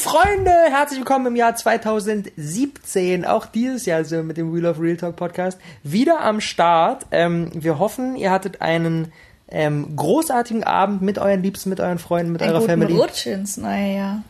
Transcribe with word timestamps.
Freunde, 0.00 0.50
herzlich 0.70 0.98
willkommen 0.98 1.26
im 1.26 1.36
Jahr 1.36 1.54
2017. 1.54 3.26
Auch 3.26 3.44
dieses 3.44 3.84
Jahr 3.84 4.02
so 4.02 4.22
mit 4.22 4.38
dem 4.38 4.50
Wheel 4.54 4.64
of 4.64 4.80
Real 4.80 4.96
Talk 4.96 5.16
Podcast 5.16 5.58
wieder 5.82 6.22
am 6.22 6.40
Start. 6.40 7.04
Ähm, 7.10 7.50
wir 7.52 7.78
hoffen, 7.78 8.16
ihr 8.16 8.30
hattet 8.30 8.62
einen 8.62 9.12
ähm, 9.50 9.94
großartigen 9.94 10.64
Abend 10.64 11.02
mit 11.02 11.18
euren 11.18 11.42
Liebsten, 11.42 11.68
mit 11.68 11.80
euren 11.80 11.98
Freunden, 11.98 12.32
mit 12.32 12.40
Einen 12.40 12.52
eurer 12.52 12.60
guten 12.60 12.70
Family. 12.70 12.96
Rutsch 12.96 13.26
ins 13.26 13.58
neue 13.58 13.94
Jahr. 13.96 14.22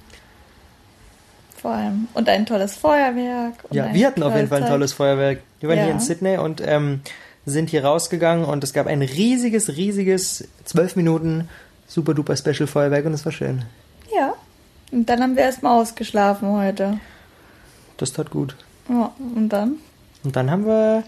Vor 1.63 1.71
allem. 1.71 2.09
Und 2.15 2.29
ein 2.29 2.47
tolles 2.47 2.75
Feuerwerk. 2.75 3.55
Ja, 3.71 3.95
wir 3.95 4.07
hatten 4.09 4.25
auf 4.25 4.35
jeden 4.35 4.49
Fall 4.49 4.65
ein 4.65 4.69
tolles 4.69 4.93
Feuerwerk. 4.93 5.39
Wir 5.61 5.69
waren 5.69 5.79
Ja. 5.79 5.85
hier 5.85 5.93
in 5.93 6.01
Sydney 6.01 6.37
und 6.39 6.61
ähm, 6.67 7.01
sind 7.47 7.71
hier 7.71 7.85
rausgegangen 7.85 8.45
und 8.45 8.65
es 8.65 8.73
gab 8.73 8.89
ein 8.89 9.03
riesiges, 9.03 9.77
riesiges, 9.77 10.49
zwölf 10.65 10.97
Minuten 10.97 11.49
super 11.87 12.13
duper 12.13 12.37
Special 12.37 12.67
Feuerwerk 12.67 13.05
und 13.07 13.13
es 13.15 13.25
war 13.25 13.31
schön. 13.33 13.63
Ja. 14.13 14.35
Und 14.91 15.09
dann 15.09 15.23
haben 15.23 15.37
wir 15.37 15.45
erstmal 15.45 15.81
ausgeschlafen 15.81 16.49
heute. 16.49 16.99
Das 17.97 18.13
tat 18.13 18.31
gut. 18.31 18.57
Ja, 18.89 19.13
und 19.37 19.49
dann? 19.51 19.77
Und 20.25 20.37
dann 20.37 20.51
haben 20.51 20.67
wir. 20.67 21.05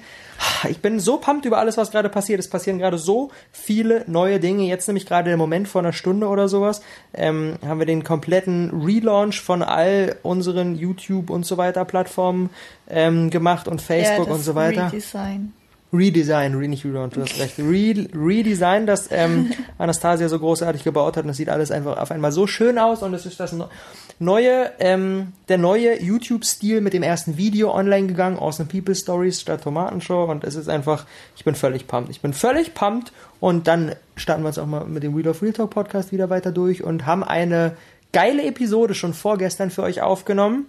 Ich 0.68 0.80
bin 0.80 0.98
so 0.98 1.18
pumped 1.18 1.44
über 1.44 1.58
alles, 1.58 1.76
was 1.76 1.92
gerade 1.92 2.08
passiert. 2.08 2.40
Es 2.40 2.48
passieren 2.50 2.78
gerade 2.78 2.98
so 2.98 3.30
viele 3.52 4.04
neue 4.08 4.40
Dinge. 4.40 4.64
Jetzt 4.64 4.88
nämlich 4.88 5.06
gerade 5.06 5.28
der 5.28 5.36
Moment 5.36 5.68
vor 5.68 5.80
einer 5.80 5.92
Stunde 5.92 6.26
oder 6.26 6.48
sowas, 6.48 6.82
ähm, 7.14 7.56
haben 7.64 7.78
wir 7.78 7.86
den 7.86 8.02
kompletten 8.02 8.82
Relaunch 8.84 9.40
von 9.40 9.62
all 9.62 10.16
unseren 10.22 10.74
YouTube 10.74 11.30
und 11.30 11.46
so 11.46 11.58
weiter 11.58 11.84
Plattformen 11.84 12.50
ähm, 12.88 13.30
gemacht 13.30 13.68
und 13.68 13.80
Facebook 13.80 14.26
ja, 14.26 14.34
und 14.34 14.40
so 14.40 14.54
weiter. 14.56 14.86
Redesign. 14.86 15.52
Redesign, 15.92 16.54
re, 16.54 16.68
nicht 16.68 16.84
Relaunch, 16.84 17.14
du 17.14 17.20
hast 17.20 17.38
recht. 17.38 17.58
Re, 17.58 18.08
Redesign, 18.14 18.86
das 18.86 19.08
ähm, 19.10 19.52
Anastasia 19.78 20.28
so 20.28 20.38
großartig 20.38 20.84
gebaut 20.84 21.16
hat 21.16 21.24
und 21.24 21.30
es 21.30 21.36
sieht 21.36 21.50
alles 21.50 21.70
einfach 21.70 21.98
auf 21.98 22.10
einmal 22.10 22.32
so 22.32 22.46
schön 22.46 22.78
aus 22.78 23.02
und 23.02 23.12
es 23.12 23.26
ist 23.26 23.38
das 23.38 23.54
neue, 24.18 24.70
ähm, 24.78 25.32
der 25.48 25.58
neue 25.58 26.02
YouTube-Stil 26.02 26.80
mit 26.80 26.94
dem 26.94 27.02
ersten 27.02 27.36
Video 27.36 27.74
online 27.74 28.06
gegangen, 28.06 28.38
Awesome 28.38 28.68
People 28.68 28.94
Stories 28.94 29.40
statt 29.40 29.62
Tomatenshow 29.64 30.24
und 30.24 30.44
es 30.44 30.54
ist 30.54 30.68
einfach, 30.68 31.06
ich 31.36 31.44
bin 31.44 31.54
völlig 31.54 31.86
pumped. 31.86 32.10
Ich 32.10 32.22
bin 32.22 32.32
völlig 32.32 32.72
pumped 32.72 33.12
und 33.40 33.66
dann 33.66 33.94
starten 34.16 34.42
wir 34.42 34.48
uns 34.48 34.58
auch 34.58 34.66
mal 34.66 34.84
mit 34.84 35.02
dem 35.02 35.16
Wheel 35.16 35.28
of 35.28 35.42
Real 35.42 35.52
Talk 35.52 35.70
Podcast 35.70 36.12
wieder 36.12 36.30
weiter 36.30 36.52
durch 36.52 36.82
und 36.82 37.04
haben 37.04 37.22
eine 37.22 37.76
geile 38.12 38.44
Episode 38.44 38.94
schon 38.94 39.12
vorgestern 39.12 39.70
für 39.70 39.82
euch 39.82 40.00
aufgenommen. 40.00 40.66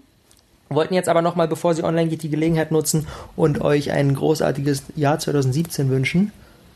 Wollten 0.75 0.93
jetzt 0.93 1.09
aber 1.09 1.21
nochmal, 1.21 1.47
bevor 1.47 1.73
sie 1.73 1.83
online 1.83 2.09
geht, 2.09 2.23
die 2.23 2.29
Gelegenheit 2.29 2.71
nutzen 2.71 3.07
und 3.35 3.61
euch 3.61 3.91
ein 3.91 4.13
großartiges 4.13 4.83
Jahr 4.95 5.19
2017 5.19 5.89
wünschen. 5.89 6.31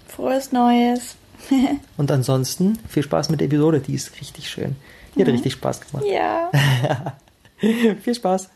Frohes 0.07 0.51
Neues. 0.51 1.15
Und 1.97 2.11
ansonsten 2.11 2.79
viel 2.89 3.03
Spaß 3.03 3.29
mit 3.29 3.39
der 3.41 3.47
Episode, 3.47 3.79
die 3.79 3.93
ist 3.93 4.19
richtig 4.19 4.49
schön. 4.49 4.75
Die 5.15 5.21
hat 5.21 5.27
richtig 5.27 5.53
Spaß 5.53 5.81
gemacht. 5.81 6.05
Ja. 6.05 6.51
viel 8.01 8.15
Spaß. 8.15 8.49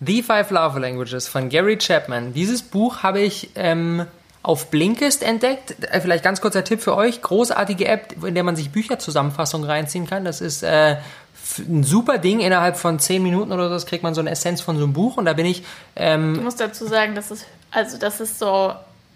The 0.00 0.22
Five 0.22 0.50
Love 0.50 0.78
Languages 0.78 1.26
von 1.26 1.48
Gary 1.48 1.76
Chapman. 1.76 2.32
Dieses 2.32 2.62
Buch 2.62 3.02
habe 3.02 3.20
ich 3.20 3.50
ähm, 3.56 4.06
auf 4.42 4.70
Blinkist 4.70 5.22
entdeckt. 5.22 5.74
Äh, 5.90 6.00
Vielleicht 6.00 6.24
ganz 6.24 6.40
kurzer 6.40 6.64
Tipp 6.64 6.80
für 6.80 6.96
euch. 6.96 7.22
Großartige 7.22 7.86
App, 7.86 8.24
in 8.24 8.34
der 8.34 8.44
man 8.44 8.56
sich 8.56 8.70
Bücherzusammenfassungen 8.70 9.68
reinziehen 9.68 10.06
kann. 10.06 10.24
Das 10.24 10.40
ist 10.40 10.62
äh, 10.62 10.96
ein 11.58 11.82
super 11.84 12.18
Ding. 12.18 12.40
Innerhalb 12.40 12.76
von 12.76 12.98
10 12.98 13.22
Minuten 13.22 13.52
oder 13.52 13.68
so 13.68 13.74
das 13.74 13.86
kriegt 13.86 14.02
man 14.02 14.14
so 14.14 14.20
eine 14.20 14.30
Essenz 14.30 14.60
von 14.60 14.76
so 14.78 14.84
einem 14.84 14.92
Buch. 14.92 15.16
Und 15.16 15.24
da 15.24 15.32
bin 15.32 15.46
ich 15.46 15.64
ähm, 15.96 16.34
Ich 16.36 16.42
muss 16.42 16.56
dazu 16.56 16.86
sagen, 16.86 17.14
dass 17.14 17.30
es, 17.30 17.44
also, 17.70 17.98
dass 17.98 18.20
es 18.20 18.38
so 18.38 18.72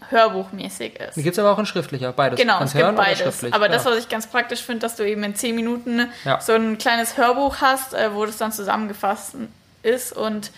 hörbuchmäßig 0.09 0.99
ist. 1.01 1.17
Die 1.17 1.23
gibt 1.23 1.35
es 1.35 1.39
aber 1.39 1.53
auch 1.53 1.59
in 1.59 1.67
schriftlicher, 1.67 2.13
beides. 2.13 2.39
Genau, 2.39 2.59
Kannst 2.59 2.75
es 2.75 2.79
gibt 2.79 2.85
hören 2.85 2.97
beides. 2.97 3.45
Aber 3.53 3.67
ja. 3.67 3.73
das, 3.73 3.85
was 3.85 3.99
ich 3.99 4.09
ganz 4.09 4.27
praktisch 4.27 4.61
finde, 4.61 4.81
dass 4.81 4.97
du 4.97 5.09
eben 5.09 5.23
in 5.25 5.35
10 5.35 5.55
Minuten 5.55 6.09
Ja. 6.25 6.41
so 6.41 6.53
ein 6.53 6.79
kleines 6.79 7.17
Hörbuch 7.17 7.57
hast, 7.61 7.95
äh, 7.95 8.15
wo 8.15 8.27
das 8.27 8.37
dann 8.37 8.53
zusammengefasst 8.53 9.35
ist. 9.83 10.13
Und 10.13 10.51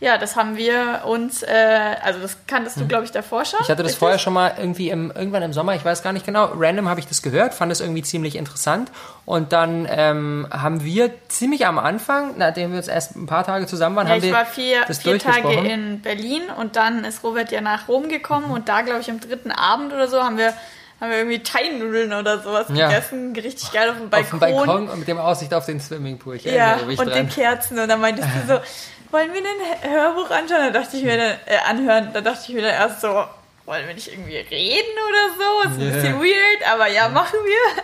ja, 0.00 0.16
das 0.16 0.36
haben 0.36 0.56
wir 0.56 1.02
uns, 1.06 1.42
äh, 1.42 1.96
also 2.02 2.20
das 2.20 2.36
kanntest 2.46 2.78
du, 2.80 2.86
glaube 2.86 3.04
ich, 3.04 3.10
davor 3.10 3.44
schon. 3.44 3.58
Ich 3.62 3.68
hatte 3.68 3.82
das 3.82 3.86
richtig? 3.92 3.98
vorher 3.98 4.18
schon 4.18 4.32
mal 4.32 4.54
irgendwie 4.56 4.90
im, 4.90 5.10
irgendwann 5.10 5.42
im 5.42 5.52
Sommer, 5.52 5.74
ich 5.74 5.84
weiß 5.84 6.02
gar 6.04 6.12
nicht 6.12 6.24
genau, 6.24 6.52
random 6.56 6.88
habe 6.88 7.00
ich 7.00 7.06
das 7.06 7.20
gehört, 7.22 7.52
fand 7.54 7.72
es 7.72 7.80
irgendwie 7.80 8.02
ziemlich 8.02 8.36
interessant. 8.36 8.92
Und 9.24 9.52
dann 9.52 9.86
ähm, 9.90 10.46
haben 10.50 10.84
wir 10.84 11.10
ziemlich 11.28 11.66
am 11.66 11.78
Anfang, 11.78 12.34
nachdem 12.38 12.70
wir 12.70 12.76
jetzt 12.78 12.88
erst 12.88 13.16
ein 13.16 13.26
paar 13.26 13.44
Tage 13.44 13.66
zusammen 13.66 13.96
waren, 13.96 14.06
Ja, 14.06 14.12
haben 14.12 14.18
ich 14.18 14.24
wir 14.26 14.32
war 14.32 14.46
vier, 14.46 14.84
das 14.86 14.98
vier 15.00 15.18
Tage 15.18 15.52
in 15.52 16.00
Berlin 16.00 16.42
und 16.56 16.76
dann 16.76 17.04
ist 17.04 17.24
Robert 17.24 17.50
ja 17.50 17.60
nach 17.60 17.88
Rom 17.88 18.08
gekommen 18.08 18.46
Mhm. 18.46 18.52
und 18.52 18.68
da, 18.68 18.82
glaube 18.82 19.00
ich, 19.00 19.10
am 19.10 19.18
dritten 19.18 19.50
Abend 19.50 19.92
oder 19.92 20.06
so 20.06 20.22
haben 20.22 20.38
wir, 20.38 20.54
haben 21.00 21.10
wir 21.10 21.18
irgendwie 21.18 21.42
Thai-Nudeln 21.42 22.12
oder 22.12 22.40
sowas 22.40 22.66
Ja. 22.72 22.88
gegessen. 22.88 23.32
Richtig 23.36 23.70
geil 23.72 23.90
auf 23.90 23.96
dem 23.96 24.12
auf 24.12 24.30
dem 24.30 24.38
Balkon. 24.40 24.66
Balkon 24.66 24.88
und 24.88 24.98
mit 25.00 25.08
dem 25.08 25.18
Aussicht 25.18 25.52
auf 25.54 25.66
den 25.66 25.80
Swimmingpool. 25.80 26.36
Ich 26.36 26.44
Ja, 26.44 26.76
mich 26.86 26.98
und 26.98 27.06
dran. 27.06 27.14
den 27.14 27.28
Kerzen. 27.28 27.78
Und 27.78 27.88
dann 27.88 28.00
meintest 28.00 28.28
du 28.46 28.54
so, 28.54 28.60
wollen 29.10 29.32
wir 29.32 29.40
ein 29.40 29.90
Hörbuch 29.90 30.30
anschauen? 30.30 30.72
Da 30.72 30.80
dachte 30.80 30.96
ich 30.96 31.04
mir 31.04 31.16
dann, 31.16 31.38
äh, 31.46 31.58
anhören. 31.66 32.10
Da 32.12 32.20
dachte 32.20 32.44
ich 32.48 32.54
mir 32.54 32.62
dann 32.62 32.74
erst 32.74 33.00
so, 33.00 33.24
wollen 33.64 33.86
wir 33.86 33.94
nicht 33.94 34.08
irgendwie 34.08 34.36
reden 34.36 34.96
oder 35.08 35.34
so? 35.36 35.68
Ist 35.70 35.80
ein 35.80 35.92
bisschen 35.92 36.20
weird, 36.20 36.72
aber 36.72 36.88
ja, 36.88 37.08
machen 37.08 37.38
wir. 37.44 37.82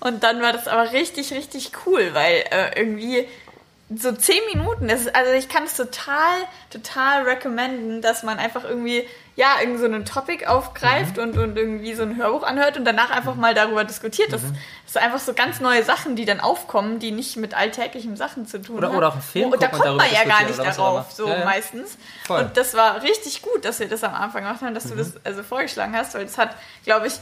Und 0.00 0.22
dann 0.22 0.40
war 0.42 0.52
das 0.52 0.66
aber 0.66 0.92
richtig, 0.92 1.32
richtig 1.32 1.72
cool, 1.86 2.10
weil 2.14 2.44
äh, 2.50 2.78
irgendwie 2.78 3.28
so 3.94 4.12
zehn 4.12 4.40
Minuten, 4.54 4.88
das 4.88 5.02
ist, 5.02 5.14
also 5.14 5.32
ich 5.32 5.48
kann 5.48 5.64
es 5.64 5.76
total, 5.76 6.36
total 6.70 7.22
recommenden, 7.24 8.02
dass 8.02 8.22
man 8.22 8.38
einfach 8.38 8.64
irgendwie, 8.64 9.06
ja, 9.40 9.54
irgend 9.60 9.80
so 9.80 9.86
ein 9.86 10.04
Topic 10.04 10.44
aufgreift 10.46 11.16
Mhm. 11.16 11.22
und, 11.22 11.38
und 11.38 11.56
irgendwie 11.56 11.94
so 11.94 12.02
ein 12.02 12.16
Hörbuch 12.16 12.42
anhört 12.42 12.76
und 12.76 12.84
danach 12.84 13.10
einfach 13.10 13.36
mal 13.36 13.54
darüber 13.54 13.84
diskutiert. 13.84 14.30
Das, 14.34 14.42
Mhm. 14.42 14.54
das 14.84 14.92
sind 14.92 15.02
einfach 15.02 15.18
so 15.18 15.32
ganz 15.32 15.60
neue 15.60 15.82
Sachen, 15.82 16.14
die 16.14 16.26
dann 16.26 16.40
aufkommen, 16.40 16.98
die 16.98 17.10
nicht 17.10 17.38
mit 17.38 17.54
alltäglichen 17.54 18.16
Sachen 18.16 18.46
zu 18.46 18.60
tun 18.60 18.76
Oder- 18.76 18.88
haben. 18.88 18.96
oder 18.98 19.08
auch 19.08 19.12
einen 19.14 19.22
Film 19.22 19.50
Und 19.50 19.62
da 19.62 19.68
gucken 19.68 19.92
und 19.92 19.98
kommt 19.98 20.10
man 20.12 20.12
ja 20.12 20.24
gar 20.28 20.44
nicht 20.46 20.58
darauf, 20.58 21.10
so 21.10 21.26
Ja, 21.26 21.38
ja. 21.38 21.44
meistens. 21.46 21.96
Voll. 22.26 22.40
Und 22.42 22.56
das 22.58 22.74
war 22.74 23.02
richtig 23.02 23.40
gut, 23.40 23.64
dass 23.64 23.80
wir 23.80 23.88
das 23.88 24.04
am 24.04 24.14
Anfang 24.14 24.42
gemacht 24.42 24.60
haben, 24.60 24.74
dass 24.74 24.84
du 24.84 24.94
das 24.94 25.14
also 25.24 25.42
vorgeschlagen 25.42 25.96
hast, 25.96 26.12
weil 26.14 26.26
das 26.26 26.36
hat, 26.36 26.54
glaube 26.84 27.06
ich, 27.06 27.14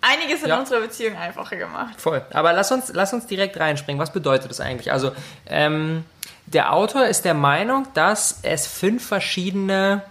einiges 0.00 0.42
in 0.44 0.50
Ja. 0.50 0.58
unserer 0.60 0.80
Beziehung 0.80 1.16
einfacher 1.16 1.56
gemacht. 1.56 2.00
Voll. 2.00 2.22
Aber 2.32 2.52
lass 2.52 2.70
uns, 2.70 2.90
lass 2.92 3.12
uns 3.12 3.26
direkt 3.26 3.58
reinspringen. 3.58 4.00
Was 4.00 4.12
bedeutet 4.12 4.48
das 4.50 4.60
eigentlich? 4.60 4.92
Also, 4.92 5.10
ähm, 5.48 6.04
der 6.46 6.72
Autor 6.72 7.06
ist 7.06 7.24
der 7.24 7.34
Meinung, 7.34 7.88
dass 7.94 8.38
es 8.42 8.66
fünf 8.68 9.04
verschiedene 9.08 10.02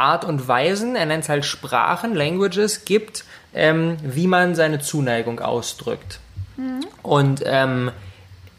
Art 0.00 0.24
und 0.24 0.48
Weisen, 0.48 0.96
er 0.96 1.06
nennt 1.06 1.24
es 1.24 1.28
halt 1.28 1.44
Sprachen, 1.44 2.14
Languages, 2.14 2.84
gibt, 2.84 3.24
ähm, 3.54 3.96
wie 4.02 4.26
man 4.26 4.54
seine 4.54 4.80
Zuneigung 4.80 5.40
ausdrückt. 5.40 6.20
Und 7.02 7.42
ähm, 7.44 7.90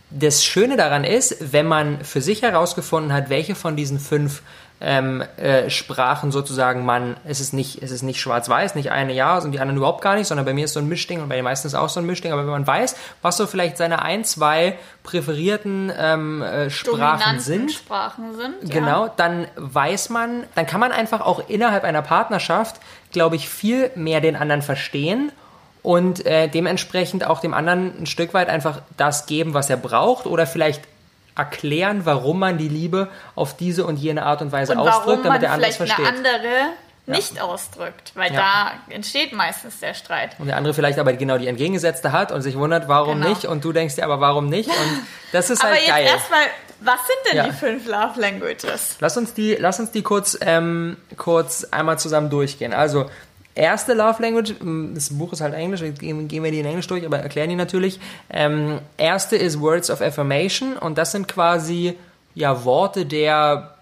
das 0.10 0.44
Schöne 0.44 0.76
daran 0.76 1.04
ist, 1.04 1.54
wenn 1.54 1.68
man 1.68 2.04
für 2.04 2.22
sich 2.22 2.42
herausgefunden 2.42 3.14
hat, 3.14 3.30
welche 3.30 3.56
von 3.56 3.76
diesen 3.76 4.00
fünf 4.00 4.42
ähm, 4.82 5.24
äh, 5.38 5.70
Sprachen 5.70 6.32
sozusagen 6.32 6.84
man, 6.84 7.16
es 7.24 7.40
ist 7.40 7.54
nicht, 7.54 7.82
es 7.84 7.92
ist 7.92 8.02
nicht 8.02 8.20
schwarz-weiß, 8.20 8.76
nicht 8.76 8.92
eine 8.92 9.14
ja 9.14 9.38
und 9.38 9.52
die 9.52 9.60
anderen 9.60 9.78
überhaupt 9.78 10.02
gar 10.02 10.16
nicht, 10.16 10.28
sondern 10.28 10.46
bei 10.46 10.54
mir 10.54 10.66
ist 10.66 10.74
so 10.74 10.80
ein 10.80 10.88
Mischding 10.88 11.22
und 11.22 11.30
bei 11.30 11.36
den 11.36 11.44
meisten 11.44 11.68
ist 11.68 11.76
auch 11.76 11.90
so 11.90 12.00
ein 12.00 12.06
Mischding, 12.06 12.32
aber 12.32 12.44
wenn 12.44 12.52
man 12.52 12.66
weiß, 12.66 12.96
was 13.22 13.38
so 13.38 13.46
vielleicht 13.46 13.78
seine 13.78 14.02
ein, 14.02 14.26
zwei 14.26 14.78
präferierten 15.04 15.92
ähm, 15.98 16.42
äh, 16.42 16.70
Sprachen 16.70 17.40
sind, 17.40 17.72
Sprachen 17.72 18.36
sind. 18.36 18.72
Genau, 18.72 19.06
Ja. 19.06 19.14
dann 19.18 19.48
weiß 19.56 20.10
man, 20.10 20.44
dann 20.56 20.66
kann 20.66 20.80
man 20.80 20.92
einfach 20.92 21.22
auch 21.22 21.48
innerhalb 21.48 21.84
einer 21.84 22.02
Partnerschaft, 22.02 22.82
glaube 23.12 23.36
ich, 23.36 23.50
viel 23.50 23.92
mehr 23.96 24.20
den 24.20 24.36
anderen 24.36 24.62
verstehen 24.64 25.32
und 25.84 26.26
äh, 26.26 26.48
dementsprechend 26.48 27.26
auch 27.26 27.40
dem 27.40 27.54
anderen 27.54 28.02
ein 28.02 28.06
Stück 28.06 28.34
weit 28.34 28.50
einfach 28.50 28.82
das 28.98 29.26
geben, 29.26 29.54
was 29.54 29.70
er 29.70 29.78
braucht 29.78 30.26
oder 30.26 30.46
vielleicht 30.48 30.82
erklären, 31.36 32.02
warum 32.06 32.40
man 32.40 32.58
die 32.58 32.68
Liebe 32.70 33.08
auf 33.36 33.56
diese 33.58 33.86
und 33.86 33.98
jene 33.98 34.24
Art 34.26 34.42
und 34.42 34.52
Weise 34.52 34.74
Und 34.74 34.80
ausdrückt, 34.80 35.26
damit 35.26 35.42
der 35.42 35.52
andere 35.52 35.70
es 35.70 35.78
vielleicht 35.78 35.94
versteht. 35.94 36.08
eine 36.20 36.28
andere 36.30 36.54
nicht 37.08 37.42
ausdrückt, 37.42 38.12
weil 38.16 38.32
Ja. 38.34 38.72
da 38.88 38.94
entsteht 38.94 39.34
meistens 39.34 39.80
der 39.80 39.94
Streit. 39.94 40.36
und 40.40 40.48
der 40.48 40.56
andere 40.58 40.74
vielleicht 40.74 41.00
aber 41.00 41.14
genau 41.14 41.38
die 41.38 41.48
entgegengesetzte 41.48 42.12
hat 42.12 42.32
und 42.32 42.42
sich 42.42 42.56
wundert, 42.58 42.88
warum 42.88 43.18
Genau. 43.20 43.30
nicht 43.30 43.46
und 43.46 43.64
du 43.66 43.74
denkst 43.74 43.96
dir 43.96 44.04
aber, 44.06 44.20
warum 44.22 44.48
nicht 44.48 44.70
und 44.70 45.02
das 45.32 45.50
ist 45.50 45.62
Aber 45.62 45.72
halt 45.72 45.82
jetzt 45.82 45.90
geil. 45.90 46.06
erstmal, 46.06 46.40
was 46.82 47.00
sind 47.08 47.18
denn 47.32 47.38
Ja. 47.38 47.44
die 47.46 47.52
fünf 47.54 47.88
Love 47.88 48.20
Languages? 48.20 48.98
Lass 49.00 49.18
uns 49.18 49.34
die, 49.34 49.56
lass 49.56 49.80
uns 49.80 49.92
die 49.92 50.04
kurz, 50.04 50.38
ähm, 50.42 50.96
kurz 51.18 51.66
einmal 51.66 51.98
zusammen 52.00 52.30
durchgehen. 52.30 52.74
Also, 52.74 53.10
erste 53.56 53.94
Love 53.94 54.22
Language, 54.22 54.54
ähm, 54.62 54.92
das 54.96 55.10
Buch 55.18 55.34
ist 55.34 55.42
halt 55.42 55.54
Englisch, 55.54 55.82
gehen, 56.00 56.30
wir 56.30 56.52
die 56.52 56.60
in 56.60 56.66
Englisch 56.66 56.88
durch, 56.88 57.06
aber 57.06 57.20
erklären 57.20 57.50
die 57.50 57.56
natürlich. 57.56 58.00
Ähm, 58.30 58.80
erste 58.98 59.36
ist 59.36 59.60
Words 59.60 59.90
of 59.90 60.02
Affirmation 60.02 60.78
und 60.78 60.98
das 60.98 61.12
sind 61.12 61.28
quasi, 61.28 61.98
ja, 62.36 62.64
Worte 62.64 63.06
der, 63.06 63.76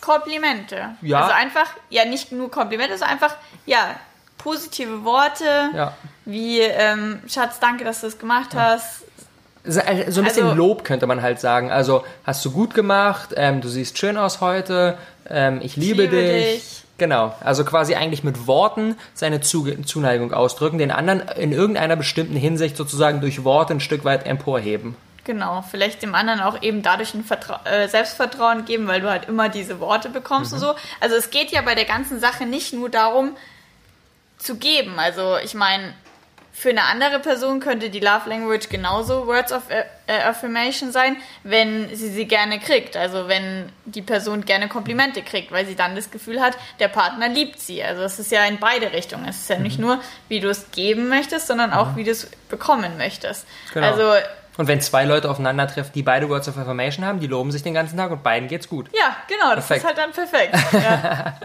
Komplimente. 0.00 0.90
Ja. 1.02 1.22
Also 1.22 1.34
einfach, 1.34 1.66
ja, 1.90 2.04
nicht 2.04 2.32
nur 2.32 2.50
Komplimente, 2.50 2.96
sondern 2.96 3.10
einfach, 3.14 3.34
ja, 3.66 3.96
positive 4.38 5.04
Worte, 5.04 5.44
ja, 5.74 5.92
wie, 6.24 6.60
ähm, 6.60 7.20
Schatz, 7.28 7.58
danke, 7.60 7.84
dass 7.84 8.00
du 8.02 8.06
es 8.06 8.18
gemacht 8.18 8.50
hast. 8.54 9.02
so 9.64 9.80
ein 9.80 10.10
so 10.10 10.20
ein 10.20 10.24
bisschen 10.24 10.44
Also- 10.44 10.54
Lob 10.56 10.84
könnte 10.84 11.06
man 11.06 11.20
halt 11.20 11.40
sagen. 11.40 11.70
Also, 11.70 12.04
hast 12.24 12.44
du 12.44 12.52
gut 12.52 12.74
gemacht, 12.74 13.30
ähm, 13.36 13.60
du 13.60 13.68
siehst 13.68 13.98
schön 13.98 14.16
aus 14.16 14.40
heute, 14.40 14.96
ähm, 15.28 15.60
ich 15.62 15.76
liebe, 15.76 16.02
liebe 16.04 16.16
dich. 16.16 16.54
dich. 16.54 16.84
Genau, 16.98 17.32
also 17.40 17.64
quasi 17.64 17.94
eigentlich 17.94 18.24
mit 18.24 18.48
Worten 18.48 18.96
seine 19.14 19.40
Zuneigung 19.40 20.32
ausdrücken, 20.32 20.78
den 20.78 20.90
anderen 20.90 21.20
in 21.36 21.52
irgendeiner 21.52 21.94
bestimmten 21.94 22.34
Hinsicht 22.34 22.76
sozusagen 22.76 23.20
durch 23.20 23.44
Worte 23.44 23.74
ein 23.74 23.80
Stück 23.80 24.04
weit 24.04 24.26
emporheben. 24.26 24.96
Genau, 25.22 25.62
vielleicht 25.62 26.02
dem 26.02 26.14
anderen 26.14 26.40
auch 26.40 26.60
eben 26.60 26.82
dadurch 26.82 27.14
ein 27.14 27.22
Vertra 27.22 27.60
äh, 27.66 27.86
Selbstvertrauen 27.86 28.64
geben, 28.64 28.88
weil 28.88 29.00
du 29.00 29.10
halt 29.10 29.28
immer 29.28 29.48
diese 29.48 29.78
Worte 29.78 30.08
bekommst 30.08 30.52
und 30.52 30.58
so. 30.58 30.74
Also 31.00 31.14
es 31.14 31.30
geht 31.30 31.50
ja 31.52 31.62
bei 31.62 31.76
der 31.76 31.84
ganzen 31.84 32.18
Sache 32.18 32.46
nicht 32.46 32.72
nur 32.72 32.88
darum, 32.88 33.36
zu 34.38 34.56
geben. 34.56 34.98
Also 34.98 35.36
ich 35.36 35.54
meine, 35.54 35.92
für 36.58 36.70
eine 36.70 36.84
andere 36.84 37.20
Person 37.20 37.60
könnte 37.60 37.88
die 37.88 38.00
Love 38.00 38.28
Language 38.28 38.68
genauso 38.68 39.28
Words 39.28 39.52
of 39.52 39.62
äh, 39.70 39.84
Affirmation 40.22 40.90
sein, 40.90 41.16
wenn 41.44 41.94
sie 41.94 42.08
sie 42.08 42.26
gerne 42.26 42.58
kriegt. 42.58 42.96
Also 42.96 43.28
wenn 43.28 43.70
die 43.84 44.02
Person 44.02 44.44
gerne 44.44 44.66
Komplimente 44.66 45.22
kriegt, 45.22 45.52
weil 45.52 45.66
sie 45.66 45.76
dann 45.76 45.94
das 45.94 46.10
Gefühl 46.10 46.40
hat, 46.40 46.58
der 46.80 46.88
Partner 46.88 47.28
liebt 47.28 47.60
sie. 47.60 47.84
Also 47.84 48.02
es 48.02 48.18
ist 48.18 48.32
ja 48.32 48.44
in 48.44 48.58
beide 48.58 48.92
Richtungen. 48.92 49.28
Es 49.28 49.36
ist 49.36 49.50
ja 49.50 49.58
nicht 49.58 49.78
nur, 49.78 50.00
wie 50.26 50.40
du 50.40 50.48
es 50.48 50.72
geben 50.72 51.08
möchtest, 51.08 51.46
sondern 51.46 51.72
auch, 51.72 51.94
wie 51.94 52.02
du 52.02 52.10
es 52.10 52.28
bekommen 52.48 52.96
möchtest. 52.96 53.46
Genau. 53.72 53.86
Also 53.86 54.12
Und 54.58 54.66
wenn 54.66 54.80
zwei 54.82 55.04
Leute 55.04 55.30
aufeinandertreffen, 55.30 55.92
die 55.94 56.02
beide 56.02 56.28
Words 56.28 56.48
of 56.48 56.58
Affirmation 56.58 57.06
haben, 57.06 57.20
die 57.20 57.26
loben 57.28 57.50
sich 57.52 57.62
den 57.62 57.72
ganzen 57.74 57.96
Tag 57.96 58.10
und 58.10 58.22
beiden 58.22 58.48
geht's 58.48 58.68
gut. 58.68 58.90
ja, 58.92 59.16
genau, 59.28 59.54
das 59.54 59.66
Perfekt. 59.66 59.80
ist 59.80 59.86
halt 59.86 59.98
dann 59.98 60.12
perfekt. 60.12 60.54
Ja. 60.72 61.38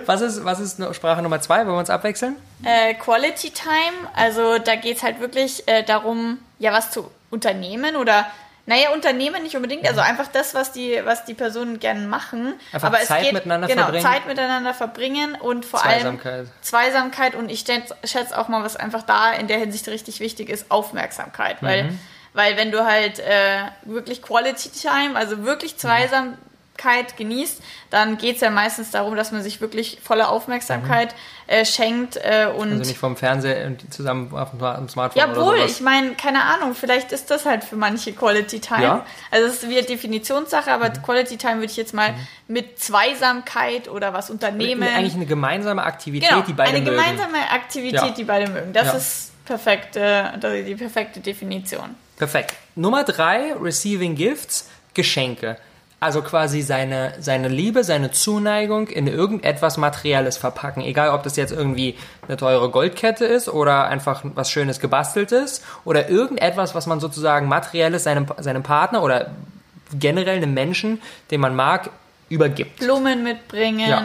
Was 0.06 0.22
ist, 0.22 0.42
was 0.44 0.58
ist 0.58 0.82
Sprache 0.96 1.20
Nummer 1.20 1.40
zwei? 1.40 1.58
Wollen 1.58 1.76
wir 1.76 1.78
uns 1.80 1.90
abwechseln? 1.90 2.36
Äh, 2.64 2.94
Quality 2.94 3.50
Time, 3.50 4.08
also 4.14 4.58
da 4.58 4.74
geht 4.74 4.96
es 4.96 5.02
halt 5.02 5.20
wirklich 5.20 5.68
äh, 5.68 5.82
darum, 5.82 6.38
ja, 6.58 6.72
was 6.72 6.90
zu 6.90 7.10
unternehmen 7.30 7.96
oder, 7.96 8.26
naja, 8.68 8.90
Unternehmen 8.92 9.42
nicht 9.42 9.56
unbedingt, 9.56 9.88
also 9.88 10.02
einfach 10.02 10.26
das, 10.28 10.54
was 10.54 10.72
die, 10.72 11.00
was 11.04 11.24
die 11.24 11.32
Personen 11.32 11.80
gerne 11.80 12.06
machen. 12.06 12.52
Einfach 12.70 12.88
Aber 12.88 13.00
Zeit 13.00 13.20
es 13.20 13.24
geht, 13.24 13.32
miteinander 13.32 13.66
genau, 13.66 13.84
verbringen. 13.84 14.04
Zeit 14.04 14.26
miteinander 14.26 14.74
verbringen 14.74 15.34
und 15.34 15.64
vor 15.64 15.80
Zweisamkeit. 15.80 16.32
allem 16.34 16.50
Zweisamkeit 16.60 17.34
und 17.34 17.50
ich 17.50 17.60
schätze 17.60 17.96
schätz 18.04 18.32
auch 18.32 18.48
mal, 18.48 18.62
was 18.62 18.76
einfach 18.76 19.02
da 19.02 19.32
in 19.32 19.46
der 19.48 19.56
Hinsicht 19.58 19.88
richtig 19.88 20.20
wichtig 20.20 20.50
ist, 20.50 20.70
Aufmerksamkeit, 20.70 21.56
weil, 21.62 21.84
Mhm. 21.84 21.98
weil 22.34 22.56
wenn 22.58 22.70
du 22.70 22.84
halt 22.84 23.18
äh, 23.20 23.62
wirklich 23.84 24.20
Quality 24.22 24.68
Time, 24.68 25.16
also 25.16 25.44
wirklich 25.44 25.72
Mhm. 25.72 25.78
Zweisamkeit 25.78 27.16
genießt, 27.16 27.62
dann 27.90 28.18
geht 28.18 28.36
es 28.36 28.42
ja 28.42 28.50
meistens 28.50 28.90
darum, 28.90 29.16
dass 29.16 29.32
man 29.32 29.42
sich 29.42 29.60
wirklich 29.62 29.98
volle 30.04 30.28
Aufmerksamkeit 30.28 31.14
äh, 31.48 31.64
schenkt 31.64 32.16
äh, 32.16 32.46
und 32.46 32.68
Mhm. 32.68 32.78
Also 32.78 32.90
nicht 32.90 32.98
vom 32.98 33.16
Fernseher 33.16 33.66
und 33.66 33.92
zusammen 33.92 34.32
auf 34.32 34.50
dem 34.50 34.88
Smartphone 34.88 35.18
ja, 35.20 35.34
wohl, 35.34 35.54
oder 35.54 35.64
ich 35.64 35.80
meine, 35.80 36.12
keine 36.12 36.42
Ahnung, 36.44 36.74
vielleicht 36.74 37.10
ist 37.10 37.30
das 37.30 37.44
halt 37.46 37.64
für 37.64 37.74
manche 37.76 38.12
Quality 38.12 38.60
Time. 38.60 38.82
Ja. 38.82 38.94
Mhm. 38.96 39.00
Also 39.30 39.46
es 39.48 39.62
ist 39.62 39.68
wieder 39.70 39.82
Definitionssache, 39.82 40.70
aber 40.70 40.90
Quality 40.90 41.36
Time 41.38 41.56
würde 41.56 41.66
ich 41.72 41.76
jetzt 41.76 41.94
mal 41.94 42.14
mit 42.46 42.78
Zweisamkeit 42.78 43.88
oder 43.88 44.12
was 44.12 44.30
unternehmen. 44.30 44.82
Eigentlich 44.86 45.14
eine 45.14 45.26
gemeinsame 45.26 45.82
Aktivität, 45.82 46.28
genau, 46.28 46.42
die 46.42 46.52
beide 46.52 46.76
eine 46.76 46.80
mögen. 46.80 46.96
gemeinsame 46.96 47.50
Aktivität, 47.50 48.00
Ja. 48.00 48.10
die 48.10 48.24
beide 48.24 48.50
mögen. 48.50 48.72
Das 48.72 48.86
Ja. 48.88 48.92
ist 48.92 49.44
perfekte, 49.44 50.32
die 50.66 50.74
perfekte 50.74 51.20
Definition. 51.20 51.94
Perfekt. 52.18 52.54
Nummer 52.74 53.04
drei, 53.04 53.54
Receiving 53.60 54.14
Gifts, 54.14 54.68
Geschenke. 54.94 55.56
Also 56.00 56.22
quasi 56.22 56.62
seine, 56.62 57.14
seine 57.18 57.48
Liebe, 57.48 57.82
seine 57.82 58.12
Zuneigung 58.12 58.86
in 58.86 59.08
irgendetwas 59.08 59.78
Materielles 59.78 60.36
verpacken. 60.36 60.82
Egal, 60.82 61.10
ob 61.10 61.24
das 61.24 61.34
jetzt 61.34 61.50
irgendwie 61.50 61.96
eine 62.28 62.36
teure 62.36 62.70
Goldkette 62.70 63.24
ist 63.24 63.48
oder 63.48 63.88
einfach 63.88 64.20
was 64.22 64.48
Schönes 64.48 64.78
gebasteltes 64.78 65.62
oder 65.84 66.08
irgendetwas, 66.08 66.76
was 66.76 66.86
man 66.86 67.00
sozusagen 67.00 67.48
materielles 67.48 68.04
seinem, 68.04 68.26
seinem 68.38 68.62
Partner 68.62 69.02
oder 69.02 69.32
generell 69.92 70.36
einem 70.36 70.54
Menschen, 70.54 71.02
den 71.32 71.40
man 71.40 71.56
mag, 71.56 71.90
übergibt. 72.28 72.78
Blumen 72.78 73.24
mitbringen. 73.24 73.88
Ja. 73.90 74.04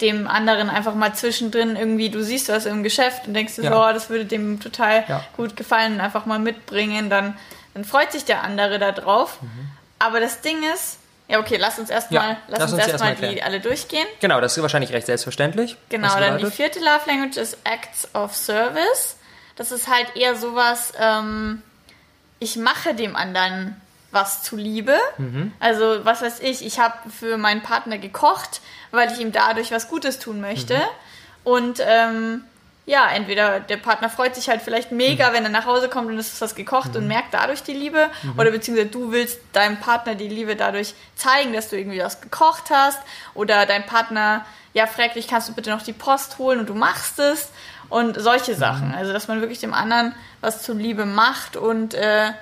Dem 0.00 0.28
anderen 0.28 0.70
einfach 0.70 0.94
mal 0.94 1.12
zwischendrin 1.14 1.74
irgendwie, 1.74 2.10
du 2.10 2.22
siehst 2.22 2.48
was 2.50 2.66
im 2.66 2.84
Geschäft 2.84 3.26
und 3.26 3.34
denkst 3.34 3.56
dir 3.56 3.64
Ja. 3.64 3.72
so, 3.72 3.80
oh, 3.80 3.92
das 3.92 4.10
würde 4.10 4.26
dem 4.26 4.60
total 4.60 5.02
Ja. 5.08 5.24
gut 5.36 5.56
gefallen 5.56 5.94
und 5.94 6.00
einfach 6.00 6.24
mal 6.24 6.38
mitbringen, 6.38 7.10
dann, 7.10 7.36
dann 7.74 7.84
freut 7.84 8.12
sich 8.12 8.24
der 8.24 8.44
andere 8.44 8.78
da 8.78 8.92
drauf. 8.92 9.38
Aber 9.98 10.20
das 10.20 10.40
Ding 10.40 10.58
ist, 10.72 10.98
ja 11.30 11.38
okay, 11.38 11.56
lass 11.58 11.78
uns 11.78 11.90
erstmal. 11.90 12.30
Ja, 12.30 12.36
lass 12.48 12.60
lass 12.60 12.72
uns 12.72 12.82
uns 12.82 12.92
erstmal 12.92 13.14
die 13.14 13.42
alle 13.42 13.60
durchgehen. 13.60 14.06
Genau, 14.20 14.40
das 14.40 14.56
ist 14.56 14.62
wahrscheinlich 14.62 14.92
recht 14.92 15.06
selbstverständlich. 15.06 15.76
Genau, 15.88 16.18
dann 16.18 16.38
die 16.38 16.50
vierte 16.50 16.80
Love 16.80 17.02
Language 17.06 17.36
ist 17.36 17.58
Acts 17.64 18.12
of 18.14 18.34
Service. 18.34 19.16
Das 19.56 19.72
ist 19.72 19.88
halt 19.88 20.16
eher 20.16 20.36
sowas, 20.36 20.92
ähm, 20.98 21.62
ich 22.38 22.56
mache 22.56 22.94
dem 22.94 23.14
anderen 23.14 23.80
was 24.10 24.42
zuliebe. 24.42 24.96
Mhm. 25.18 25.52
Also, 25.60 26.04
was 26.04 26.22
weiß 26.22 26.40
ich, 26.40 26.64
ich 26.64 26.78
habe 26.80 27.10
für 27.10 27.36
meinen 27.36 27.62
Partner 27.62 27.98
gekocht, 27.98 28.60
weil 28.90 29.12
ich 29.12 29.20
ihm 29.20 29.30
dadurch 29.30 29.70
was 29.70 29.88
Gutes 29.88 30.18
tun 30.18 30.40
möchte. 30.40 30.74
Mhm. 30.74 30.82
Und 31.44 31.80
ähm, 31.86 32.44
ja, 32.86 33.08
entweder 33.10 33.60
der 33.60 33.76
Partner 33.76 34.08
freut 34.10 34.34
sich 34.34 34.48
halt 34.48 34.62
vielleicht 34.62 34.90
mega, 34.90 35.28
Mhm. 35.30 35.34
wenn 35.34 35.44
er 35.44 35.50
nach 35.50 35.66
Hause 35.66 35.88
kommt 35.88 36.08
und 36.08 36.18
es 36.18 36.32
ist 36.32 36.40
was 36.40 36.54
gekocht 36.54 36.96
und 36.96 37.06
merkt 37.06 37.32
dadurch 37.34 37.62
die 37.62 37.72
Liebe. 37.74 38.08
Mhm. 38.22 38.38
Oder 38.38 38.50
beziehungsweise 38.50 38.88
du 38.90 39.12
willst 39.12 39.38
deinem 39.52 39.76
Partner 39.78 40.14
die 40.14 40.28
Liebe 40.28 40.56
dadurch 40.56 40.94
zeigen, 41.14 41.52
dass 41.52 41.68
du 41.68 41.76
irgendwie 41.78 42.00
was 42.00 42.20
gekocht 42.20 42.64
hast. 42.70 42.98
Oder 43.34 43.66
dein 43.66 43.86
Partner, 43.86 44.44
ja, 44.72 44.86
fragt 44.86 45.16
dich, 45.16 45.28
kannst 45.28 45.48
du 45.48 45.52
bitte 45.54 45.70
noch 45.70 45.82
die 45.82 45.92
Post 45.92 46.38
holen 46.38 46.58
und 46.58 46.68
du 46.68 46.74
machst 46.74 47.18
es. 47.18 47.50
Und 47.88 48.16
Mhm. 48.16 48.20
solche 48.22 48.54
Sachen. 48.54 48.94
Also, 48.94 49.12
dass 49.12 49.28
man 49.28 49.40
wirklich 49.40 49.58
dem 49.60 49.74
anderen 49.74 50.14
was 50.40 50.62
zur 50.62 50.74
Liebe 50.76 51.04
macht 51.06 51.56
und 51.56 51.92
äh, 51.94 52.32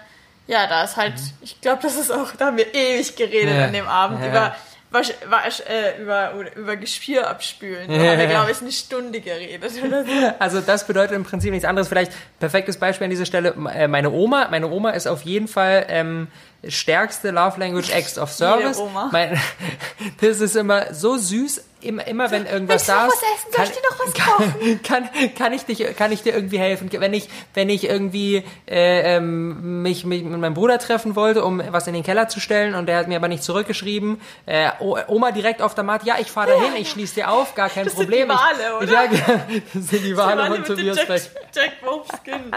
ja, 0.46 0.66
da 0.66 0.82
ist 0.84 0.96
halt, 0.96 1.14
ich 1.42 1.60
glaube, 1.60 1.82
das 1.82 1.96
ist 1.96 2.10
auch, 2.10 2.30
da 2.38 2.46
haben 2.46 2.56
wir 2.56 2.74
ewig 2.74 3.16
geredet 3.16 3.52
Mhm. 3.54 3.58
Ja. 3.60 3.64
an 3.66 3.72
dem 3.72 3.88
Abend 3.88 4.20
Ja. 4.22 4.28
über 4.28 4.56
Wasch, 4.90 5.12
wasch, 5.28 5.60
äh, 5.68 6.00
über, 6.02 6.32
über 6.56 6.76
Geschirr 6.76 7.28
abspülen. 7.28 7.88
Da 7.88 7.94
Ja. 7.94 8.10
haben 8.12 8.18
wir, 8.20 8.26
glaube 8.28 8.50
ich, 8.50 8.60
eine 8.62 8.72
Stunde 8.72 9.20
geredet 9.20 9.70
oder 9.84 10.04
so. 10.04 10.10
Also 10.38 10.60
das 10.60 10.86
bedeutet 10.86 11.14
im 11.14 11.24
Prinzip 11.24 11.50
nichts 11.50 11.66
anderes. 11.66 11.88
Vielleicht 11.88 12.12
perfektes 12.40 12.78
Beispiel 12.78 13.04
an 13.04 13.10
dieser 13.10 13.26
Stelle. 13.26 13.54
Äh, 13.74 13.86
Meine 13.88 14.10
Oma, 14.10 14.48
meine 14.50 14.68
Oma 14.70 14.90
ist 14.90 15.06
auf 15.06 15.22
jeden 15.22 15.46
Fall 15.48 15.84
ähm, 15.88 16.28
stärkste 16.66 17.30
Love 17.30 17.60
Language 17.60 17.90
Acts 17.90 18.18
of 18.18 18.32
Service. 18.32 18.78
Oma. 18.78 19.10
Mein, 19.12 19.40
das 20.20 20.40
ist 20.40 20.56
immer 20.56 20.92
so 20.92 21.16
süß. 21.16 21.64
Immer, 21.80 22.08
immer 22.08 22.28
wenn 22.32 22.44
irgendwas 22.44 22.86
da 22.86 23.06
ist, 23.06 23.22
was 23.56 24.12
kann, 24.12 24.82
kann, 24.82 25.08
kann 25.36 25.52
ich 25.52 25.64
dich, 25.64 25.96
kann 25.96 26.10
ich 26.10 26.24
dir 26.24 26.34
irgendwie 26.34 26.58
helfen? 26.58 26.90
Wenn 26.90 27.14
ich, 27.14 27.28
wenn 27.54 27.70
ich 27.70 27.84
irgendwie 27.84 28.42
äh, 28.68 29.16
ähm, 29.16 29.82
mich, 29.82 30.04
mich 30.04 30.24
mit 30.24 30.40
meinem 30.40 30.54
Bruder 30.54 30.80
treffen 30.80 31.14
wollte, 31.14 31.44
um 31.44 31.62
was 31.70 31.86
in 31.86 31.94
den 31.94 32.02
Keller 32.02 32.26
zu 32.26 32.40
stellen, 32.40 32.74
und 32.74 32.86
der 32.86 32.98
hat 32.98 33.06
mir 33.06 33.14
aber 33.14 33.28
nicht 33.28 33.44
zurückgeschrieben, 33.44 34.20
äh, 34.46 34.70
Oma 35.06 35.30
direkt 35.30 35.62
auf 35.62 35.76
der 35.76 35.84
Matte, 35.84 36.04
ja, 36.04 36.16
ich 36.18 36.32
fahre 36.32 36.48
dahin, 36.48 36.74
ich 36.76 36.90
schließe 36.90 37.14
dir 37.14 37.30
auf, 37.30 37.54
gar 37.54 37.68
kein 37.68 37.84
Das 37.84 37.92
sind 37.92 38.06
Problem. 38.10 38.28
die 38.28 38.34
Wale, 38.34 38.80
ich, 38.80 38.88
oder? 38.88 39.04
Ja, 39.04 39.08
das 39.74 39.86
sind 39.86 40.04
die 40.04 40.16
Wale 40.16 40.54
von 40.56 40.64
Tobias 40.64 40.96
Jack. 40.96 41.20
Jack 41.54 41.72
Wolfskin. 41.84 42.50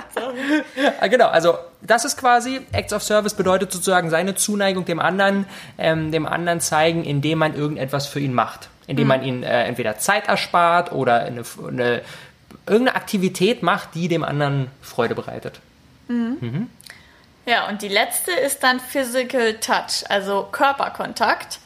Ah, 0.99 1.05
genau, 1.05 1.27
also 1.27 1.59
das 1.83 2.05
ist 2.05 2.17
quasi, 2.17 2.61
Acts 2.71 2.91
of 2.91 3.03
Service 3.03 3.35
bedeutet 3.35 3.71
sozusagen 3.71 3.90
seine 4.09 4.35
Zuneigung 4.35 4.85
dem 4.85 4.99
anderen, 4.99 5.45
ähm, 5.77 6.11
dem 6.11 6.25
anderen 6.25 6.59
zeigen, 6.61 7.03
indem 7.03 7.39
man 7.39 7.55
irgendetwas 7.55 8.07
für 8.07 8.19
ihn 8.19 8.33
macht. 8.33 8.69
Indem 8.87 9.07
man 9.07 9.23
ihn 9.23 9.43
äh, 9.43 9.63
entweder 9.63 9.97
Zeit 9.97 10.27
erspart 10.27 10.91
oder 10.91 11.21
eine, 11.21 11.43
eine, 11.65 12.01
irgendeine 12.65 12.95
Aktivität 12.95 13.63
macht, 13.63 13.95
die 13.95 14.07
dem 14.07 14.23
anderen 14.23 14.67
Freude 14.81 15.15
bereitet. 15.15 15.61
Ja, 17.45 17.69
und 17.69 17.81
die 17.81 17.87
letzte 17.87 18.31
ist 18.31 18.63
dann 18.63 18.79
Physical 18.79 19.55
Touch, 19.55 20.03
also 20.09 20.47
Körperkontakt. 20.51 21.59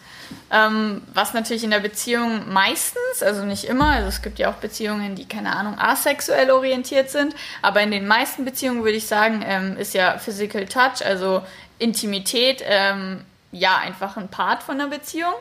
Ähm, 0.52 1.02
was 1.14 1.34
natürlich 1.34 1.64
in 1.64 1.72
der 1.72 1.80
Beziehung 1.80 2.52
meistens, 2.52 3.22
also 3.22 3.44
nicht 3.44 3.66
immer, 3.66 3.92
also 3.92 4.08
es 4.08 4.22
gibt 4.22 4.40
ja 4.40 4.50
auch 4.50 4.56
Beziehungen, 4.56 5.16
die, 5.16 5.28
keine 5.28 5.56
Ahnung, 5.56 5.78
asexuell 5.78 6.50
orientiert 6.52 7.10
sind, 7.10 7.36
aber 7.62 7.82
in 7.82 7.92
den 7.92 8.08
meisten 8.08 8.46
Beziehungen 8.46 8.84
würde 8.84 8.98
ich 8.98 9.08
sagen, 9.08 9.44
ähm, 9.46 9.78
ist 9.78 9.94
ja 9.94 10.18
Physical 10.18 10.66
Touch, 10.66 11.06
also 11.06 11.44
Intimität, 11.80 12.64
ähm, 12.66 13.24
ja, 13.52 13.78
einfach 13.78 14.18
ein 14.18 14.28
Part 14.30 14.64
von 14.64 14.78
der 14.78 14.88
Beziehung. 14.88 15.34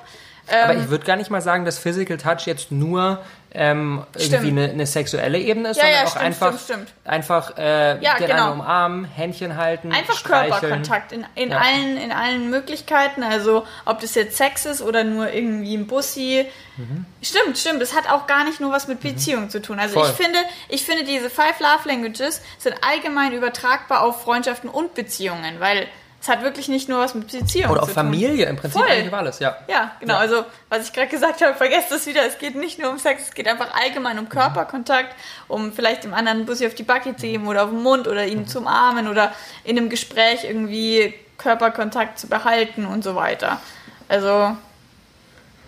Aber 0.49 0.75
Ähm, 0.75 0.83
ich 0.83 0.91
würde 0.91 1.07
gar 1.07 1.17
nicht 1.17 1.31
mal 1.31 1.41
sagen, 1.41 1.64
dass 1.64 1.79
Physical 1.79 2.19
Touch 2.19 2.47
jetzt 2.47 2.71
nur 2.71 3.25
ähm, 3.57 4.05
irgendwie 4.17 4.49
eine, 4.49 4.64
eine 4.71 4.85
sexuelle 4.85 5.38
Ebene 5.38 5.71
ist, 5.71 5.76
Ja, 5.76 5.85
sondern 5.85 6.00
ja, 6.00 6.05
auch 6.05 6.11
stimmt, 6.11 6.25
einfach, 6.25 6.47
stimmt, 6.61 6.88
stimmt. 6.88 6.93
einfach 7.05 7.57
äh, 7.57 8.03
Ja, 8.03 8.19
den 8.19 8.26
genau. 8.26 8.53
umarmen, 8.53 9.05
Händchen 9.05 9.57
halten, 9.57 9.93
Einfach 9.93 10.19
streicheln. 10.19 10.50
Körperkontakt 10.61 11.12
in, 11.12 11.25
in, 11.37 11.50
Ja. 11.50 11.59
allen, 11.59 11.97
in 11.97 12.11
allen 12.12 12.50
Möglichkeiten. 12.50 13.23
Also 13.23 13.64
ob 13.87 14.00
das 14.00 14.17
jetzt 14.17 14.37
Sex 14.37 14.67
ist 14.67 14.83
oder 14.83 15.03
nur 15.05 15.33
irgendwie 15.33 15.76
ein 15.76 15.87
Bussi. 15.87 16.45
Mhm. 16.76 17.07
Stimmt, 17.23 17.57
stimmt. 17.57 17.81
Das 17.81 17.95
hat 17.95 18.11
auch 18.11 18.26
gar 18.26 18.45
nicht 18.45 18.61
nur 18.61 18.71
was 18.73 18.87
mit 18.88 19.00
Beziehung 19.00 19.49
zu 19.50 19.62
tun. 19.62 19.79
Also 19.79 19.95
Voll. 20.00 20.11
ich 20.11 20.17
finde, 20.17 20.38
ich 20.69 20.85
finde 20.85 21.05
diese 21.05 21.31
Five 21.31 21.59
Love 21.61 21.88
Languages 21.88 22.43
sind 22.59 22.75
allgemein 22.83 23.33
übertragbar 23.33 24.03
auf 24.03 24.23
Freundschaften 24.23 24.69
und 24.69 24.95
Beziehungen, 24.95 25.61
weil 25.61 25.87
es 26.25 26.28
hat 26.31 26.43
wirklich 26.43 26.69
nicht 26.69 26.88
nur 26.88 27.00
was 27.00 27.14
mit 27.14 27.31
Beziehung 27.31 27.71
Oder 27.71 27.83
tun. 27.83 27.90
Familie, 27.90 28.47
im 28.47 28.57
Prinzip 28.57 28.81
Voll. 28.81 28.90
eigentlich 28.90 29.12
alles, 29.12 29.40
ja. 29.40 29.59
Ja, 29.69 29.93
genau. 30.00 30.14
Ja. 30.14 30.21
Also, 30.21 30.47
was 30.71 30.87
ich 30.87 30.93
gerade 30.95 31.09
gesagt 31.09 31.43
habe, 31.43 31.52
vergesst 31.52 31.90
das 31.90 32.07
wieder. 32.07 32.25
Es 32.26 32.38
geht 32.38 32.54
nicht 32.54 32.78
nur 32.78 32.90
um 32.90 32.99
Sex, 32.99 33.25
es 33.25 33.35
geht 33.35 33.47
einfach 33.47 33.75
allgemein 33.75 34.19
um 34.19 34.31
Körperkontakt, 34.31 35.14
um 35.49 35.71
vielleicht 35.71 36.04
dem 36.04 36.14
anderen 36.14 36.38
einen 36.38 36.47
Bussi 36.47 36.66
auf 36.66 36.75
die 36.75 36.83
Backe 36.83 37.14
zu 37.14 37.26
geben 37.26 37.47
oder 37.47 37.64
auf 37.64 37.69
den 37.69 37.83
Mund 37.83 38.09
oder 38.09 38.25
ihn 38.25 38.47
zu 38.47 38.61
umarmen 38.61 39.07
oder 39.09 39.35
in 39.64 39.76
einem 39.76 39.90
Gespräch 39.90 40.45
irgendwie 40.45 41.12
Körperkontakt 41.37 42.19
zu 42.19 42.26
behalten 42.26 42.87
und 42.87 43.04
so 43.04 43.16
weiter. 43.16 43.61
Also, 44.09 44.57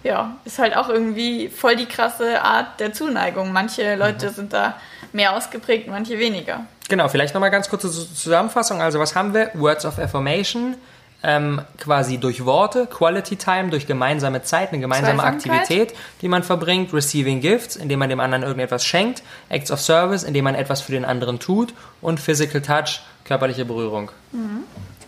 ja, 0.04 0.38
ist 0.46 0.58
halt 0.58 0.74
auch 0.74 0.88
irgendwie 0.88 1.50
voll 1.50 1.76
die 1.76 1.84
krasse 1.84 2.40
Art 2.40 2.80
der 2.80 2.94
Zuneigung. 2.94 3.52
Manche 3.52 3.94
Leute 3.94 4.30
sind 4.30 4.54
da 4.54 4.80
mehr 5.12 5.36
ausgeprägt, 5.36 5.86
manche 5.86 6.18
weniger. 6.18 6.64
Genau, 6.88 7.08
vielleicht 7.08 7.34
nochmal 7.34 7.50
ganz 7.50 7.68
kurze 7.68 7.90
Zusammenfassung. 7.90 8.80
Also 8.80 9.00
was 9.00 9.14
haben 9.14 9.34
wir? 9.34 9.50
Words 9.54 9.84
of 9.84 9.98
Affirmation, 9.98 10.76
ähm, 11.22 11.62
quasi 11.78 12.18
durch 12.18 12.44
Worte, 12.44 12.86
Quality 12.86 13.36
Time, 13.36 13.70
durch 13.70 13.86
gemeinsame 13.86 14.42
Zeit, 14.42 14.72
eine 14.72 14.80
gemeinsame. 14.80 15.22
Aktivität, 15.22 15.94
die 16.22 16.28
man 16.28 16.42
verbringt, 16.42 16.92
Receiving 16.92 17.40
Gifts, 17.40 17.74
indem 17.76 17.98
man 17.98 18.08
dem 18.08 18.20
anderen 18.20 18.44
irgendetwas 18.44 18.84
schenkt, 18.84 19.22
Acts 19.48 19.70
of 19.72 19.80
Service, 19.80 20.22
indem 20.22 20.44
man 20.44 20.54
etwas 20.54 20.80
für 20.80 20.92
den 20.92 21.04
anderen 21.04 21.40
tut 21.40 21.74
und 22.00 22.20
Physical 22.20 22.60
Touch, 22.60 23.00
körperliche 23.24 23.64
Berührung. 23.64 24.10
Mhm. 24.32 24.64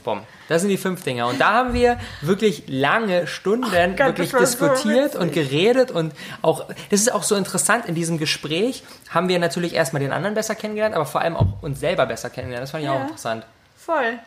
Bumm. 0.09 0.23
Das 0.49 0.63
sind 0.63 0.71
die 0.71 0.79
fünf 0.79 1.03
Dinge. 1.03 1.27
Und 1.27 1.39
da 1.39 1.53
haben 1.53 1.75
wir 1.75 1.99
wirklich 2.23 2.63
lange 2.67 3.27
Stunden 3.27 3.71
Gott, 3.71 3.99
wirklich 4.07 4.33
war 4.33 4.47
so 4.47 4.67
diskutiert 4.69 5.15
und 5.15 5.35
geredet 5.35 5.91
und 5.91 6.15
auch, 6.41 6.65
das 6.91 7.01
ist 7.01 7.13
auch 7.13 7.23
so 7.23 7.35
interessant, 7.35 7.85
in 7.85 7.95
diesem 7.95 8.17
Gespräch 8.17 8.85
haben 9.11 9.29
wir 9.29 9.39
natürlich 9.39 9.75
erstmal 9.75 10.01
den 10.01 10.11
anderen 10.13 10.35
besser 10.35 10.55
kennengelernt, 10.55 10.95
aber 10.95 11.05
vor 11.05 11.21
allem 11.21 11.37
auch 11.37 11.63
uns 11.63 11.79
selber 11.79 12.07
besser 12.07 12.31
kennengelernt. 12.31 12.63
Das 12.63 12.71
fand 12.71 12.85
ich 12.85 12.89
auch 12.89 12.95
Ja. 12.95 13.03
interessant. 13.03 13.45
Voll. 13.77 14.19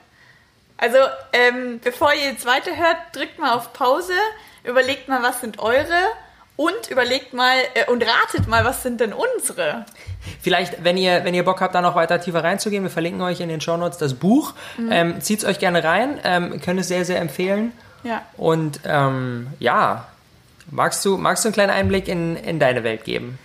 Also, 0.78 0.98
ähm, 1.34 1.80
bevor 1.84 2.14
ihr 2.14 2.26
jetzt 2.32 2.46
weiterhört, 2.46 2.98
drückt 3.14 3.40
mal 3.40 3.54
auf 3.54 3.74
Pause, 3.74 4.14
überlegt 4.64 5.08
mal, 5.08 5.24
was 5.24 5.42
sind 5.42 5.58
eure 5.58 5.88
und 6.62 6.92
überlegt 6.92 7.34
mal 7.34 7.56
äh, 7.74 7.90
und 7.90 8.04
ratet 8.04 8.48
mal, 8.48 8.64
was 8.64 8.84
sind 8.84 9.02
denn 9.02 9.14
unsere. 9.14 9.86
Vielleicht, 10.42 10.84
wenn 10.84 10.96
ihr, 10.96 11.24
wenn 11.24 11.34
ihr 11.34 11.44
Bock 11.44 11.60
habt, 11.60 11.74
da 11.74 11.82
noch 11.82 11.96
weiter 11.96 12.22
tiefer 12.22 12.44
reinzugehen, 12.44 12.84
wir 12.84 12.92
verlinken 12.92 13.22
euch 13.22 13.40
in 13.40 13.50
den 13.50 13.62
Shownotes 13.62 13.98
das 13.98 14.14
Buch. 14.14 14.54
Mhm. 14.78 14.92
Ähm, 14.92 15.22
Zieht 15.22 15.40
es 15.40 15.46
euch 15.46 15.58
gerne 15.58 15.84
rein, 15.84 16.20
ähm, 16.24 16.62
können 16.62 16.80
es 16.80 16.88
sehr, 16.88 17.04
sehr 17.04 17.20
empfehlen. 17.20 17.72
Ja. 18.04 18.22
Und 18.38 18.80
ähm, 18.86 19.48
ja, 19.60 20.08
magst 20.70 21.04
du, 21.04 21.18
magst 21.18 21.44
du 21.44 21.48
einen 21.48 21.54
kleinen 21.54 21.72
Einblick 21.72 22.08
in, 22.08 22.36
in 22.36 22.60
deine 22.60 22.84
Welt 22.84 23.06
geben? 23.06 23.40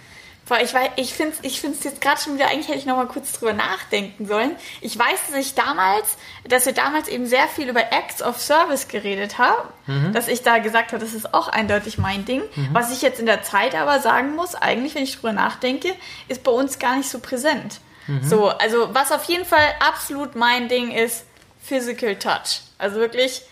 Boah, 0.48 0.60
ich 0.60 0.72
weiß, 0.72 0.90
ich 0.96 1.12
finde 1.12 1.34
es 1.34 1.38
ich 1.42 1.60
find's 1.60 1.82
jetzt 1.82 2.00
gerade 2.00 2.20
schon 2.20 2.34
wieder, 2.36 2.46
eigentlich 2.48 2.68
hätte 2.68 2.78
ich 2.78 2.86
noch 2.86 2.96
mal 2.96 3.06
kurz 3.08 3.32
drüber 3.32 3.52
nachdenken 3.52 4.26
sollen. 4.26 4.52
Ich 4.80 4.96
weiß, 4.96 5.26
dass 5.28 5.36
ich 5.36 5.54
damals, 5.54 6.16
dass 6.48 6.66
wir 6.66 6.72
damals 6.72 7.08
eben 7.08 7.26
sehr 7.26 7.48
viel 7.48 7.68
über 7.68 7.92
Acts 7.92 8.22
of 8.22 8.40
Service 8.40 8.86
geredet 8.86 9.38
haben, 9.38 9.68
dass 10.12 10.28
ich 10.28 10.42
da 10.42 10.58
gesagt 10.58 10.92
habe, 10.92 11.04
das 11.04 11.14
ist 11.14 11.34
auch 11.34 11.48
eindeutig 11.48 11.98
mein 11.98 12.24
Ding. 12.24 12.42
Was 12.72 12.92
ich 12.92 13.02
jetzt 13.02 13.18
in 13.18 13.26
der 13.26 13.42
Zeit 13.42 13.74
aber 13.74 13.98
sagen 14.00 14.36
muss, 14.36 14.54
eigentlich, 14.54 14.94
wenn 14.94 15.02
ich 15.02 15.16
drüber 15.16 15.32
nachdenke, 15.32 15.92
ist 16.28 16.44
bei 16.44 16.52
uns 16.52 16.78
gar 16.78 16.96
nicht 16.96 17.10
so 17.10 17.18
präsent. 17.18 17.80
So, 18.22 18.48
also 18.48 18.94
was 18.94 19.10
auf 19.10 19.24
jeden 19.24 19.44
Fall 19.44 19.66
absolut 19.80 20.36
mein 20.36 20.68
Ding 20.68 20.92
ist, 20.92 21.24
Physical 21.60 22.14
Touch. 22.16 22.60
Also 22.78 22.96
wirklich, 23.00 23.42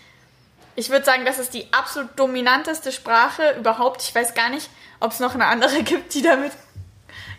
ich 0.77 0.89
würde 0.89 1.03
sagen, 1.03 1.25
das 1.25 1.39
ist 1.39 1.53
die 1.53 1.67
absolut 1.73 2.17
dominanteste 2.17 2.93
Sprache 2.93 3.55
überhaupt. 3.59 4.01
Ich 4.01 4.15
weiß 4.15 4.33
gar 4.33 4.49
nicht, 4.49 4.69
ob 5.01 5.11
es 5.11 5.19
noch 5.19 5.33
eine 5.33 5.47
andere 5.47 5.83
gibt, 5.83 6.13
die 6.13 6.21
damit, 6.21 6.53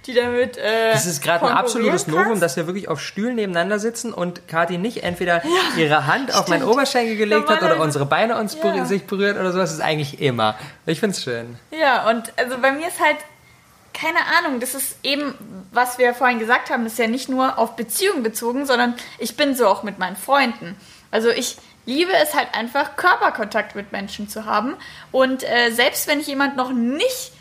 die 0.06 0.14
damit. 0.14 0.56
Äh, 0.56 0.92
Das 0.92 1.06
ist 1.06 1.22
gerade 1.22 1.46
ein 1.46 1.52
absolutes. 1.56 2.06
Novum, 2.06 2.40
dass 2.40 2.56
wir 2.56 2.66
wirklich 2.66 2.88
auf 2.88 3.00
Stühlen 3.00 3.34
nebeneinander 3.36 3.78
sitzen 3.78 4.12
und 4.12 4.48
Kathi 4.48 4.78
nicht 4.78 5.02
entweder 5.02 5.42
ihre 5.76 6.06
Hand 6.06 6.34
auf 6.34 6.48
meinen 6.48 6.60
stimmt. 6.60 6.72
Oberschenkel 6.72 7.16
gelegt 7.16 7.48
hat 7.48 7.62
oder 7.62 7.80
unsere 7.80 8.06
Beine 8.06 8.38
uns 8.38 8.56
Ja. 8.62 8.84
sich 8.84 9.06
berührt 9.06 9.36
oder 9.38 9.52
sowas. 9.52 9.70
Das 9.70 9.78
ist 9.78 9.84
eigentlich 9.84 10.20
immer. 10.20 10.54
Ich 10.86 11.00
find's 11.00 11.22
schön. 11.22 11.58
Ja, 11.70 12.08
und 12.08 12.32
also 12.36 12.58
bei 12.58 12.72
mir 12.72 12.88
ist 12.88 13.00
halt, 13.00 13.16
keine 13.92 14.18
Ahnung, 14.38 14.60
das 14.60 14.74
ist 14.74 14.96
eben, 15.02 15.34
was 15.72 15.98
wir 15.98 16.14
vorhin 16.14 16.38
gesagt 16.38 16.70
haben, 16.70 16.84
das 16.84 16.92
ist 16.94 16.98
ja 16.98 17.06
nicht 17.06 17.28
nur 17.28 17.58
auf 17.58 17.76
Beziehungen 17.76 18.22
bezogen, 18.22 18.66
sondern 18.66 18.94
ich 19.18 19.36
bin 19.36 19.54
so 19.56 19.66
auch 19.66 19.82
mit 19.82 19.98
meinen 19.98 20.16
Freunden. 20.16 20.76
Also 21.10 21.30
ich 21.30 21.56
liebe 21.86 22.12
es 22.22 22.34
halt 22.34 22.48
einfach, 22.52 22.96
Körperkontakt 22.96 23.74
mit 23.74 23.92
Menschen 23.92 24.28
zu 24.28 24.44
haben. 24.44 24.74
Und 25.12 25.44
äh, 25.44 25.70
selbst 25.70 26.08
wenn 26.08 26.20
ich 26.20 26.26
jemand 26.26 26.56
noch 26.56 26.72
nicht 26.72 27.32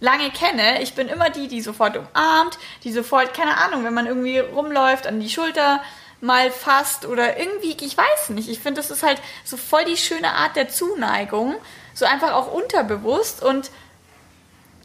lange 0.00 0.30
kenne, 0.30 0.82
ich 0.82 0.94
bin 0.94 1.08
immer 1.08 1.30
die, 1.30 1.48
die 1.48 1.60
sofort 1.60 1.96
umarmt, 1.96 2.58
die 2.84 2.92
sofort, 2.92 3.34
keine 3.34 3.56
Ahnung, 3.58 3.84
wenn 3.84 3.94
man 3.94 4.06
irgendwie 4.06 4.38
rumläuft, 4.38 5.06
an 5.06 5.20
die 5.20 5.30
Schulter 5.30 5.80
mal 6.20 6.50
fasst 6.50 7.06
oder 7.06 7.38
irgendwie, 7.38 7.76
ich 7.84 7.96
weiß 7.96 8.30
nicht. 8.30 8.48
Ich 8.48 8.60
finde, 8.60 8.80
das 8.80 8.90
ist 8.90 9.02
halt 9.02 9.20
so 9.44 9.56
voll 9.56 9.84
die 9.84 9.96
schöne 9.96 10.32
Art 10.32 10.56
der 10.56 10.68
Zuneigung, 10.68 11.54
so 11.94 12.04
einfach 12.04 12.32
auch 12.32 12.52
unterbewusst 12.52 13.42
und 13.42 13.70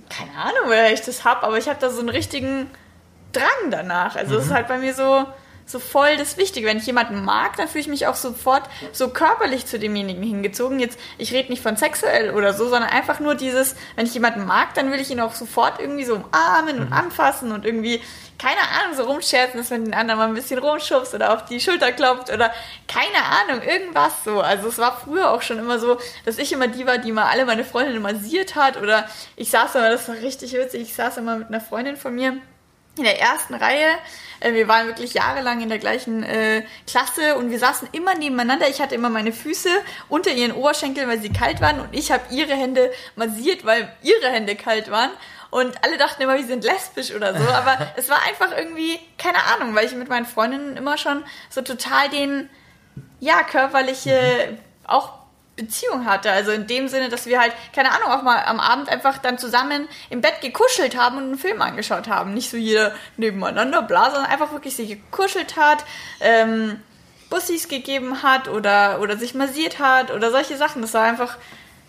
keine 0.09 0.37
Ahnung, 0.37 0.63
woher 0.65 0.91
ich 0.91 1.01
das 1.01 1.23
hab, 1.23 1.43
aber 1.43 1.57
ich 1.57 1.69
habe 1.69 1.79
da 1.79 1.89
so 1.89 1.99
einen 1.99 2.09
richtigen 2.09 2.69
Drang 3.31 3.71
danach. 3.71 4.15
Also 4.17 4.37
es 4.37 4.45
ist 4.45 4.51
halt 4.51 4.67
bei 4.67 4.77
mir 4.77 4.93
so 4.93 5.25
so 5.71 5.79
voll 5.79 6.17
das 6.17 6.37
Wichtige. 6.37 6.67
Wenn 6.67 6.77
ich 6.77 6.85
jemanden 6.85 7.23
mag, 7.23 7.55
dann 7.57 7.67
fühle 7.67 7.81
ich 7.81 7.87
mich 7.87 8.07
auch 8.07 8.15
sofort 8.15 8.63
so 8.91 9.09
körperlich 9.09 9.65
zu 9.65 9.79
demjenigen 9.79 10.21
hingezogen. 10.21 10.79
Jetzt, 10.79 10.99
ich 11.17 11.33
rede 11.33 11.49
nicht 11.49 11.63
von 11.63 11.77
sexuell 11.77 12.31
oder 12.31 12.53
so, 12.53 12.67
sondern 12.67 12.89
einfach 12.89 13.19
nur 13.19 13.35
dieses, 13.35 13.75
wenn 13.95 14.05
ich 14.05 14.13
jemanden 14.13 14.45
mag, 14.45 14.73
dann 14.73 14.91
will 14.91 14.99
ich 14.99 15.09
ihn 15.09 15.21
auch 15.21 15.33
sofort 15.33 15.79
irgendwie 15.79 16.05
so 16.05 16.15
umarmen 16.15 16.79
und 16.79 16.93
anfassen 16.93 17.51
und 17.51 17.65
irgendwie, 17.65 18.01
keine 18.37 18.61
Ahnung, 18.61 18.97
so 18.97 19.03
rumscherzen, 19.03 19.59
dass 19.59 19.69
man 19.69 19.85
den 19.85 19.93
anderen 19.93 20.19
mal 20.19 20.27
ein 20.27 20.33
bisschen 20.33 20.59
rumschubst 20.59 21.13
oder 21.13 21.33
auf 21.33 21.45
die 21.45 21.59
Schulter 21.59 21.91
klopft 21.91 22.31
oder 22.31 22.51
keine 22.87 23.23
Ahnung, 23.23 23.63
irgendwas 23.63 24.23
so. 24.25 24.41
Also 24.41 24.67
es 24.67 24.77
war 24.77 24.99
früher 24.99 25.31
auch 25.31 25.41
schon 25.41 25.59
immer 25.59 25.79
so, 25.79 25.97
dass 26.25 26.37
ich 26.37 26.51
immer 26.51 26.67
die 26.67 26.85
war, 26.85 26.97
die 26.97 27.11
mal 27.11 27.29
alle 27.29 27.45
meine 27.45 27.63
Freundinnen 27.63 28.01
massiert 28.01 28.55
hat 28.55 28.81
oder 28.81 29.07
ich 29.35 29.49
saß 29.49 29.75
immer, 29.75 29.89
das 29.89 30.07
war 30.07 30.15
richtig 30.15 30.53
witzig, 30.53 30.81
ich 30.81 30.93
saß 30.93 31.17
immer 31.17 31.37
mit 31.37 31.47
einer 31.47 31.61
Freundin 31.61 31.97
von 31.97 32.13
mir 32.13 32.37
in 33.01 33.05
der 33.05 33.19
ersten 33.19 33.55
Reihe. 33.55 33.97
Äh, 34.39 34.53
Wir 34.53 34.67
waren 34.67 34.87
wirklich 34.87 35.13
jahrelang 35.13 35.61
in 35.61 35.69
der 35.69 35.79
gleichen 35.79 36.23
äh, 36.23 36.63
Klasse 36.85 37.35
und 37.35 37.49
wir 37.49 37.59
saßen 37.59 37.89
immer 37.91 38.13
nebeneinander. 38.15 38.69
Ich 38.69 38.79
hatte 38.79 38.95
immer 38.95 39.09
meine 39.09 39.33
Füße 39.33 39.69
unter 40.07 40.31
ihren 40.31 40.51
Oberschenkeln, 40.51 41.09
weil 41.09 41.19
sie 41.19 41.31
kalt 41.31 41.61
waren 41.61 41.79
und 41.79 41.89
ich 41.91 42.11
habe 42.11 42.23
ihre 42.29 42.53
Hände 42.53 42.91
massiert, 43.15 43.65
weil 43.65 43.91
ihre 44.03 44.31
Hände 44.31 44.55
kalt 44.55 44.91
waren. 44.91 45.09
Und 45.49 45.83
alle 45.83 45.97
dachten 45.97 46.21
immer, 46.21 46.37
wir 46.37 46.45
sind 46.45 46.63
lesbisch 46.63 47.13
oder 47.13 47.37
so. 47.37 47.45
Aber 47.49 47.91
es 47.97 48.07
war 48.07 48.21
einfach 48.27 48.55
irgendwie, 48.55 48.99
keine 49.17 49.43
Ahnung, 49.45 49.75
weil 49.75 49.85
ich 49.85 49.93
mit 49.93 50.09
meinen 50.09 50.25
Freundinnen 50.25 50.77
immer 50.77 50.97
schon 50.97 51.23
so 51.49 51.61
total 51.61 52.09
den, 52.09 52.49
ja, 53.19 53.43
körperliche, 53.43 54.57
auch 54.85 55.20
Beziehung 55.55 56.05
hatte. 56.05 56.31
Also 56.31 56.51
in 56.51 56.67
dem 56.67 56.87
Sinne, 56.87 57.09
dass 57.09 57.25
wir 57.25 57.39
halt, 57.39 57.53
keine 57.73 57.91
Ahnung, 57.91 58.09
auch 58.09 58.23
mal 58.23 58.43
am 58.45 58.59
Abend 58.59 58.89
einfach 58.89 59.17
dann 59.17 59.37
zusammen 59.37 59.87
im 60.09 60.21
Bett 60.21 60.41
gekuschelt 60.41 60.97
haben 60.97 61.17
und 61.17 61.23
einen 61.23 61.37
Film 61.37 61.61
angeschaut 61.61 62.07
haben. 62.07 62.33
Nicht 62.33 62.49
so 62.49 62.57
jeder 62.57 62.93
nebeneinander, 63.17 63.81
bla, 63.81 64.11
sondern 64.11 64.31
einfach 64.31 64.51
wirklich 64.51 64.75
sich 64.75 64.89
gekuschelt 64.89 65.57
hat, 65.57 65.83
ähm, 66.19 66.79
Bussis 67.29 67.67
gegeben 67.67 68.23
hat 68.23 68.47
oder, 68.47 68.99
oder 69.01 69.17
sich 69.17 69.33
massiert 69.33 69.79
hat 69.79 70.11
oder 70.11 70.31
solche 70.31 70.57
Sachen. 70.57 70.81
Das 70.81 70.93
war 70.93 71.03
einfach 71.03 71.37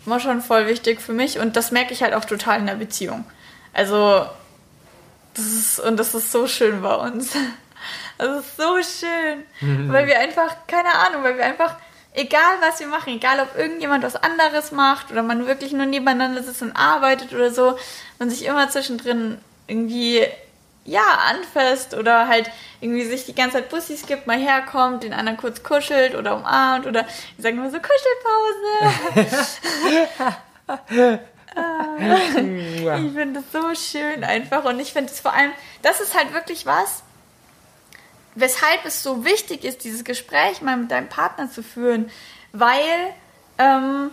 immer 0.05 0.19
schon 0.19 0.41
voll 0.41 0.67
wichtig 0.67 1.01
für 1.01 1.13
mich 1.13 1.39
und 1.39 1.55
das 1.55 1.71
merke 1.71 1.93
ich 1.93 2.03
halt 2.03 2.13
auch 2.13 2.25
total 2.25 2.59
in 2.59 2.67
der 2.67 2.75
Beziehung. 2.75 3.25
Also, 3.73 4.25
das 5.33 5.45
ist, 5.45 5.79
und 5.79 5.97
das 5.97 6.13
ist 6.13 6.31
so 6.31 6.47
schön 6.47 6.81
bei 6.81 6.95
uns. 6.95 7.33
Das 8.19 8.45
ist 8.45 8.57
so 8.57 8.77
schön, 8.77 9.43
weil 9.91 10.07
wir 10.07 10.19
einfach, 10.19 10.55
keine 10.67 10.93
Ahnung, 10.93 11.23
weil 11.23 11.35
wir 11.35 11.43
einfach, 11.43 11.75
egal 12.13 12.57
was 12.61 12.79
wir 12.79 12.87
machen, 12.87 13.13
egal 13.13 13.39
ob 13.39 13.57
irgendjemand 13.57 14.03
was 14.03 14.15
anderes 14.15 14.71
macht 14.71 15.11
oder 15.11 15.23
man 15.23 15.47
wirklich 15.47 15.73
nur 15.73 15.85
nebeneinander 15.85 16.43
sitzt 16.43 16.61
und 16.61 16.75
arbeitet 16.75 17.33
oder 17.33 17.51
so, 17.51 17.77
man 18.19 18.29
sich 18.29 18.45
immer 18.45 18.69
zwischendrin 18.69 19.39
irgendwie, 19.67 20.25
ja, 20.85 21.05
anfasst 21.29 21.93
oder 21.93 22.27
halt 22.27 22.49
irgendwie 22.81 23.05
sich 23.05 23.25
die 23.25 23.35
ganze 23.35 23.57
Zeit 23.57 23.69
Bussis 23.69 24.05
gibt, 24.05 24.27
mal 24.27 24.37
herkommt, 24.37 25.03
den 25.03 25.13
anderen 25.13 25.37
kurz 25.37 25.63
kuschelt 25.63 26.15
oder 26.15 26.35
umarmt 26.35 26.85
oder 26.85 27.05
wir 27.37 27.43
sagen 27.43 27.57
immer 27.57 27.71
so 27.71 27.79
Kuschelpause. 27.79 28.39
Ich 31.55 33.13
finde 33.13 33.41
das 33.41 33.51
so 33.51 33.75
schön 33.75 34.23
einfach 34.23 34.63
und 34.65 34.79
ich 34.79 34.91
finde 34.91 35.11
es 35.11 35.19
vor 35.19 35.33
allem, 35.33 35.51
das 35.81 36.01
ist 36.01 36.17
halt 36.17 36.33
wirklich 36.33 36.65
was, 36.65 37.03
weshalb 38.35 38.85
es 38.85 39.03
so 39.03 39.25
wichtig 39.25 39.63
ist, 39.63 39.83
dieses 39.83 40.03
Gespräch 40.03 40.61
mal 40.61 40.77
mit 40.77 40.91
deinem 40.91 41.09
Partner 41.09 41.49
zu 41.49 41.63
führen, 41.63 42.09
weil, 42.51 43.13
ähm, 43.57 44.11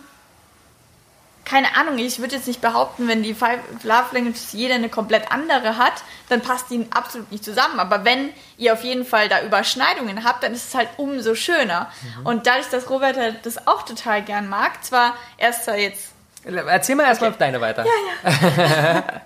keine 1.43 1.75
Ahnung, 1.75 1.97
ich 1.97 2.19
würde 2.19 2.35
jetzt 2.35 2.47
nicht 2.47 2.61
behaupten, 2.61 3.07
wenn 3.07 3.23
die 3.23 3.33
Five 3.33 3.59
Love 3.83 4.13
Languages 4.13 4.53
jeder 4.53 4.75
eine 4.75 4.89
komplett 4.89 5.31
andere 5.31 5.77
hat, 5.77 5.93
dann 6.29 6.41
passt 6.41 6.69
die 6.69 6.85
absolut 6.91 7.31
nicht 7.31 7.43
zusammen. 7.43 7.79
Aber 7.79 8.05
wenn 8.05 8.29
ihr 8.57 8.73
auf 8.73 8.83
jeden 8.83 9.05
Fall 9.05 9.27
da 9.27 9.41
Überschneidungen 9.41 10.23
habt, 10.23 10.43
dann 10.43 10.53
ist 10.53 10.69
es 10.69 10.75
halt 10.75 10.87
umso 10.97 11.33
schöner. 11.35 11.91
Und 12.23 12.45
dadurch, 12.45 12.67
dass 12.69 12.89
Robert 12.89 13.17
halt 13.17 13.45
das 13.45 13.67
auch 13.67 13.81
total 13.83 14.21
gern 14.21 14.49
mag, 14.49 14.83
zwar 14.83 15.15
erst 15.37 15.65
zwar 15.65 15.77
jetzt 15.77 16.11
Erzähl 16.43 16.95
mal 16.95 17.03
erstmal 17.03 17.29
Okay. 17.29 17.39
deine 17.39 17.61
weiter. 17.61 17.85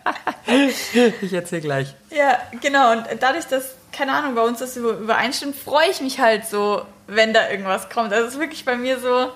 ich 1.22 1.32
erzähl 1.34 1.62
gleich. 1.62 1.96
Ja, 2.10 2.40
genau. 2.62 2.92
Und 2.92 3.06
dadurch, 3.22 3.46
dass, 3.46 3.76
keine 3.96 4.14
Ahnung, 4.14 4.36
bei 4.36 4.42
uns 4.42 4.60
das 4.60 4.76
über- 4.76 4.98
übereinstimmt, 4.98 5.56
freue 5.56 5.90
ich 5.90 6.02
mich 6.02 6.20
halt 6.20 6.46
so, 6.46 6.86
wenn 7.08 7.34
da 7.34 7.50
irgendwas 7.50 7.90
kommt. 7.90 8.12
Also 8.12 8.28
es 8.28 8.34
ist 8.34 8.40
wirklich 8.40 8.66
bei 8.66 8.76
mir 8.76 9.00
so, 9.00 9.32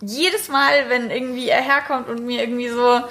jedes 0.00 0.48
Mal, 0.48 0.88
wenn 0.88 1.10
irgendwie 1.10 1.48
er 1.48 1.60
herkommt 1.60 2.08
und 2.08 2.24
mir 2.24 2.40
irgendwie 2.40 2.68
so 2.68 3.02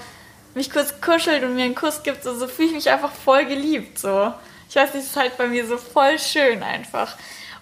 mich 0.56 0.72
kurz 0.72 1.00
kuschelt 1.00 1.44
und 1.44 1.56
mir 1.56 1.66
einen 1.66 1.76
Kuss 1.76 2.02
gibt, 2.02 2.24
so, 2.24 2.34
so 2.34 2.48
fühle 2.48 2.70
ich 2.70 2.74
mich 2.74 2.90
einfach 2.90 3.12
voll 3.12 3.46
geliebt. 3.46 4.00
So. 4.00 4.34
Ich 4.68 4.76
weiß 4.76 4.94
nicht, 4.94 5.04
es 5.04 5.12
ist 5.12 5.16
halt 5.16 5.38
bei 5.38 5.48
mir 5.48 5.68
so 5.68 5.78
voll 5.78 6.18
schön 6.18 6.64
einfach. 6.64 7.16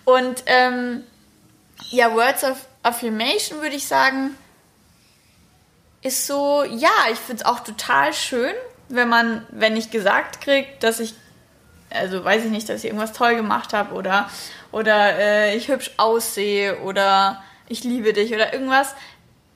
Und 0.05 0.43
ähm, 0.45 1.03
ja, 1.89 2.13
Words 2.15 2.45
of 2.45 2.57
Affirmation 2.83 3.61
würde 3.61 3.75
ich 3.75 3.87
sagen, 3.87 4.37
ist 6.01 6.25
so, 6.25 6.63
ja, 6.63 6.89
ich 7.11 7.19
finde 7.19 7.43
es 7.43 7.45
auch 7.45 7.59
total 7.59 8.13
schön, 8.13 8.53
wenn 8.87 9.09
man, 9.09 9.45
wenn 9.51 9.75
ich 9.75 9.91
gesagt 9.91 10.39
kriege, 10.39 10.67
dass 10.79 11.01
ich 11.01 11.13
also 11.89 12.23
weiß 12.23 12.45
ich 12.45 12.51
nicht, 12.51 12.69
dass 12.69 12.83
ich 12.83 12.85
irgendwas 12.85 13.13
toll 13.13 13.35
gemacht 13.35 13.73
habe 13.73 13.93
oder, 13.93 14.29
oder 14.71 15.17
äh, 15.17 15.55
ich 15.55 15.67
hübsch 15.69 15.91
aussehe 15.97 16.79
oder 16.79 17.41
ich 17.67 17.83
liebe 17.83 18.13
dich 18.13 18.33
oder 18.33 18.53
irgendwas, 18.53 18.95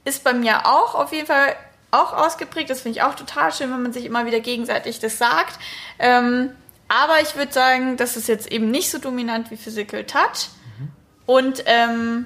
ist 0.06 0.24
bei 0.24 0.34
mir 0.34 0.66
auch 0.66 0.96
auf 0.96 1.14
jeden 1.14 1.28
Fall 1.28 1.56
auch 1.92 2.14
ausgeprägt. 2.14 2.70
Das 2.70 2.82
finde 2.82 2.98
ich 2.98 3.04
auch 3.04 3.16
total 3.16 3.54
schön, 3.54 3.72
wenn 3.72 3.82
man 3.82 3.94
sich 3.94 4.06
immer 4.06 4.26
wieder 4.26 4.40
gegenseitig 4.40 5.00
das 5.00 5.18
sagt. 5.18 5.60
Ähm, 6.00 6.52
aber 6.88 7.22
ich 7.22 7.36
würde 7.36 7.54
sagen, 7.54 7.98
das 7.98 8.18
ist 8.18 8.28
jetzt 8.28 8.52
eben 8.52 8.72
nicht 8.72 8.90
so 8.90 8.98
dominant 8.98 9.52
wie 9.52 9.58
Physical 9.58 10.04
Touch. 10.06 10.50
Mhm. 10.80 10.90
Und 11.26 11.64
ähm, 11.66 12.26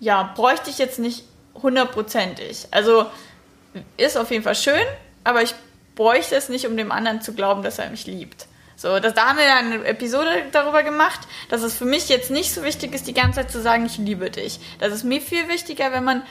ja, 0.00 0.32
bräuchte 0.34 0.70
ich 0.70 0.78
jetzt 0.78 0.98
nicht 0.98 1.24
hundertprozentig. 1.54 2.66
Also 2.70 3.06
ist 3.96 4.16
auf 4.16 4.30
jeden 4.30 4.42
Fall 4.42 4.54
schön, 4.54 4.82
aber 5.24 5.42
ich 5.42 5.54
bräuchte 5.94 6.34
es 6.34 6.48
nicht, 6.48 6.66
um 6.66 6.76
dem 6.76 6.92
anderen 6.92 7.22
zu 7.22 7.34
glauben, 7.34 7.62
dass 7.62 7.78
er 7.78 7.88
mich 7.90 8.06
liebt. 8.06 8.46
So, 8.76 8.98
das, 8.98 9.14
da 9.14 9.28
haben 9.28 9.38
wir 9.38 9.54
eine 9.54 9.84
Episode 9.84 10.46
darüber 10.52 10.82
gemacht, 10.82 11.20
dass 11.48 11.62
es 11.62 11.76
für 11.76 11.84
mich 11.84 12.08
jetzt 12.08 12.30
nicht 12.30 12.52
so 12.52 12.62
wichtig 12.62 12.94
ist, 12.94 13.06
die 13.06 13.14
ganze 13.14 13.40
Zeit 13.40 13.50
zu 13.50 13.60
sagen, 13.60 13.86
ich 13.86 13.98
liebe 13.98 14.30
dich. 14.30 14.58
Das 14.80 14.92
ist 14.92 15.04
mir 15.04 15.20
viel 15.20 15.48
wichtiger, 15.48 15.92
wenn 15.92 16.04
man, 16.04 16.22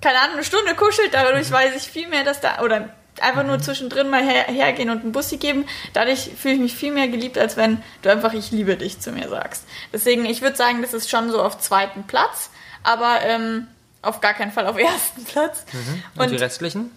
keine 0.00 0.18
Ahnung, 0.18 0.34
eine 0.34 0.44
Stunde 0.44 0.74
kuschelt, 0.74 1.14
dadurch 1.14 1.50
weiß 1.50 1.74
ich 1.76 1.88
viel 1.88 2.08
mehr, 2.08 2.24
dass 2.24 2.40
da, 2.40 2.62
oder 2.62 2.90
einfach 3.20 3.44
nur 3.44 3.60
zwischendrin 3.60 4.10
mal 4.10 4.22
her, 4.22 4.44
hergehen 4.44 4.90
und 4.90 5.02
einen 5.02 5.12
Bussi 5.12 5.36
geben. 5.36 5.66
Dadurch 5.92 6.30
fühle 6.36 6.54
ich 6.54 6.60
mich 6.60 6.74
viel 6.74 6.92
mehr 6.92 7.08
geliebt, 7.08 7.38
als 7.38 7.56
wenn 7.56 7.82
du 8.02 8.10
einfach 8.10 8.32
ich 8.32 8.50
liebe 8.50 8.76
dich 8.76 9.00
zu 9.00 9.12
mir 9.12 9.28
sagst. 9.28 9.64
Deswegen, 9.92 10.24
ich 10.24 10.42
würde 10.42 10.56
sagen, 10.56 10.82
das 10.82 10.92
ist 10.92 11.10
schon 11.10 11.30
so 11.30 11.40
auf 11.40 11.58
zweiten 11.58 12.04
Platz, 12.04 12.50
aber 12.82 13.20
ähm, 13.22 13.68
auf 14.02 14.20
gar 14.20 14.34
keinen 14.34 14.52
Fall 14.52 14.66
auf 14.66 14.78
ersten 14.78 15.24
Platz. 15.24 15.64
Mhm. 15.72 16.02
Und, 16.16 16.22
und 16.22 16.30
die 16.32 16.36
restlichen? 16.36 16.90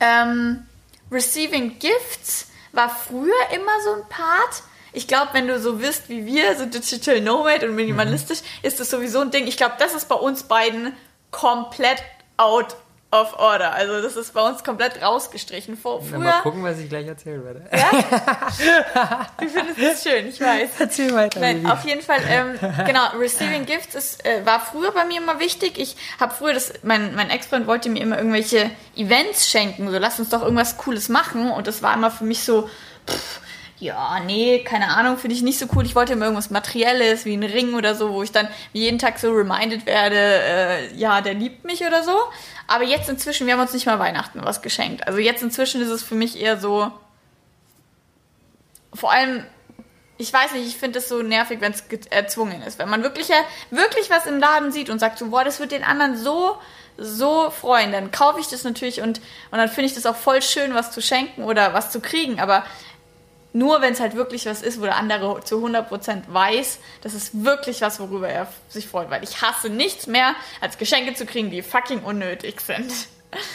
Ähm, 0.00 0.66
Receiving 1.10 1.78
Gifts 1.78 2.49
war 2.72 2.88
früher 2.88 3.50
immer 3.54 3.80
so 3.84 3.94
ein 3.94 4.08
Part. 4.08 4.62
Ich 4.92 5.06
glaube, 5.06 5.30
wenn 5.32 5.46
du 5.46 5.60
so 5.60 5.76
bist 5.76 6.08
wie 6.08 6.26
wir, 6.26 6.56
so 6.56 6.66
Digital 6.66 7.20
Nomad 7.20 7.62
und 7.62 7.74
minimalistisch, 7.74 8.40
mhm. 8.40 8.66
ist 8.66 8.80
das 8.80 8.90
sowieso 8.90 9.20
ein 9.20 9.30
Ding. 9.30 9.46
Ich 9.46 9.56
glaube, 9.56 9.76
das 9.78 9.94
ist 9.94 10.08
bei 10.08 10.16
uns 10.16 10.44
beiden 10.44 10.94
komplett 11.30 12.02
out 12.36 12.76
of 13.12 13.34
order. 13.38 13.72
Also 13.72 14.00
das 14.00 14.16
ist 14.16 14.32
bei 14.34 14.48
uns 14.48 14.62
komplett 14.62 15.02
rausgestrichen. 15.02 15.76
Vor, 15.76 16.02
früher, 16.02 16.18
mal 16.18 16.42
gucken, 16.42 16.62
was 16.62 16.78
ich 16.78 16.88
gleich 16.88 17.06
erzählen 17.06 17.44
werde. 17.44 17.62
Ja? 17.72 19.26
du 19.40 19.48
findest 19.48 19.78
es 19.78 20.02
schön, 20.02 20.28
ich 20.28 20.40
weiß. 20.40 20.70
Erzähl 20.78 21.12
weiter. 21.12 21.40
Nein, 21.40 21.66
auf 21.66 21.84
jeden 21.84 22.02
Fall, 22.02 22.20
ähm, 22.28 22.58
genau, 22.86 23.08
Receiving 23.18 23.66
Gifts 23.66 23.94
ist, 23.94 24.24
äh, 24.24 24.46
war 24.46 24.60
früher 24.60 24.92
bei 24.92 25.04
mir 25.04 25.18
immer 25.18 25.40
wichtig. 25.40 25.78
Ich 25.78 25.96
habe 26.20 26.32
früher, 26.34 26.54
das, 26.54 26.72
mein, 26.82 27.14
mein 27.16 27.30
Ex-Freund 27.30 27.66
wollte 27.66 27.88
mir 27.88 28.00
immer 28.00 28.16
irgendwelche 28.16 28.70
Events 28.96 29.48
schenken, 29.48 29.90
so 29.90 29.98
lass 29.98 30.20
uns 30.20 30.28
doch 30.28 30.42
irgendwas 30.42 30.76
Cooles 30.76 31.08
machen. 31.08 31.50
Und 31.50 31.66
das 31.66 31.82
war 31.82 31.94
immer 31.94 32.12
für 32.12 32.24
mich 32.24 32.44
so, 32.44 32.68
pff, 33.08 33.40
ja, 33.80 34.20
nee, 34.20 34.62
keine 34.62 34.88
Ahnung, 34.88 35.16
finde 35.16 35.34
ich 35.34 35.42
nicht 35.42 35.58
so 35.58 35.66
cool. 35.74 35.86
Ich 35.86 35.94
wollte 35.94 36.12
immer 36.12 36.26
irgendwas 36.26 36.50
Materielles, 36.50 37.24
wie 37.24 37.34
ein 37.34 37.42
Ring 37.42 37.74
oder 37.74 37.94
so, 37.94 38.12
wo 38.12 38.22
ich 38.22 38.30
dann 38.30 38.46
jeden 38.74 38.98
Tag 38.98 39.18
so 39.18 39.32
reminded 39.32 39.86
werde, 39.86 40.16
äh, 40.16 40.94
ja, 40.94 41.22
der 41.22 41.32
liebt 41.32 41.64
mich 41.64 41.80
oder 41.80 42.04
so. 42.04 42.14
Aber 42.66 42.84
jetzt 42.84 43.08
inzwischen, 43.08 43.46
wir 43.46 43.54
haben 43.54 43.60
uns 43.60 43.72
nicht 43.72 43.86
mal 43.86 43.98
Weihnachten 43.98 44.40
was 44.44 44.60
geschenkt. 44.60 45.06
Also 45.06 45.18
jetzt 45.18 45.42
inzwischen 45.42 45.80
ist 45.80 45.88
es 45.88 46.02
für 46.02 46.14
mich 46.14 46.38
eher 46.38 46.58
so, 46.58 46.92
vor 48.92 49.10
allem, 49.10 49.46
ich 50.18 50.30
weiß 50.30 50.52
nicht, 50.52 50.66
ich 50.66 50.76
finde 50.76 50.98
es 50.98 51.08
so 51.08 51.22
nervig, 51.22 51.62
wenn 51.62 51.72
es 51.72 51.82
erzwungen 52.10 52.60
ist. 52.60 52.78
Wenn 52.78 52.90
man 52.90 53.02
wirklich, 53.02 53.28
wirklich 53.70 54.10
was 54.10 54.26
im 54.26 54.38
Laden 54.38 54.72
sieht 54.72 54.90
und 54.90 54.98
sagt 54.98 55.16
so, 55.18 55.28
boah, 55.30 55.42
das 55.42 55.58
wird 55.58 55.72
den 55.72 55.84
anderen 55.84 56.18
so, 56.18 56.58
so 56.98 57.48
freuen, 57.48 57.92
dann 57.92 58.10
kaufe 58.10 58.40
ich 58.40 58.48
das 58.48 58.62
natürlich 58.62 59.00
und, 59.00 59.22
und 59.50 59.58
dann 59.58 59.70
finde 59.70 59.86
ich 59.86 59.94
das 59.94 60.04
auch 60.04 60.16
voll 60.16 60.42
schön, 60.42 60.74
was 60.74 60.92
zu 60.92 61.00
schenken 61.00 61.44
oder 61.44 61.72
was 61.72 61.90
zu 61.90 62.00
kriegen. 62.00 62.38
Aber 62.40 62.64
nur 63.52 63.82
wenn 63.82 63.92
es 63.92 64.00
halt 64.00 64.14
wirklich 64.14 64.46
was 64.46 64.62
ist, 64.62 64.80
wo 64.80 64.84
der 64.84 64.96
andere 64.96 65.42
zu 65.42 65.64
100% 65.64 66.22
weiß, 66.28 66.78
das 67.02 67.14
ist 67.14 67.44
wirklich 67.44 67.80
was, 67.80 67.98
worüber 68.00 68.28
er 68.28 68.46
sich 68.68 68.86
freut. 68.86 69.10
Weil 69.10 69.24
ich 69.24 69.42
hasse 69.42 69.68
nichts 69.68 70.06
mehr, 70.06 70.34
als 70.60 70.78
Geschenke 70.78 71.14
zu 71.14 71.26
kriegen, 71.26 71.50
die 71.50 71.62
fucking 71.62 72.00
unnötig 72.00 72.60
sind. 72.60 72.92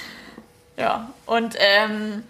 ja, 0.77 1.09
und 1.25 1.55
ähm, 1.59 2.23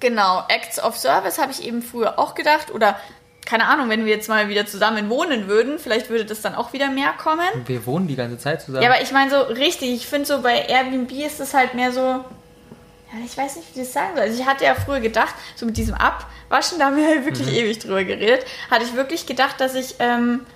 genau, 0.00 0.44
Acts 0.48 0.82
of 0.82 0.96
Service 0.96 1.38
habe 1.38 1.50
ich 1.50 1.64
eben 1.64 1.82
früher 1.82 2.18
auch 2.18 2.34
gedacht. 2.34 2.72
Oder 2.72 2.98
keine 3.44 3.66
Ahnung, 3.66 3.90
wenn 3.90 4.04
wir 4.04 4.14
jetzt 4.14 4.28
mal 4.28 4.48
wieder 4.48 4.66
zusammen 4.66 5.10
wohnen 5.10 5.48
würden, 5.48 5.78
vielleicht 5.78 6.10
würde 6.10 6.24
das 6.24 6.40
dann 6.40 6.54
auch 6.54 6.72
wieder 6.72 6.90
mehr 6.90 7.12
kommen. 7.12 7.46
Wir 7.66 7.84
wohnen 7.86 8.08
die 8.08 8.16
ganze 8.16 8.38
Zeit 8.38 8.62
zusammen. 8.62 8.82
Ja, 8.82 8.90
aber 8.90 9.02
ich 9.02 9.12
meine 9.12 9.30
so 9.30 9.40
richtig, 9.40 9.90
ich 9.90 10.06
finde 10.06 10.26
so 10.26 10.42
bei 10.42 10.66
Airbnb 10.66 11.10
ist 11.12 11.40
es 11.40 11.54
halt 11.54 11.74
mehr 11.74 11.92
so, 11.92 12.24
ich 13.24 13.36
weiß 13.36 13.56
nicht, 13.56 13.74
wie 13.74 13.80
ich 13.80 13.86
das 13.86 13.92
sagen 13.92 14.14
soll. 14.14 14.22
Also 14.22 14.40
ich 14.40 14.46
hatte 14.46 14.64
ja 14.64 14.74
früher 14.74 15.00
gedacht, 15.00 15.34
so 15.56 15.66
mit 15.66 15.76
diesem 15.76 15.94
Abwaschen, 15.94 16.78
da 16.78 16.86
haben 16.86 16.96
wir 16.96 17.06
halt 17.06 17.24
wirklich 17.24 17.48
mhm. 17.48 17.54
ewig 17.54 17.78
drüber 17.78 18.04
geredet, 18.04 18.44
hatte 18.70 18.84
ich 18.84 18.94
wirklich 18.94 19.26
gedacht, 19.26 19.60
dass 19.60 19.74
ich, 19.74 19.96
ähm, 19.98 20.46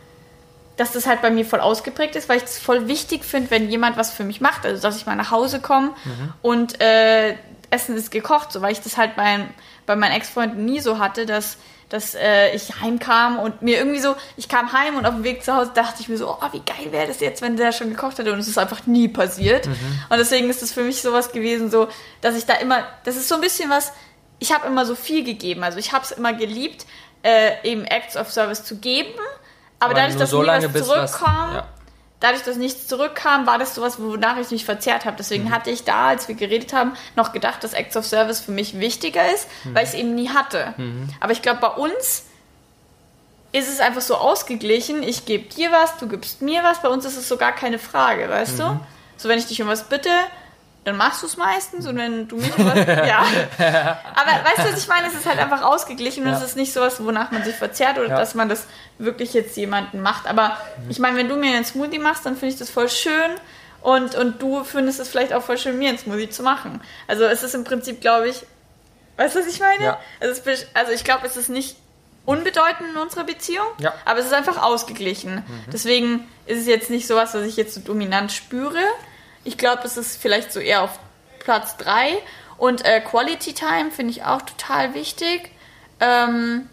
dass 0.76 0.92
das 0.92 1.06
halt 1.06 1.22
bei 1.22 1.30
mir 1.30 1.44
voll 1.44 1.60
ausgeprägt 1.60 2.16
ist, 2.16 2.28
weil 2.28 2.38
ich 2.38 2.44
es 2.44 2.58
voll 2.58 2.88
wichtig 2.88 3.24
finde, 3.24 3.50
wenn 3.50 3.68
jemand 3.68 3.96
was 3.96 4.10
für 4.10 4.24
mich 4.24 4.40
macht. 4.40 4.64
Also 4.64 4.80
dass 4.80 4.96
ich 4.96 5.06
mal 5.06 5.16
nach 5.16 5.30
Hause 5.30 5.60
komme 5.60 5.88
mhm. 6.04 6.32
und 6.42 6.80
äh, 6.80 7.34
Essen 7.70 7.96
ist 7.96 8.10
gekocht, 8.10 8.52
so 8.52 8.62
weil 8.62 8.72
ich 8.72 8.80
das 8.80 8.96
halt 8.96 9.16
bei, 9.16 9.46
bei 9.86 9.96
meinen 9.96 10.12
Ex-Freunden 10.12 10.64
nie 10.64 10.80
so 10.80 10.98
hatte, 10.98 11.26
dass 11.26 11.58
dass 11.88 12.14
äh, 12.14 12.54
ich 12.54 12.80
heimkam 12.80 13.38
und 13.38 13.62
mir 13.62 13.78
irgendwie 13.78 14.00
so, 14.00 14.14
ich 14.36 14.48
kam 14.48 14.72
heim 14.72 14.96
und 14.96 15.06
auf 15.06 15.14
dem 15.14 15.24
Weg 15.24 15.42
zu 15.42 15.54
Hause 15.54 15.70
dachte 15.74 16.00
ich 16.00 16.08
mir 16.08 16.18
so, 16.18 16.30
oh, 16.30 16.52
wie 16.52 16.60
geil 16.60 16.92
wäre 16.92 17.06
das 17.06 17.20
jetzt, 17.20 17.40
wenn 17.40 17.56
der 17.56 17.72
schon 17.72 17.90
gekocht 17.90 18.18
hätte 18.18 18.32
und 18.32 18.38
es 18.38 18.48
ist 18.48 18.58
einfach 18.58 18.86
nie 18.86 19.08
passiert. 19.08 19.66
Mhm. 19.66 19.72
Und 20.10 20.18
deswegen 20.18 20.50
ist 20.50 20.62
es 20.62 20.72
für 20.72 20.82
mich 20.82 21.00
sowas 21.00 21.32
gewesen, 21.32 21.70
so, 21.70 21.88
dass 22.20 22.36
ich 22.36 22.44
da 22.44 22.54
immer, 22.54 22.84
das 23.04 23.16
ist 23.16 23.28
so 23.28 23.36
ein 23.36 23.40
bisschen 23.40 23.70
was, 23.70 23.92
ich 24.38 24.52
habe 24.52 24.66
immer 24.66 24.84
so 24.84 24.94
viel 24.94 25.24
gegeben, 25.24 25.64
also 25.64 25.78
ich 25.78 25.92
habe 25.92 26.04
es 26.04 26.10
immer 26.10 26.32
geliebt, 26.32 26.86
äh, 27.22 27.52
eben 27.68 27.84
Acts 27.84 28.16
of 28.16 28.30
Service 28.30 28.64
zu 28.64 28.76
geben, 28.76 29.14
aber, 29.80 29.92
aber 29.92 29.94
dadurch, 29.94 30.16
dass 30.16 30.30
so 30.30 30.42
nie 30.42 30.48
was 30.48 30.72
zurückkam, 30.72 31.54
ja 31.54 31.68
dadurch, 32.20 32.42
dass 32.42 32.56
nichts 32.56 32.86
zurückkam, 32.86 33.46
war 33.46 33.58
das 33.58 33.74
sowas, 33.74 34.00
wonach 34.00 34.36
ich 34.38 34.50
mich 34.50 34.64
verzehrt 34.64 35.04
habe. 35.04 35.16
Deswegen 35.16 35.44
mhm. 35.44 35.50
hatte 35.50 35.70
ich 35.70 35.84
da, 35.84 36.08
als 36.08 36.28
wir 36.28 36.34
geredet 36.34 36.72
haben, 36.72 36.92
noch 37.16 37.32
gedacht, 37.32 37.62
dass 37.62 37.72
Acts 37.72 37.96
of 37.96 38.06
Service 38.06 38.40
für 38.40 38.52
mich 38.52 38.78
wichtiger 38.80 39.32
ist, 39.32 39.48
mhm. 39.64 39.74
weil 39.74 39.84
ich 39.84 39.90
es 39.90 39.94
eben 39.94 40.14
nie 40.14 40.28
hatte. 40.30 40.74
Mhm. 40.76 41.08
Aber 41.20 41.32
ich 41.32 41.42
glaube, 41.42 41.60
bei 41.60 41.68
uns 41.68 42.24
ist 43.52 43.68
es 43.68 43.80
einfach 43.80 44.02
so 44.02 44.16
ausgeglichen, 44.16 45.02
ich 45.02 45.24
gebe 45.24 45.48
dir 45.48 45.72
was, 45.72 45.96
du 45.96 46.08
gibst 46.08 46.42
mir 46.42 46.62
was, 46.62 46.82
bei 46.82 46.88
uns 46.88 47.04
ist 47.04 47.16
es 47.16 47.28
so 47.28 47.36
gar 47.36 47.52
keine 47.52 47.78
Frage, 47.78 48.28
weißt 48.28 48.58
du? 48.58 48.64
Mhm. 48.64 48.80
So, 49.16 49.28
wenn 49.28 49.38
ich 49.38 49.46
dich 49.46 49.62
um 49.62 49.68
was 49.68 49.84
bitte, 49.84 50.10
dann 50.88 50.96
machst 50.96 51.22
du 51.22 51.26
es 51.26 51.36
meistens 51.36 51.86
und 51.86 51.96
wenn 51.96 52.28
du 52.28 52.36
mich 52.36 52.56
ja. 52.56 53.24
Aber 53.58 54.30
weißt 54.44 54.58
du, 54.58 54.72
was 54.72 54.82
ich 54.82 54.88
meine? 54.88 55.06
Es 55.06 55.14
ist 55.14 55.26
halt 55.26 55.38
einfach 55.38 55.62
ausgeglichen 55.62 56.24
und 56.24 56.30
ja. 56.30 56.36
es 56.36 56.42
ist 56.42 56.56
nicht 56.56 56.72
sowas, 56.72 57.02
wonach 57.04 57.30
man 57.30 57.44
sich 57.44 57.54
verzerrt 57.54 57.98
oder 57.98 58.08
ja. 58.08 58.16
dass 58.16 58.34
man 58.34 58.48
das 58.48 58.66
wirklich 58.98 59.34
jetzt 59.34 59.56
jemanden 59.56 60.00
macht. 60.00 60.26
Aber 60.26 60.56
mhm. 60.82 60.90
ich 60.90 60.98
meine, 60.98 61.16
wenn 61.16 61.28
du 61.28 61.36
mir 61.36 61.54
einen 61.54 61.64
Smoothie 61.64 61.98
machst, 61.98 62.26
dann 62.26 62.36
finde 62.36 62.54
ich 62.54 62.58
das 62.58 62.70
voll 62.70 62.88
schön 62.88 63.30
und, 63.80 64.14
und 64.14 64.42
du 64.42 64.64
findest 64.64 65.00
es 65.00 65.08
vielleicht 65.08 65.32
auch 65.32 65.42
voll 65.42 65.58
schön, 65.58 65.78
mir 65.78 65.90
einen 65.90 65.98
Smoothie 65.98 66.30
zu 66.30 66.42
machen. 66.42 66.80
Also 67.06 67.24
es 67.24 67.42
ist 67.42 67.54
im 67.54 67.64
Prinzip, 67.64 68.00
glaube 68.00 68.28
ich, 68.28 68.44
weißt 69.16 69.34
du, 69.34 69.40
was 69.40 69.46
ich 69.46 69.60
meine? 69.60 69.84
Ja. 69.84 69.98
Also, 70.20 70.40
es, 70.44 70.66
also 70.74 70.92
ich 70.92 71.04
glaube, 71.04 71.26
es 71.26 71.36
ist 71.36 71.48
nicht 71.48 71.76
unbedeutend 72.24 72.90
in 72.90 72.96
unserer 72.96 73.24
Beziehung, 73.24 73.66
ja. 73.78 73.94
aber 74.04 74.20
es 74.20 74.26
ist 74.26 74.34
einfach 74.34 74.62
ausgeglichen. 74.62 75.36
Mhm. 75.36 75.70
Deswegen 75.72 76.28
ist 76.46 76.60
es 76.60 76.66
jetzt 76.66 76.90
nicht 76.90 77.06
sowas, 77.06 77.34
was 77.34 77.44
ich 77.44 77.56
jetzt 77.56 77.74
so 77.74 77.80
dominant 77.80 78.32
spüre. 78.32 78.82
Ich 79.48 79.56
glaube, 79.56 79.80
es 79.84 79.96
ist 79.96 80.20
vielleicht 80.20 80.52
so 80.52 80.60
eher 80.60 80.82
auf 80.82 80.98
Platz 81.38 81.78
3. 81.78 82.18
Und 82.58 82.84
äh, 82.84 83.00
Quality 83.00 83.54
Time 83.54 83.90
finde 83.90 84.10
ich 84.10 84.22
auch 84.22 84.42
total 84.42 84.92
wichtig. 84.92 85.52
Ähm, 86.00 86.68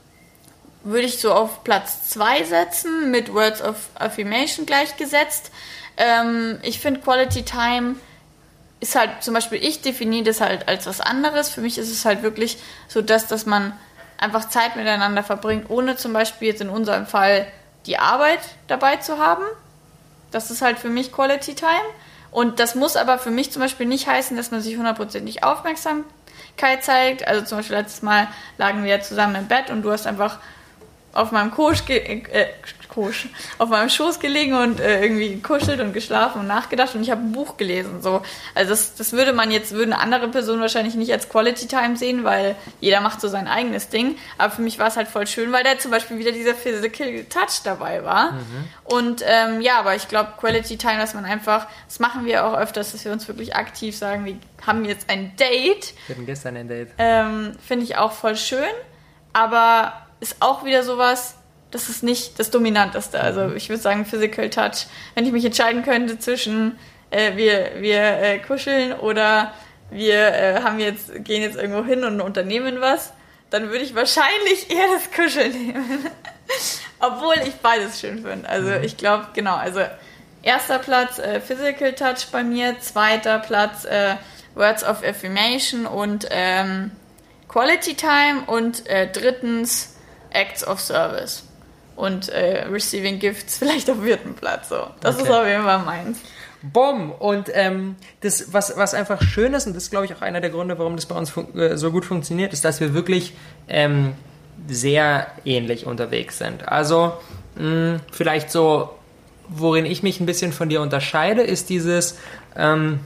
würde 0.83 1.05
ich 1.05 1.21
so 1.21 1.33
auf 1.33 1.63
Platz 1.63 2.09
2 2.09 2.43
setzen, 2.43 3.11
mit 3.11 3.33
Words 3.33 3.61
of 3.61 3.77
Affirmation 3.95 4.65
gleichgesetzt. 4.65 5.51
Ähm, 5.95 6.59
ich 6.63 6.81
finde 6.81 6.99
Quality 6.99 7.43
Time 7.43 7.95
ist 8.81 8.95
halt, 8.95 9.23
zum 9.23 9.33
Beispiel 9.33 9.63
ich 9.63 9.81
definiere 9.81 10.25
das 10.25 10.41
halt 10.41 10.67
als 10.67 10.85
was 10.85 10.99
anderes. 10.99 11.47
Für 11.47 11.61
mich 11.61 11.77
ist 11.77 11.89
es 11.89 12.03
halt 12.03 12.23
wirklich 12.23 12.57
so 12.89 13.01
das, 13.01 13.27
dass 13.27 13.45
man 13.45 13.71
einfach 14.17 14.49
Zeit 14.49 14.75
miteinander 14.75 15.23
verbringt, 15.23 15.69
ohne 15.69 15.95
zum 15.95 16.11
Beispiel 16.11 16.49
jetzt 16.49 16.59
in 16.59 16.69
unserem 16.69 17.07
Fall 17.07 17.47
die 17.85 17.99
Arbeit 17.99 18.41
dabei 18.67 18.97
zu 18.97 19.17
haben. 19.17 19.45
Das 20.31 20.51
ist 20.51 20.61
halt 20.61 20.77
für 20.77 20.89
mich 20.89 21.13
Quality 21.13 21.55
Time. 21.55 21.85
Und 22.35 22.59
das 22.59 22.75
muss 22.75 22.97
aber 22.97 23.17
für 23.17 23.31
mich 23.31 23.53
zum 23.53 23.61
Beispiel 23.61 23.85
nicht 23.85 24.07
heißen, 24.07 24.35
dass 24.35 24.51
man 24.51 24.59
sich 24.59 24.75
hundertprozentig 24.75 25.45
Aufmerksamkeit 25.45 26.83
zeigt. 26.83 27.25
Also 27.25 27.45
zum 27.45 27.59
Beispiel 27.59 27.77
letztes 27.77 28.01
Mal 28.01 28.27
lagen 28.57 28.83
wir 28.83 28.99
zusammen 28.99 29.35
im 29.35 29.47
Bett 29.47 29.69
und 29.69 29.83
du 29.83 29.91
hast 29.91 30.05
einfach 30.05 30.39
auf 31.13 31.31
meinem 31.31 31.51
Kosch, 31.51 31.81
äh, 31.87 32.47
Kosch, 32.95 33.27
auf 33.57 33.67
meinem 33.67 33.89
Schoß 33.89 34.21
gelegen 34.21 34.53
und 34.53 34.79
äh, 34.79 35.01
irgendwie 35.01 35.35
gekuschelt 35.35 35.81
und 35.81 35.91
geschlafen 35.91 36.39
und 36.39 36.47
nachgedacht 36.47 36.95
und 36.95 37.03
ich 37.03 37.11
habe 37.11 37.21
ein 37.21 37.33
Buch 37.33 37.57
gelesen. 37.57 38.01
So. 38.01 38.21
Also 38.55 38.69
das, 38.69 38.95
das 38.95 39.11
würde 39.11 39.33
man 39.33 39.51
jetzt, 39.51 39.73
würden 39.73 39.93
andere 39.93 40.29
Personen 40.29 40.61
wahrscheinlich 40.61 40.95
nicht 40.95 41.11
als 41.11 41.27
Quality 41.27 41.67
Time 41.67 41.97
sehen, 41.97 42.23
weil 42.23 42.55
jeder 42.79 43.01
macht 43.01 43.19
so 43.19 43.27
sein 43.27 43.49
eigenes 43.49 43.89
Ding. 43.89 44.17
Aber 44.37 44.49
für 44.49 44.61
mich 44.61 44.79
war 44.79 44.87
es 44.87 44.95
halt 44.95 45.09
voll 45.09 45.27
schön, 45.27 45.51
weil 45.51 45.65
da 45.65 45.77
zum 45.77 45.91
Beispiel 45.91 46.17
wieder 46.19 46.31
dieser 46.31 46.55
Physical 46.55 47.25
Touch 47.25 47.63
dabei 47.65 48.05
war. 48.05 48.31
Mhm. 48.31 48.67
Und 48.85 49.23
ähm, 49.25 49.59
ja, 49.59 49.77
aber 49.79 49.95
ich 49.95 50.07
glaube, 50.07 50.31
Quality 50.39 50.77
Time, 50.77 50.97
dass 50.97 51.13
man 51.13 51.25
einfach, 51.25 51.67
das 51.87 51.99
machen 51.99 52.25
wir 52.25 52.45
auch 52.45 52.57
öfters, 52.57 52.93
dass 52.93 53.03
wir 53.03 53.11
uns 53.11 53.27
wirklich 53.27 53.57
aktiv 53.57 53.97
sagen, 53.97 54.23
wir 54.23 54.37
haben 54.65 54.85
jetzt 54.85 55.09
ein 55.09 55.35
Date. 55.35 55.93
Wir 56.07 56.15
hatten 56.15 56.25
gestern 56.25 56.55
ein 56.55 56.69
Date. 56.69 56.89
Ähm, 56.97 57.51
Finde 57.67 57.83
ich 57.83 57.97
auch 57.97 58.13
voll 58.13 58.37
schön. 58.37 58.63
Aber 59.33 59.91
ist 60.21 60.37
auch 60.39 60.63
wieder 60.63 60.83
sowas, 60.83 61.35
das 61.75 61.89
ist 61.89 62.03
nicht 62.03 62.39
das 62.39 62.51
Dominanteste. 62.51 63.19
Also 63.19 63.53
ich 63.53 63.67
würde 63.67 63.81
sagen 63.81 64.05
Physical 64.05 64.49
Touch. 64.49 64.87
Wenn 65.13 65.25
ich 65.25 65.33
mich 65.33 65.43
entscheiden 65.43 65.83
könnte 65.83 66.17
zwischen 66.17 66.79
äh, 67.11 67.35
wir, 67.35 67.71
wir 67.79 68.01
äh, 68.01 68.39
kuscheln 68.39 68.93
oder 68.93 69.53
wir 69.91 70.33
äh, 70.33 70.61
haben 70.63 70.79
jetzt, 70.79 71.11
gehen 71.25 71.41
jetzt 71.41 71.57
irgendwo 71.57 71.83
hin 71.83 72.05
und 72.05 72.21
unternehmen 72.21 72.79
was, 72.79 73.11
dann 73.49 73.71
würde 73.71 73.83
ich 73.83 73.93
wahrscheinlich 73.93 74.69
eher 74.71 74.87
das 74.93 75.11
Kuscheln 75.11 75.51
nehmen. 75.51 76.05
Obwohl 77.01 77.35
ich 77.45 77.55
beides 77.55 77.99
schön 77.99 78.23
finde. 78.25 78.47
Also 78.47 78.69
Mhm. 78.69 78.83
ich 78.83 78.95
glaube, 78.95 79.27
genau, 79.33 79.55
also 79.55 79.81
erster 80.43 80.79
Platz 80.79 81.19
äh, 81.19 81.41
Physical 81.41 81.91
Touch 81.91 82.27
bei 82.31 82.41
mir, 82.41 82.79
zweiter 82.79 83.39
Platz 83.39 83.83
äh, 83.83 84.15
Words 84.55 84.85
of 84.85 85.03
Affirmation 85.03 85.85
und 85.85 86.25
ähm, 86.31 86.91
Quality 87.49 87.95
Time 87.95 88.43
und 88.47 88.87
äh, 88.87 89.11
drittens 89.11 89.95
Acts 90.31 90.65
of 90.65 90.79
Service. 90.79 91.44
Und 91.95 92.29
äh, 92.29 92.65
Receiving 92.69 93.19
Gifts 93.19 93.57
vielleicht 93.59 93.89
auf 93.89 94.01
vierten 94.03 94.33
Platz. 94.33 94.69
So. 94.69 94.87
Das 95.01 95.15
ist 95.15 95.23
Okay. 95.23 95.31
auf 95.33 95.47
jeden 95.47 95.63
Fall 95.63 95.79
meins. 95.79 96.19
Bumm! 96.61 97.11
Und 97.11 97.49
ähm, 97.53 97.95
das, 98.21 98.51
was, 98.53 98.75
was 98.75 98.93
einfach 98.95 99.21
schön 99.21 99.53
ist, 99.53 99.67
und 99.67 99.75
das 99.75 99.83
ist, 99.83 99.91
glaube 99.91 100.05
ich, 100.05 100.15
auch 100.15 100.21
einer 100.21 100.41
der 100.41 100.49
Gründe, 100.49 100.77
warum 100.79 100.95
das 100.95 101.05
bei 101.05 101.15
uns 101.15 101.31
äh, 101.55 101.77
so 101.77 101.91
gut 101.91 102.05
funktioniert, 102.05 102.53
ist, 102.53 102.65
dass 102.65 102.79
wir 102.79 102.93
wirklich 102.95 103.33
ähm, 103.67 104.13
sehr 104.67 105.27
ähnlich 105.45 105.85
unterwegs 105.85 106.39
sind. 106.39 106.67
Also, 106.67 107.13
mh, 107.55 107.99
vielleicht 108.11 108.49
so, 108.49 108.89
worin 109.47 109.85
ich 109.85 110.01
mich 110.01 110.19
ein 110.19 110.25
bisschen 110.25 110.51
von 110.53 110.69
dir 110.69 110.81
unterscheide, 110.81 111.43
ist 111.43 111.69
dieses, 111.69 112.17
ähm, 112.57 112.99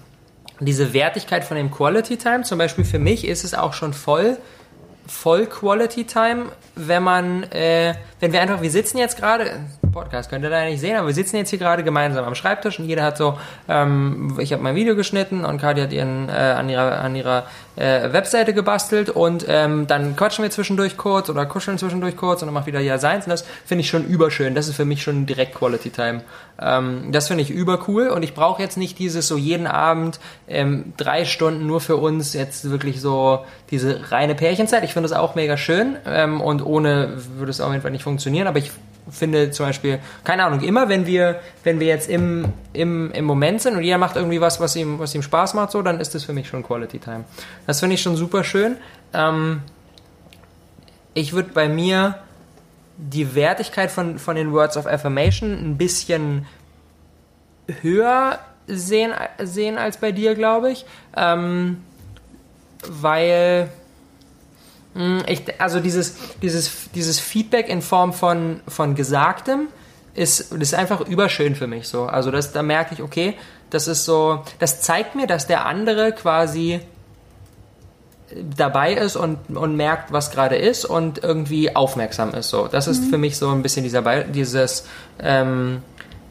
diese 0.61 0.93
Wertigkeit 0.93 1.43
von 1.43 1.57
dem 1.57 1.69
Quality 1.69 2.15
Time. 2.17 2.43
Zum 2.43 2.57
Beispiel 2.57 2.85
für 2.85 2.99
mich 2.99 3.27
ist 3.27 3.43
es 3.43 3.53
auch 3.53 3.73
schon 3.73 3.93
voll, 3.93 4.37
voll 5.09 5.45
Quality 5.47 6.05
Time, 6.05 6.51
wenn 6.75 7.03
man, 7.03 7.43
äh, 7.51 7.95
wenn 8.19 8.31
wir 8.31 8.41
einfach, 8.41 8.61
wir 8.61 8.71
sitzen 8.71 8.97
jetzt 8.97 9.17
gerade, 9.17 9.59
Podcast 9.91 10.29
könnt 10.29 10.43
ihr 10.43 10.49
leider 10.49 10.69
nicht 10.69 10.79
sehen, 10.79 10.95
aber 10.95 11.07
wir 11.07 11.13
sitzen 11.13 11.37
jetzt 11.37 11.49
hier 11.49 11.59
gerade 11.59 11.83
gemeinsam 11.83 12.25
am 12.25 12.35
Schreibtisch 12.35 12.79
und 12.79 12.85
jeder 12.85 13.03
hat 13.03 13.17
so, 13.17 13.37
ähm, 13.67 14.37
ich 14.39 14.53
habe 14.53 14.61
mein 14.63 14.75
Video 14.75 14.95
geschnitten 14.95 15.45
und 15.45 15.59
Kadi 15.59 15.81
hat 15.81 15.93
ihren 15.93 16.29
äh, 16.29 16.31
an 16.31 16.69
ihrer 16.69 16.99
an 16.99 17.15
ihrer 17.15 17.45
äh, 17.75 18.11
Webseite 18.11 18.53
gebastelt 18.53 19.09
und 19.09 19.45
ähm, 19.47 19.87
dann 19.87 20.15
quatschen 20.15 20.43
wir 20.43 20.51
zwischendurch 20.51 20.97
kurz 20.97 21.29
oder 21.29 21.45
kuscheln 21.45 21.77
zwischendurch 21.77 22.15
kurz 22.17 22.41
und 22.41 22.47
dann 22.47 22.53
macht 22.53 22.67
wieder 22.67 22.79
ja 22.79 22.97
seins 22.97 23.25
und 23.25 23.31
das 23.31 23.45
finde 23.65 23.81
ich 23.81 23.89
schon 23.89 24.05
überschön. 24.05 24.55
Das 24.55 24.67
ist 24.67 24.75
für 24.75 24.85
mich 24.85 25.03
schon 25.03 25.25
direkt 25.25 25.55
Quality 25.55 25.89
Time. 25.89 26.21
Ähm, 26.61 27.11
das 27.11 27.27
finde 27.27 27.43
ich 27.43 27.49
übercool 27.49 28.09
und 28.09 28.23
ich 28.23 28.33
brauche 28.33 28.61
jetzt 28.61 28.77
nicht 28.77 28.99
dieses 28.99 29.27
so 29.27 29.37
jeden 29.37 29.67
Abend 29.67 30.19
ähm, 30.47 30.93
drei 30.97 31.25
Stunden 31.25 31.65
nur 31.65 31.81
für 31.81 31.97
uns 31.97 32.33
jetzt 32.33 32.69
wirklich 32.69 33.01
so 33.01 33.45
diese 33.71 34.11
reine 34.11 34.35
Pärchenzeit. 34.35 34.83
Ich 34.83 34.93
finde 34.93 35.09
das 35.09 35.17
auch 35.17 35.35
mega 35.35 35.57
schön 35.57 35.97
ähm, 36.05 36.41
und 36.41 36.65
ohne 36.65 37.13
würde 37.37 37.51
es 37.51 37.61
auf 37.61 37.71
jeden 37.71 37.81
Fall 37.81 37.91
nicht 37.91 38.03
funktionieren, 38.03 38.47
aber 38.47 38.59
ich 38.59 38.71
finde 39.11 39.51
zum 39.51 39.67
Beispiel, 39.67 39.99
keine 40.23 40.43
Ahnung, 40.43 40.61
immer 40.61 40.89
wenn 40.89 41.05
wir, 41.05 41.39
wenn 41.63 41.79
wir 41.79 41.87
jetzt 41.87 42.09
im, 42.09 42.45
im, 42.73 43.11
im 43.11 43.25
Moment 43.25 43.61
sind 43.61 43.75
und 43.75 43.83
jeder 43.83 43.97
macht 43.97 44.15
irgendwie 44.15 44.41
was, 44.41 44.59
was 44.59 44.75
ihm, 44.75 44.99
was 44.99 45.15
ihm 45.15 45.21
Spaß 45.21 45.53
macht, 45.53 45.71
so, 45.71 45.81
dann 45.81 45.99
ist 45.99 46.15
das 46.15 46.23
für 46.23 46.33
mich 46.33 46.47
schon 46.47 46.63
Quality 46.63 46.99
Time. 46.99 47.25
Das 47.67 47.79
finde 47.79 47.95
ich 47.95 48.01
schon 48.01 48.15
super 48.15 48.43
schön. 48.43 48.77
Ähm, 49.13 49.61
ich 51.13 51.33
würde 51.33 51.49
bei 51.53 51.67
mir 51.67 52.19
die 52.97 53.33
Wertigkeit 53.35 53.91
von, 53.91 54.19
von 54.19 54.35
den 54.35 54.51
Words 54.51 54.77
of 54.77 54.85
Affirmation 54.85 55.51
ein 55.51 55.77
bisschen 55.77 56.45
höher 57.81 58.39
sehen, 58.67 59.13
sehen 59.41 59.77
als 59.77 59.97
bei 59.97 60.11
dir, 60.11 60.35
glaube 60.35 60.71
ich. 60.71 60.85
Ähm, 61.15 61.83
weil 62.87 63.69
ich, 65.27 65.43
also 65.59 65.79
dieses, 65.79 66.15
dieses, 66.41 66.89
dieses 66.93 67.19
Feedback 67.19 67.69
in 67.69 67.81
Form 67.81 68.13
von, 68.13 68.61
von 68.67 68.95
Gesagtem 68.95 69.67
ist, 70.15 70.51
ist 70.51 70.73
einfach 70.73 71.01
überschön 71.01 71.55
für 71.55 71.67
mich 71.67 71.87
so. 71.87 72.05
Also 72.05 72.31
das, 72.31 72.51
da 72.51 72.63
merke 72.63 72.95
ich, 72.95 73.01
okay, 73.01 73.35
das 73.69 73.87
ist 73.87 74.05
so, 74.05 74.43
das 74.57 74.81
zeigt 74.81 75.15
mir, 75.15 75.27
dass 75.27 75.47
der 75.47 75.65
andere 75.65 76.11
quasi 76.11 76.81
dabei 78.35 78.93
ist 78.93 79.15
und, 79.15 79.37
und 79.55 79.75
merkt, 79.75 80.11
was 80.11 80.31
gerade 80.31 80.55
ist 80.55 80.85
und 80.85 81.23
irgendwie 81.23 81.75
aufmerksam 81.75 82.33
ist. 82.33 82.49
So, 82.49 82.67
das 82.67 82.87
ist 82.87 83.05
für 83.09 83.17
mich 83.17 83.37
so 83.37 83.49
ein 83.49 83.61
bisschen 83.61 83.83
dieser 83.83 84.03
Be 84.03 84.25
dieses 84.31 84.85
ähm, 85.19 85.81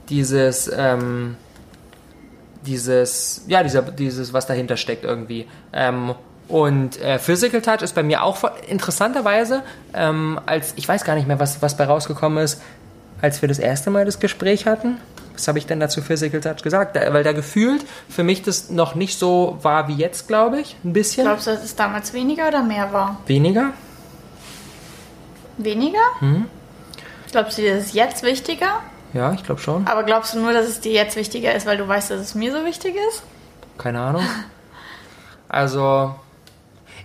dieses 0.09 0.71
ähm, 0.75 1.37
dieses 2.65 3.45
ja 3.49 3.63
dieser 3.63 3.83
dieses 3.83 4.33
was 4.33 4.47
dahinter 4.47 4.77
steckt 4.77 5.05
irgendwie. 5.05 5.47
Ähm, 5.73 6.15
und 6.49 7.01
äh, 7.01 7.19
Physical 7.19 7.61
Touch 7.63 7.83
ist 7.83 7.95
bei 7.95 8.03
mir 8.03 8.23
auch 8.23 8.43
interessanterweise 8.69 9.63
ähm, 9.95 10.41
als 10.47 10.73
ich 10.77 10.89
weiß 10.89 11.05
gar 11.05 11.15
nicht 11.15 11.29
mehr 11.29 11.39
was 11.39 11.61
was 11.63 11.77
bei 11.77 11.85
rausgekommen 11.85 12.43
ist, 12.43 12.61
als 13.21 13.43
wir 13.43 13.49
das 13.49 13.59
erste 13.59 13.91
Mal 13.91 14.05
das 14.05 14.19
Gespräch 14.19 14.67
hatten. 14.67 14.99
Was 15.35 15.47
habe 15.47 15.59
ich 15.59 15.67
denn 15.67 15.79
dazu 15.79 16.03
Physical 16.03 16.41
Touch 16.41 16.63
gesagt? 16.65 16.97
Da, 16.97 17.13
weil 17.13 17.23
da 17.23 17.33
gefühlt 17.33 17.85
für 18.09 18.25
mich 18.25 18.43
das 18.43 18.71
noch 18.71 18.97
nicht 18.97 19.19
so 19.19 19.59
war 19.63 19.87
wie 19.87 19.95
jetzt, 19.95 20.27
glaube 20.27 20.59
ich, 20.61 20.77
ein 20.85 20.93
bisschen 20.93 21.25
Glaubst 21.27 21.47
du, 21.47 21.53
dass 21.53 21.63
es 21.63 21.77
damals 21.77 22.13
weniger 22.13 22.49
oder 22.49 22.63
mehr 22.65 22.93
war? 22.93 23.19
weniger. 23.27 23.73
Weniger? 25.59 25.99
Mhm. 26.21 26.47
Glaubst 27.31 27.59
du, 27.59 27.63
ist 27.63 27.87
es 27.89 27.93
jetzt 27.93 28.23
wichtiger? 28.23 28.81
Ja, 29.13 29.33
ich 29.33 29.45
glaube 29.45 29.61
schon. 29.61 29.87
Aber 29.87 30.03
glaubst 30.05 30.35
du 30.35 30.39
nur, 30.41 30.53
dass 30.53 30.67
es 30.67 30.81
dir 30.81 30.93
jetzt 30.93 31.17
wichtiger 31.17 31.55
ist, 31.55 31.67
weil 31.67 31.77
du 31.77 31.87
weißt, 31.87 32.11
dass 32.11 32.21
es 32.21 32.35
mir 32.35 32.53
so 32.53 32.65
wichtig 32.65 32.95
ist? 33.11 33.23
Keine 33.77 34.01
Ahnung. 34.01 34.25
Also, 35.51 36.15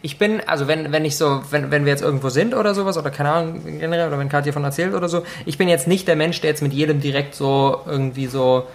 ich 0.03 0.19
bin, 0.19 0.41
also 0.47 0.67
wenn, 0.67 0.91
wenn 0.91 1.05
ich 1.05 1.17
so, 1.17 1.41
wenn, 1.49 1.71
wenn 1.71 1.85
wir 1.85 1.91
jetzt 1.91 2.03
irgendwo 2.03 2.29
sind 2.29 2.53
oder 2.53 2.75
sowas, 2.75 2.97
oder 2.97 3.09
keine 3.09 3.31
Ahnung, 3.31 3.63
generell, 3.79 4.09
oder 4.09 4.19
wenn 4.19 4.29
Katja 4.29 4.51
davon 4.51 4.65
erzählt 4.65 4.93
oder 4.93 5.07
so, 5.07 5.23
ich 5.45 5.57
bin 5.57 5.69
jetzt 5.69 5.87
nicht 5.87 6.07
der 6.07 6.17
Mensch, 6.17 6.41
der 6.41 6.49
jetzt 6.49 6.61
mit 6.61 6.73
jedem 6.73 6.99
direkt 6.99 7.33
so 7.33 7.79
irgendwie 7.87 8.27
so 8.27 8.67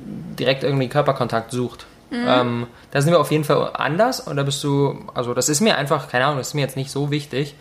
direkt 0.00 0.64
irgendwie 0.64 0.88
Körperkontakt 0.88 1.52
sucht. 1.52 1.86
Ähm, 2.10 2.66
da 2.92 3.00
sind 3.02 3.12
wir 3.12 3.20
auf 3.20 3.30
jeden 3.30 3.44
Fall 3.44 3.70
anders 3.74 4.20
und 4.20 4.36
da 4.36 4.42
bist 4.42 4.62
du, 4.64 5.04
also 5.14 5.34
das 5.34 5.48
ist 5.48 5.60
mir 5.60 5.76
einfach, 5.76 6.08
keine 6.08 6.24
Ahnung, 6.24 6.38
das 6.38 6.48
ist 6.48 6.54
mir 6.54 6.62
jetzt 6.62 6.76
nicht 6.76 6.90
so 6.90 7.10
wichtig. 7.10 7.54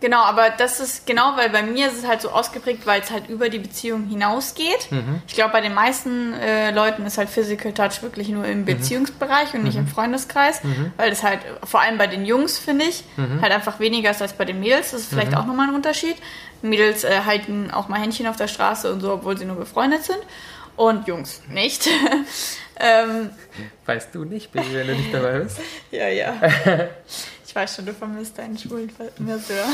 Genau, 0.00 0.22
aber 0.22 0.50
das 0.50 0.80
ist 0.80 1.06
genau, 1.06 1.36
weil 1.36 1.50
bei 1.50 1.62
mir 1.62 1.88
ist 1.88 1.98
es 1.98 2.06
halt 2.06 2.22
so 2.22 2.30
ausgeprägt, 2.30 2.86
weil 2.86 3.02
es 3.02 3.10
halt 3.10 3.28
über 3.28 3.48
die 3.50 3.58
Beziehung 3.58 4.06
hinausgeht. 4.08 4.88
Ich 5.26 5.34
glaube, 5.34 5.52
bei 5.52 5.60
den 5.60 5.74
meisten 5.74 6.32
äh, 6.34 6.70
Leuten 6.70 7.04
ist 7.04 7.18
halt 7.18 7.28
Physical 7.28 7.72
Touch 7.72 8.02
wirklich 8.02 8.28
nur 8.30 8.44
im 8.46 8.64
Beziehungsbereich 8.64 9.54
und 9.54 9.64
nicht 9.64 9.76
im 9.76 9.86
Freundeskreis, 9.86 10.62
weil 10.96 11.10
das 11.10 11.22
halt, 11.22 11.40
vor 11.64 11.80
allem 11.80 11.98
bei 11.98 12.06
den 12.06 12.24
Jungs, 12.24 12.58
finde 12.58 12.86
ich, 12.86 13.04
halt 13.42 13.52
einfach 13.52 13.78
weniger 13.80 14.10
ist 14.10 14.22
als 14.22 14.32
bei 14.32 14.44
den 14.44 14.60
Mädels. 14.60 14.92
Das 14.92 15.02
ist 15.02 15.10
vielleicht 15.10 15.36
auch 15.36 15.46
nochmal 15.46 15.68
ein 15.68 15.74
Unterschied. 15.74 16.16
Mädels 16.62 17.04
äh, 17.04 17.20
halten 17.24 17.70
auch 17.70 17.88
mal 17.88 18.00
Händchen 18.00 18.26
auf 18.26 18.36
der 18.36 18.48
Straße 18.48 18.92
und 18.92 19.00
so, 19.00 19.12
obwohl 19.12 19.36
sie 19.36 19.44
nur 19.44 19.56
befreundet 19.56 20.04
sind. 20.04 20.18
Und 20.76 21.06
Jungs 21.08 21.42
nicht. 21.48 21.88
ähm, 22.80 23.30
Weißt 23.86 24.14
du 24.14 24.24
nicht, 24.24 24.52
Baby, 24.52 24.72
wenn 24.72 24.86
du 24.86 24.94
nicht 24.94 25.12
dabei 25.12 25.40
bist. 25.40 25.58
ja, 25.90 26.08
ja. 26.08 26.34
Ich 27.50 27.56
weiß 27.56 27.74
schon, 27.74 27.86
du 27.86 27.92
vermisst 27.92 28.38
deinen 28.38 28.56
schwulen 28.56 28.92
Masseur. 29.18 29.64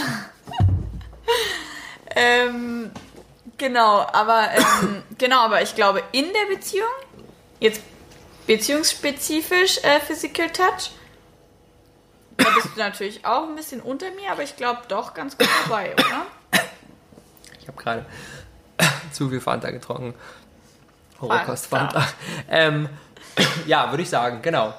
ähm, 2.17 2.91
genau, 3.59 3.99
aber 4.15 4.49
ähm, 4.57 5.03
genau, 5.19 5.41
aber 5.41 5.61
ich 5.61 5.75
glaube 5.75 6.03
in 6.13 6.25
der 6.25 6.55
Beziehung 6.55 6.89
jetzt 7.61 7.83
beziehungsspezifisch 8.47 9.85
äh, 9.85 10.01
Physical 10.01 10.49
Touch. 10.53 10.93
Da 12.39 12.49
bist 12.55 12.69
du 12.75 12.79
natürlich 12.79 13.27
auch 13.27 13.47
ein 13.47 13.57
bisschen 13.57 13.83
unter 13.83 14.11
mir, 14.13 14.33
aber 14.33 14.43
ich 14.43 14.57
glaube 14.57 14.81
doch 14.89 15.13
ganz 15.13 15.37
gut 15.37 15.49
dabei, 15.65 15.93
oder? 15.93 16.25
Ich 17.61 17.69
habe 17.69 17.77
gerade 17.77 18.07
zu 19.13 19.29
viel 19.29 19.43
Fanta 19.43 19.71
getrunken. 19.71 20.15
Holocaust 21.21 21.67
Fanta. 21.67 22.09
Ähm, 22.49 22.89
ja, 23.67 23.91
würde 23.91 24.03
ich 24.03 24.09
sagen, 24.09 24.41
genau. 24.41 24.73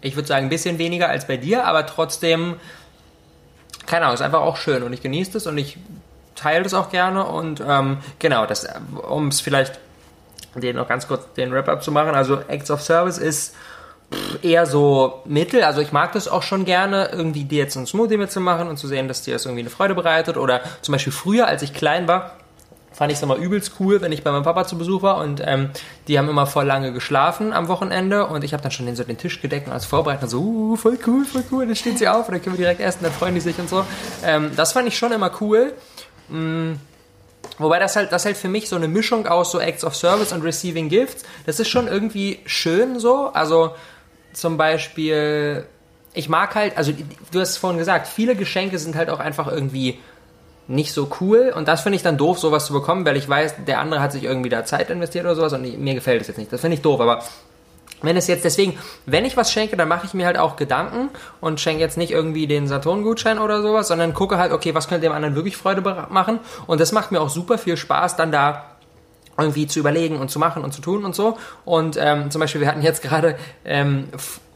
Ich 0.00 0.16
würde 0.16 0.28
sagen, 0.28 0.46
ein 0.46 0.50
bisschen 0.50 0.78
weniger 0.78 1.08
als 1.08 1.26
bei 1.26 1.36
dir, 1.36 1.64
aber 1.64 1.86
trotzdem, 1.86 2.56
keine 3.86 4.04
Ahnung, 4.04 4.14
ist 4.14 4.22
einfach 4.22 4.40
auch 4.40 4.56
schön 4.56 4.82
und 4.82 4.92
ich 4.92 5.02
genieße 5.02 5.32
das 5.32 5.46
und 5.46 5.58
ich 5.58 5.78
teile 6.34 6.62
das 6.62 6.74
auch 6.74 6.90
gerne 6.90 7.24
und 7.24 7.62
ähm, 7.66 7.98
genau, 8.18 8.46
um 9.08 9.28
es 9.28 9.40
vielleicht 9.40 9.80
den 10.54 10.76
noch 10.76 10.88
ganz 10.88 11.08
kurz 11.08 11.32
den 11.34 11.52
Wrap-up 11.52 11.82
zu 11.82 11.92
machen, 11.92 12.14
also 12.14 12.40
Acts 12.48 12.70
of 12.70 12.80
Service 12.82 13.18
ist 13.18 13.54
eher 14.42 14.66
so 14.66 15.20
mittel, 15.24 15.62
also 15.62 15.80
ich 15.80 15.92
mag 15.92 16.12
das 16.12 16.28
auch 16.28 16.42
schon 16.42 16.64
gerne, 16.64 17.10
irgendwie 17.12 17.44
dir 17.44 17.58
jetzt 17.58 17.76
einen 17.76 17.86
Smoothie 17.86 18.16
mitzumachen 18.16 18.68
und 18.68 18.78
zu 18.78 18.88
sehen, 18.88 19.08
dass 19.08 19.22
dir 19.22 19.34
das 19.34 19.44
irgendwie 19.44 19.60
eine 19.60 19.70
Freude 19.70 19.94
bereitet 19.94 20.36
oder 20.36 20.62
zum 20.80 20.92
Beispiel 20.92 21.12
früher, 21.12 21.46
als 21.46 21.62
ich 21.62 21.74
klein 21.74 22.08
war, 22.08 22.36
fand 22.98 23.12
ich 23.12 23.18
es 23.18 23.22
immer 23.22 23.36
übelst 23.36 23.74
cool, 23.78 24.00
wenn 24.00 24.10
ich 24.10 24.24
bei 24.24 24.32
meinem 24.32 24.42
Papa 24.42 24.66
zu 24.66 24.76
Besuch 24.76 25.02
war 25.02 25.18
und 25.18 25.40
ähm, 25.44 25.70
die 26.08 26.18
haben 26.18 26.28
immer 26.28 26.46
voll 26.46 26.66
lange 26.66 26.92
geschlafen 26.92 27.52
am 27.52 27.68
Wochenende 27.68 28.26
und 28.26 28.42
ich 28.42 28.52
habe 28.52 28.62
dann 28.62 28.72
schon 28.72 28.86
den, 28.86 28.96
so 28.96 29.04
den 29.04 29.16
Tisch 29.16 29.40
gedeckt 29.40 29.68
und 29.68 29.72
alles 29.72 29.84
vorbereitet 29.84 30.24
und 30.24 30.30
so, 30.30 30.40
uh, 30.40 30.76
voll 30.76 30.98
cool, 31.06 31.24
voll 31.24 31.44
cool, 31.52 31.64
dann 31.64 31.76
steht 31.76 31.96
sie 31.96 32.08
auf 32.08 32.26
und 32.26 32.34
dann 32.34 32.42
können 32.42 32.58
wir 32.58 32.64
direkt 32.64 32.80
essen, 32.80 32.98
dann 33.02 33.12
freuen 33.12 33.34
die 33.34 33.40
sich 33.40 33.56
und 33.56 33.68
so. 33.68 33.84
Ähm, 34.24 34.50
das 34.56 34.72
fand 34.72 34.88
ich 34.88 34.98
schon 34.98 35.12
immer 35.12 35.30
cool. 35.40 35.74
Mm, 36.28 36.72
Wobei 37.58 37.78
das 37.78 37.94
halt, 37.94 38.10
das 38.10 38.24
halt 38.24 38.36
für 38.36 38.48
mich 38.48 38.68
so 38.68 38.74
eine 38.74 38.88
Mischung 38.88 39.26
aus 39.28 39.52
so 39.52 39.60
Acts 39.60 39.84
of 39.84 39.94
Service 39.94 40.32
und 40.32 40.42
Receiving 40.42 40.88
Gifts, 40.88 41.24
das 41.46 41.60
ist 41.60 41.68
schon 41.68 41.86
irgendwie 41.86 42.40
schön 42.46 42.98
so. 42.98 43.28
Also 43.32 43.74
zum 44.32 44.56
Beispiel, 44.56 45.66
ich 46.14 46.28
mag 46.28 46.54
halt, 46.54 46.76
also 46.76 46.92
du 46.92 47.40
hast 47.40 47.50
es 47.50 47.56
vorhin 47.56 47.78
gesagt, 47.78 48.06
viele 48.08 48.34
Geschenke 48.34 48.78
sind 48.78 48.96
halt 48.96 49.08
auch 49.08 49.20
einfach 49.20 49.48
irgendwie 49.48 49.98
nicht 50.68 50.92
so 50.92 51.08
cool 51.20 51.52
und 51.54 51.66
das 51.66 51.80
finde 51.80 51.96
ich 51.96 52.02
dann 52.02 52.18
doof, 52.18 52.38
sowas 52.38 52.66
zu 52.66 52.74
bekommen, 52.74 53.04
weil 53.06 53.16
ich 53.16 53.28
weiß, 53.28 53.54
der 53.66 53.80
andere 53.80 54.00
hat 54.00 54.12
sich 54.12 54.24
irgendwie 54.24 54.50
da 54.50 54.64
Zeit 54.64 54.90
investiert 54.90 55.24
oder 55.24 55.34
sowas 55.34 55.54
und 55.54 55.64
ich, 55.64 55.78
mir 55.78 55.94
gefällt 55.94 56.20
es 56.20 56.28
jetzt 56.28 56.36
nicht. 56.36 56.52
Das 56.52 56.60
finde 56.60 56.76
ich 56.76 56.82
doof, 56.82 57.00
aber 57.00 57.22
wenn 58.02 58.16
es 58.16 58.28
jetzt 58.28 58.44
deswegen, 58.44 58.78
wenn 59.06 59.24
ich 59.24 59.36
was 59.36 59.50
schenke, 59.50 59.76
dann 59.76 59.88
mache 59.88 60.06
ich 60.06 60.14
mir 60.14 60.26
halt 60.26 60.38
auch 60.38 60.56
Gedanken 60.56 61.08
und 61.40 61.58
schenke 61.58 61.80
jetzt 61.80 61.96
nicht 61.96 62.12
irgendwie 62.12 62.46
den 62.46 62.68
Saturn-Gutschein 62.68 63.38
oder 63.38 63.62
sowas, 63.62 63.88
sondern 63.88 64.14
gucke 64.14 64.36
halt, 64.36 64.52
okay, 64.52 64.74
was 64.74 64.88
könnte 64.88 65.06
dem 65.06 65.12
anderen 65.12 65.34
wirklich 65.34 65.56
Freude 65.56 65.80
machen 66.10 66.38
und 66.66 66.80
das 66.80 66.92
macht 66.92 67.12
mir 67.12 67.20
auch 67.20 67.30
super 67.30 67.56
viel 67.56 67.76
Spaß, 67.76 68.16
dann 68.16 68.30
da 68.30 68.64
irgendwie 69.38 69.66
zu 69.68 69.78
überlegen 69.78 70.18
und 70.18 70.30
zu 70.30 70.38
machen 70.38 70.64
und 70.64 70.72
zu 70.72 70.80
tun 70.80 71.04
und 71.04 71.14
so. 71.14 71.38
Und 71.64 71.96
ähm, 71.98 72.30
zum 72.30 72.40
Beispiel, 72.40 72.60
wir 72.60 72.68
hatten 72.68 72.82
jetzt 72.82 73.02
gerade 73.02 73.36
ähm, 73.64 74.08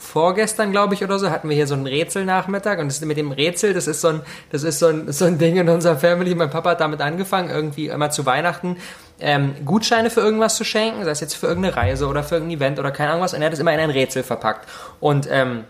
vorgestern, 0.02 0.72
glaube 0.72 0.94
ich, 0.94 1.04
oder 1.04 1.18
so, 1.18 1.30
hatten 1.30 1.48
wir 1.48 1.56
hier 1.56 1.66
so 1.66 1.74
einen 1.74 1.86
Rätselnachmittag 1.86 2.78
und 2.78 2.88
das 2.88 3.00
mit 3.02 3.16
dem 3.16 3.32
Rätsel, 3.32 3.72
das 3.72 3.86
ist 3.86 4.00
so 4.00 4.08
ein, 4.08 4.20
das 4.50 4.62
ist 4.62 4.78
so 4.78 4.88
ein, 4.88 5.10
so 5.12 5.24
ein 5.24 5.38
Ding 5.38 5.56
in 5.56 5.68
unserer 5.68 5.96
Family. 5.96 6.34
Mein 6.34 6.50
Papa 6.50 6.70
hat 6.70 6.80
damit 6.80 7.00
angefangen, 7.00 7.50
irgendwie 7.50 7.88
immer 7.88 8.10
zu 8.10 8.26
Weihnachten 8.26 8.76
ähm, 9.20 9.54
Gutscheine 9.64 10.10
für 10.10 10.20
irgendwas 10.20 10.56
zu 10.56 10.64
schenken, 10.64 11.04
sei 11.04 11.10
es 11.10 11.20
jetzt 11.20 11.34
für 11.34 11.46
irgendeine 11.46 11.76
Reise 11.76 12.08
oder 12.08 12.24
für 12.24 12.36
irgendein 12.36 12.58
Event 12.58 12.78
oder 12.78 12.90
keine 12.90 13.10
Ahnung 13.10 13.22
was. 13.22 13.34
Und 13.34 13.40
er 13.40 13.46
hat 13.46 13.52
es 13.52 13.60
immer 13.60 13.72
in 13.72 13.80
ein 13.80 13.90
Rätsel 13.90 14.22
verpackt. 14.22 14.68
Und 15.00 15.28
ähm, 15.30 15.64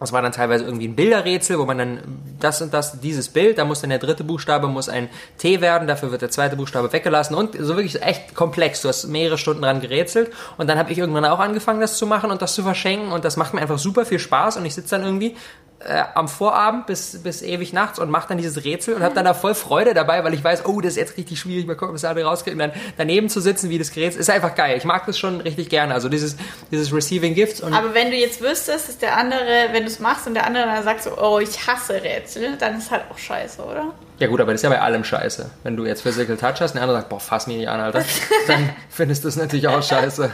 das 0.00 0.12
war 0.12 0.22
dann 0.22 0.32
teilweise 0.32 0.64
irgendwie 0.64 0.88
ein 0.88 0.96
Bilderrätsel, 0.96 1.58
wo 1.58 1.66
man 1.66 1.78
dann 1.78 2.00
das 2.40 2.62
und 2.62 2.72
das, 2.72 3.00
dieses 3.00 3.28
Bild, 3.28 3.58
da 3.58 3.66
muss 3.66 3.82
dann 3.82 3.90
der 3.90 3.98
dritte 3.98 4.24
Buchstabe 4.24 4.66
muss 4.66 4.88
ein 4.88 5.10
T 5.36 5.60
werden, 5.60 5.86
dafür 5.86 6.10
wird 6.10 6.22
der 6.22 6.30
zweite 6.30 6.56
Buchstabe 6.56 6.90
weggelassen 6.92 7.36
und 7.36 7.54
so 7.54 7.76
wirklich 7.76 8.02
echt 8.02 8.34
komplex. 8.34 8.80
Du 8.80 8.88
hast 8.88 9.06
mehrere 9.06 9.36
Stunden 9.36 9.62
dran 9.62 9.80
gerätselt 9.80 10.32
und 10.56 10.68
dann 10.68 10.78
habe 10.78 10.90
ich 10.90 10.98
irgendwann 10.98 11.26
auch 11.26 11.38
angefangen, 11.38 11.80
das 11.80 11.98
zu 11.98 12.06
machen 12.06 12.30
und 12.30 12.40
das 12.40 12.54
zu 12.54 12.62
verschenken 12.62 13.12
und 13.12 13.26
das 13.26 13.36
macht 13.36 13.52
mir 13.52 13.60
einfach 13.60 13.78
super 13.78 14.06
viel 14.06 14.18
Spaß 14.18 14.56
und 14.56 14.64
ich 14.64 14.74
sitze 14.74 14.96
dann 14.96 15.04
irgendwie 15.04 15.36
äh, 15.80 16.04
am 16.14 16.28
Vorabend 16.28 16.86
bis, 16.86 17.22
bis 17.22 17.42
ewig 17.42 17.72
nachts 17.72 17.98
und 17.98 18.10
mache 18.10 18.28
dann 18.28 18.38
dieses 18.38 18.64
Rätsel 18.64 18.94
und 18.94 19.02
habe 19.02 19.14
dann 19.14 19.24
da 19.24 19.32
voll 19.32 19.54
Freude 19.54 19.94
dabei, 19.94 20.22
weil 20.24 20.34
ich 20.34 20.44
weiß, 20.44 20.66
oh, 20.66 20.80
das 20.80 20.92
ist 20.92 20.96
jetzt 20.96 21.16
richtig 21.16 21.40
schwierig, 21.40 21.66
mal 21.66 21.74
gucken, 21.74 21.94
was 21.94 22.04
alle 22.04 22.22
rauskriegen. 22.22 22.60
Und 22.60 22.68
dann 22.68 22.80
daneben 22.98 23.28
zu 23.30 23.40
sitzen, 23.40 23.70
wie 23.70 23.78
das 23.78 23.90
Gerät 23.90 24.14
ist 24.14 24.28
einfach 24.28 24.54
geil. 24.54 24.76
Ich 24.76 24.84
mag 24.84 25.06
das 25.06 25.18
schon 25.18 25.40
richtig 25.40 25.70
gerne. 25.70 25.94
Also 25.94 26.08
dieses, 26.08 26.36
dieses 26.70 26.92
Receiving 26.92 27.34
Gifts. 27.34 27.60
Und 27.60 27.72
Aber 27.72 27.94
wenn 27.94 28.10
du 28.10 28.16
jetzt 28.16 28.42
wüsstest, 28.42 28.88
dass 28.88 28.98
der 28.98 29.16
andere, 29.16 29.68
wenn 29.72 29.84
du 29.84 29.88
es 29.88 30.00
machst 30.00 30.26
und 30.26 30.34
der 30.34 30.46
andere 30.46 30.66
dann 30.66 30.84
sagt 30.84 31.02
so, 31.02 31.16
oh, 31.18 31.38
ich 31.38 31.66
hasse 31.66 32.02
Rätsel, 32.02 32.56
dann 32.58 32.76
ist 32.76 32.90
halt 32.90 33.04
auch 33.10 33.18
scheiße, 33.18 33.62
oder? 33.62 33.94
Ja 34.18 34.26
gut, 34.26 34.40
aber 34.40 34.52
das 34.52 34.60
ist 34.60 34.64
ja 34.64 34.70
bei 34.70 34.80
allem 34.80 35.02
scheiße. 35.02 35.50
Wenn 35.62 35.76
du 35.78 35.86
jetzt 35.86 36.02
Physical 36.02 36.36
Touch 36.36 36.60
hast 36.60 36.72
und 36.72 36.74
der 36.74 36.82
andere 36.82 36.98
sagt, 36.98 37.08
boah, 37.08 37.20
fass 37.20 37.46
mich 37.46 37.56
nicht 37.56 37.68
an, 37.68 37.80
Alter, 37.80 38.04
dann 38.46 38.68
findest 38.90 39.24
du 39.24 39.28
es 39.28 39.36
natürlich 39.36 39.66
auch 39.66 39.82
scheiße. 39.82 40.30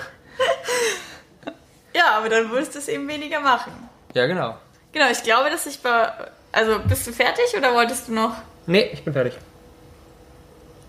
Ja, 1.95 2.19
aber 2.19 2.29
dann 2.29 2.51
würdest 2.51 2.75
du 2.75 2.79
es 2.81 2.89
eben 2.89 3.09
weniger 3.09 3.41
machen. 3.41 3.73
Ja, 4.13 4.27
genau. 4.27 4.57
Genau, 4.93 5.11
ich 5.11 5.23
glaube, 5.23 5.51
dass 5.51 5.67
ich 5.67 5.81
bei. 5.81 6.11
Also, 6.53 6.79
bist 6.81 7.07
du 7.07 7.13
fertig 7.13 7.45
oder 7.57 7.75
wolltest 7.75 8.09
du 8.09 8.13
noch? 8.13 8.35
Nee, 8.67 8.91
ich 8.93 9.05
bin 9.05 9.13
fertig. 9.13 9.35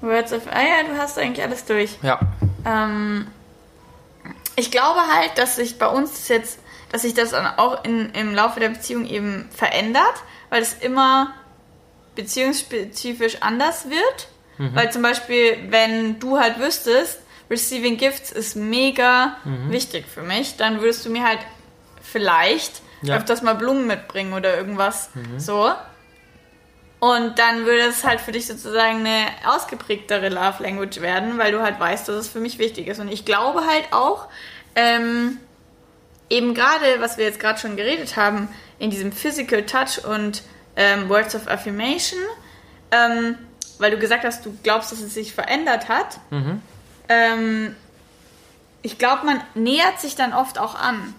Words 0.02 0.34
of. 0.34 0.44
Ah 0.50 0.62
ja, 0.62 0.84
du 0.88 0.98
hast 0.98 1.18
eigentlich 1.18 1.44
alles 1.44 1.66
durch. 1.66 1.92
Ja. 2.02 2.20
Ähm, 2.66 3.28
ich 4.56 4.72
glaube 4.72 5.02
halt, 5.14 5.38
dass 5.38 5.56
sich 5.56 5.78
bei 5.78 5.88
uns 5.88 6.12
das 6.12 6.28
jetzt, 6.30 6.60
dass 6.92 7.02
sich 7.02 7.14
das 7.14 7.32
dann 7.32 7.46
auch 7.46 7.84
in, 7.84 8.12
im 8.12 8.34
Laufe 8.34 8.60
der 8.60 8.70
Beziehung 8.70 9.06
eben 9.06 9.50
verändert, 9.56 10.24
weil 10.50 10.62
es 10.62 10.74
immer 10.74 11.34
beziehungsspezifisch 12.16 13.42
anders 13.42 13.90
wird. 13.90 14.28
Weil 14.60 14.92
zum 14.92 15.04
Beispiel, 15.04 15.56
wenn 15.70 16.20
du 16.20 16.40
halt 16.40 16.58
wüsstest, 16.60 17.20
Receiving 17.48 17.98
Gifts 17.98 18.32
ist 18.32 18.56
mega 18.56 19.38
wichtig 19.70 20.06
für 20.12 20.24
mich, 20.24 20.58
dann 20.58 20.82
würdest 20.82 21.06
du 21.06 21.12
mir 21.12 21.24
halt 21.24 21.40
vielleicht 22.02 22.82
Ja. 23.02 23.18
öfters 23.18 23.42
mal 23.42 23.54
Blumen 23.56 23.86
mitbringen 23.88 24.34
oder 24.34 24.56
irgendwas 24.58 25.10
so. 25.38 25.72
Und 27.00 27.38
dann 27.38 27.66
würde 27.66 27.84
es 27.84 28.04
halt 28.04 28.20
für 28.20 28.32
dich 28.32 28.48
sozusagen 28.48 29.06
eine 29.06 29.28
ausgeprägtere 29.46 30.30
Love 30.30 30.64
Language 30.64 31.00
werden, 31.02 31.38
weil 31.38 31.52
du 31.52 31.62
halt 31.62 31.80
weißt, 31.80 32.08
dass 32.08 32.16
es 32.16 32.28
für 32.28 32.40
mich 32.40 32.58
wichtig 32.58 32.88
ist. 32.88 33.00
Und 33.00 33.08
ich 33.12 33.24
glaube 33.24 33.66
halt 33.68 33.86
auch, 33.92 34.28
ähm, 34.76 35.38
eben 36.30 36.56
gerade, 36.56 37.00
was 37.00 37.18
wir 37.18 37.26
jetzt 37.26 37.40
gerade 37.40 37.60
schon 37.60 37.76
geredet 37.76 38.18
haben, 38.18 38.50
in 38.80 38.90
diesem 38.90 39.12
Physical 39.12 39.64
Touch 39.64 40.04
und 40.06 40.42
ähm, 40.76 41.08
Words 41.08 41.36
of 41.36 41.48
Affirmation, 41.48 42.20
ähm, 42.92 43.38
weil 43.78 43.92
du 43.92 43.98
gesagt 43.98 44.24
hast, 44.24 44.44
du 44.46 44.58
glaubst, 44.64 44.92
dass 44.92 45.00
es 45.00 45.14
sich 45.14 45.34
verändert 45.34 45.90
hat. 45.90 46.20
Ähm, 47.10 47.76
ich 48.82 48.98
glaube, 48.98 49.26
man 49.26 49.40
nähert 49.54 50.00
sich 50.00 50.16
dann 50.16 50.34
oft 50.34 50.58
auch 50.58 50.74
an. 50.76 51.14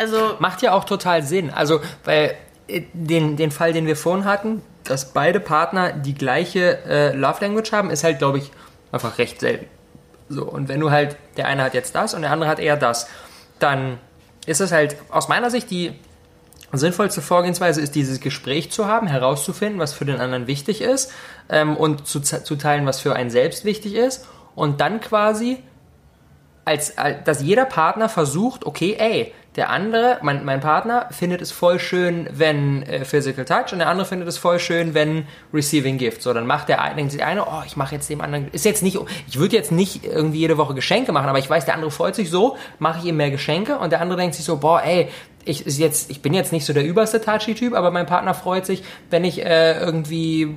Also, 0.00 0.36
Macht 0.38 0.62
ja 0.62 0.72
auch 0.72 0.84
total 0.84 1.22
Sinn. 1.22 1.50
Also, 1.50 1.80
weil 2.04 2.34
äh, 2.68 2.84
den, 2.94 3.36
den 3.36 3.50
Fall, 3.50 3.74
den 3.74 3.86
wir 3.86 3.96
vorhin 3.96 4.24
hatten, 4.24 4.62
dass 4.84 5.12
beide 5.12 5.40
Partner 5.40 5.92
die 5.92 6.14
gleiche 6.14 6.78
äh, 6.86 7.14
Love 7.14 7.42
Language 7.42 7.70
haben, 7.72 7.90
ist 7.90 8.02
halt, 8.02 8.18
glaube 8.18 8.38
ich, 8.38 8.50
einfach 8.92 9.18
recht 9.18 9.40
selten. 9.40 9.66
So, 10.30 10.44
und 10.44 10.68
wenn 10.68 10.80
du 10.80 10.90
halt, 10.90 11.16
der 11.36 11.48
eine 11.48 11.62
hat 11.62 11.74
jetzt 11.74 11.94
das 11.94 12.14
und 12.14 12.22
der 12.22 12.30
andere 12.30 12.48
hat 12.48 12.60
eher 12.60 12.78
das, 12.78 13.08
dann 13.58 13.98
ist 14.46 14.62
es 14.62 14.72
halt 14.72 14.96
aus 15.10 15.28
meiner 15.28 15.50
Sicht 15.50 15.70
die 15.70 15.92
sinnvollste 16.72 17.20
Vorgehensweise 17.20 17.82
ist, 17.82 17.94
dieses 17.94 18.20
Gespräch 18.20 18.72
zu 18.72 18.86
haben, 18.86 19.06
herauszufinden, 19.06 19.80
was 19.80 19.92
für 19.92 20.06
den 20.06 20.18
anderen 20.18 20.46
wichtig 20.46 20.80
ist 20.80 21.12
ähm, 21.50 21.76
und 21.76 22.06
zu, 22.06 22.20
zu 22.20 22.56
teilen, 22.56 22.86
was 22.86 23.00
für 23.00 23.14
einen 23.14 23.28
selbst 23.28 23.66
wichtig 23.66 23.96
ist 23.96 24.26
und 24.54 24.80
dann 24.80 25.00
quasi 25.00 25.62
als, 26.64 26.96
als 26.96 27.24
dass 27.24 27.42
jeder 27.42 27.64
Partner 27.64 28.08
versucht, 28.08 28.64
okay, 28.64 28.96
ey, 28.98 29.34
der 29.56 29.70
andere, 29.70 30.18
mein, 30.22 30.44
mein 30.44 30.60
Partner 30.60 31.08
findet 31.10 31.42
es 31.42 31.50
voll 31.50 31.80
schön, 31.80 32.28
wenn 32.32 32.84
äh, 32.84 33.04
Physical 33.04 33.44
Touch 33.44 33.72
und 33.72 33.80
der 33.80 33.88
andere 33.88 34.06
findet 34.06 34.28
es 34.28 34.38
voll 34.38 34.60
schön, 34.60 34.94
wenn 34.94 35.26
Receiving 35.52 35.98
Gift. 35.98 36.22
So, 36.22 36.32
dann 36.32 36.46
macht 36.46 36.68
der 36.68 36.80
eine, 36.80 36.94
denkt 36.94 37.12
sich 37.12 37.24
eine, 37.24 37.44
oh, 37.44 37.62
ich 37.66 37.76
mache 37.76 37.96
jetzt 37.96 38.08
dem 38.08 38.20
anderen, 38.20 38.48
ist 38.52 38.64
jetzt 38.64 38.84
nicht, 38.84 38.96
ich 39.28 39.38
würde 39.40 39.56
jetzt 39.56 39.72
nicht 39.72 40.04
irgendwie 40.04 40.38
jede 40.38 40.56
Woche 40.56 40.74
Geschenke 40.74 41.10
machen, 41.10 41.28
aber 41.28 41.40
ich 41.40 41.50
weiß, 41.50 41.64
der 41.64 41.74
andere 41.74 41.90
freut 41.90 42.14
sich 42.14 42.30
so, 42.30 42.56
mache 42.78 43.00
ich 43.00 43.06
ihm 43.06 43.16
mehr 43.16 43.32
Geschenke 43.32 43.78
und 43.78 43.90
der 43.90 44.00
andere 44.00 44.18
denkt 44.18 44.36
sich 44.36 44.44
so, 44.44 44.58
boah, 44.58 44.82
ey, 44.84 45.08
ich, 45.44 45.66
ist 45.66 45.78
jetzt, 45.78 46.10
ich 46.10 46.22
bin 46.22 46.32
jetzt 46.32 46.52
nicht 46.52 46.64
so 46.64 46.72
der 46.72 46.84
überste 46.84 47.20
Touchy-Typ, 47.20 47.74
aber 47.74 47.90
mein 47.90 48.06
Partner 48.06 48.34
freut 48.34 48.66
sich, 48.66 48.84
wenn 49.08 49.24
ich 49.24 49.44
äh, 49.44 49.80
irgendwie 49.80 50.54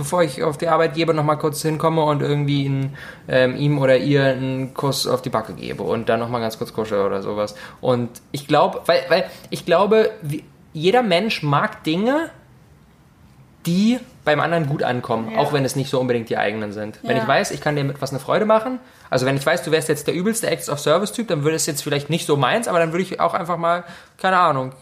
bevor 0.00 0.22
ich 0.22 0.42
auf 0.42 0.56
die 0.58 0.66
Arbeit 0.68 0.94
gebe, 0.94 1.12
nochmal 1.14 1.36
kurz 1.38 1.60
hinkomme 1.62 2.02
und 2.02 2.22
irgendwie 2.22 2.64
in, 2.66 2.94
ähm, 3.28 3.54
ihm 3.56 3.78
oder 3.78 3.98
ihr 3.98 4.24
einen 4.24 4.72
Kuss 4.74 5.06
auf 5.06 5.20
die 5.22 5.28
Backe 5.30 5.52
gebe 5.52 5.82
und 5.82 6.08
dann 6.08 6.18
nochmal 6.20 6.40
ganz 6.40 6.56
kurz 6.58 6.72
kusche 6.72 7.04
oder 7.04 7.20
sowas. 7.22 7.54
Und 7.82 8.08
ich 8.32 8.48
glaube, 8.48 8.80
weil, 8.86 9.02
weil 9.08 9.24
ich 9.50 9.66
glaube, 9.66 10.10
wie, 10.22 10.42
jeder 10.72 11.02
Mensch 11.02 11.42
mag 11.42 11.84
Dinge, 11.84 12.30
die 13.66 13.98
beim 14.24 14.40
anderen 14.40 14.66
gut 14.66 14.82
ankommen, 14.82 15.32
Ja. 15.32 15.38
auch 15.38 15.52
wenn 15.52 15.64
es 15.66 15.76
nicht 15.76 15.90
so 15.90 16.00
unbedingt 16.00 16.30
die 16.30 16.38
eigenen 16.38 16.72
sind. 16.72 16.98
Wenn 17.02 17.16
Ja. 17.16 17.22
ich 17.22 17.28
weiß, 17.28 17.50
ich 17.50 17.60
kann 17.60 17.76
dir 17.76 17.84
mit 17.84 18.00
was 18.00 18.10
eine 18.10 18.18
Freude 18.20 18.46
machen, 18.46 18.78
also 19.10 19.26
wenn 19.26 19.36
ich 19.36 19.44
weiß, 19.44 19.62
du 19.64 19.70
wärst 19.70 19.88
jetzt 19.88 20.06
der 20.06 20.14
übelste 20.14 20.46
Acts 20.48 20.70
of 20.70 20.80
Service 20.80 21.12
Typ, 21.12 21.28
dann 21.28 21.42
würde 21.42 21.56
es 21.56 21.66
jetzt 21.66 21.82
vielleicht 21.82 22.08
nicht 22.08 22.26
so 22.26 22.36
meins, 22.36 22.68
aber 22.68 22.78
dann 22.78 22.92
würde 22.92 23.02
ich 23.02 23.20
auch 23.20 23.34
einfach 23.34 23.58
mal, 23.58 23.84
keine 24.16 24.38
Ahnung, 24.38 24.72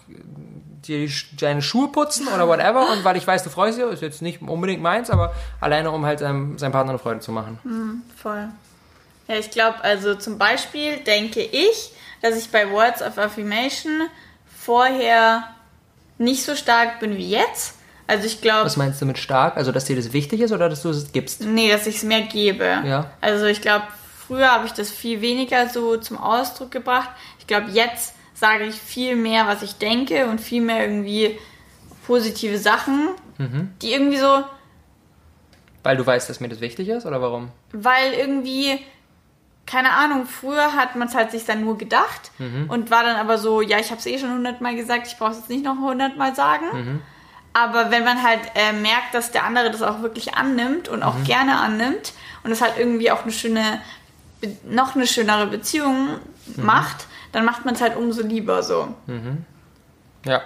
die 0.89 1.13
deine 1.39 1.63
Schuhe 1.63 1.89
putzen 1.89 2.27
oder 2.29 2.49
whatever 2.49 2.91
und 2.93 3.05
weil 3.05 3.17
ich 3.17 3.27
weiß, 3.27 3.45
du 3.45 3.51
freust 3.51 3.79
dich, 3.79 3.85
ist 3.85 4.03
jetzt 4.03 4.23
nicht 4.23 4.43
unbedingt 4.43 4.83
meins, 4.83 5.11
aber 5.11 5.35
alleine 5.61 5.91
um 5.91 6.05
halt 6.05 6.19
seinem, 6.19 6.59
seinem 6.59 6.73
Partner 6.73 6.91
eine 6.91 6.99
Freude 6.99 7.21
zu 7.21 7.31
machen. 7.31 8.03
voll. 8.21 8.49
Ja, 9.29 9.35
ich 9.37 9.51
glaube, 9.51 9.83
also 9.85 10.15
zum 10.15 10.39
Beispiel 10.39 10.97
denke 10.99 11.41
ich, 11.43 11.93
dass 12.23 12.37
ich 12.37 12.51
bei 12.51 12.71
Words 12.71 13.03
of 13.03 13.19
Affirmation 13.19 14.09
vorher 14.59 15.45
nicht 16.19 16.43
so 16.45 16.55
stark 16.57 17.01
bin 17.01 17.17
wie 17.17 17.31
jetzt. 17.31 17.75
Also 18.07 18.27
ich 18.27 18.41
glaube, 18.41 18.65
Was 18.65 18.77
meinst 18.79 19.01
du 19.03 19.07
mit 19.07 19.19
stark? 19.19 19.57
Also, 19.59 19.71
dass 19.71 19.85
dir 19.85 19.95
das 19.95 20.13
wichtig 20.15 20.41
ist 20.41 20.53
oder 20.53 20.69
dass 20.71 20.83
du 20.83 20.89
es 20.89 21.13
gibst? 21.13 21.43
nee, 21.43 21.71
dass 21.71 21.87
ich 21.87 21.97
es 21.97 22.03
mehr 22.05 22.23
gebe. 22.23 22.65
Ja. 22.65 23.11
Also 23.21 23.45
ich 23.45 23.61
glaube, 23.61 23.85
früher 24.27 24.51
habe 24.51 24.65
ich 24.67 24.73
das 24.73 24.91
viel 24.91 25.21
weniger 25.21 25.69
so 25.69 25.99
zum 25.99 26.17
Ausdruck 26.17 26.71
gebracht. 26.71 27.11
Ich 27.39 27.47
glaube, 27.47 27.71
jetzt 27.71 28.15
sage 28.39 28.65
ich 28.65 28.77
viel 28.77 29.17
mehr, 29.17 29.47
was 29.47 29.63
ich 29.63 29.75
denke 29.79 30.27
und 30.27 30.41
viel 30.41 30.63
mehr 30.63 30.85
irgendwie 30.87 31.39
positive 32.07 32.59
Sachen, 32.59 33.09
die 33.83 33.93
irgendwie 33.93 34.17
so, 34.19 34.43
Weil 35.83 35.97
du 35.97 36.05
weißt, 36.07 36.29
dass 36.29 36.41
mir 36.41 36.49
das 36.49 36.61
wichtig 36.61 36.89
ist 36.89 37.07
oder 37.07 37.21
warum? 37.23 37.51
weil 37.73 38.13
irgendwie, 38.15 38.81
keine 39.67 39.91
Ahnung, 39.93 40.27
früher 40.27 40.75
hat 40.75 40.97
man 40.97 41.09
es 41.09 41.15
halt 41.15 41.31
sich 41.31 41.45
dann 41.45 41.61
nur 41.65 41.79
gedacht 41.79 42.31
und 42.69 42.91
war 42.91 43.05
dann 43.05 43.17
aber 43.17 43.39
so, 43.39 43.61
ja, 43.61 43.79
ich 43.79 43.91
habe 43.91 43.99
es 44.01 44.07
eh 44.07 44.19
schon 44.19 44.33
hundertmal 44.33 44.75
gesagt, 44.75 45.07
ich 45.07 45.17
brauche 45.17 45.33
es 45.33 45.39
jetzt 45.39 45.51
nicht 45.51 45.65
noch 45.65 45.77
hundertmal 45.79 46.35
sagen. 46.35 47.01
Aber 47.55 47.91
wenn 47.91 48.05
man 48.05 48.23
halt 48.23 48.41
äh, 48.55 48.73
merkt, 48.73 49.15
dass 49.15 49.31
der 49.33 49.45
andere 49.45 49.71
das 49.71 49.83
auch 49.83 50.01
wirklich 50.03 50.35
annimmt 50.35 50.89
und 50.89 51.03
auch 51.03 51.17
gerne 51.25 51.59
annimmt 51.59 52.13
und 52.45 52.53
es 52.53 52.61
halt 52.61 52.75
irgendwie 52.79 53.11
auch 53.11 53.23
eine 53.23 53.33
schöne, 53.33 53.81
noch 54.65 54.95
eine 54.95 55.07
schönere 55.07 55.47
Beziehung 55.47 56.19
macht, 56.57 57.07
dann 57.33 57.45
macht 57.45 57.65
man 57.65 57.75
es 57.75 57.81
halt 57.81 57.97
umso 57.97 58.23
lieber 58.23 58.63
so. 58.63 58.95
Ja. 60.25 60.43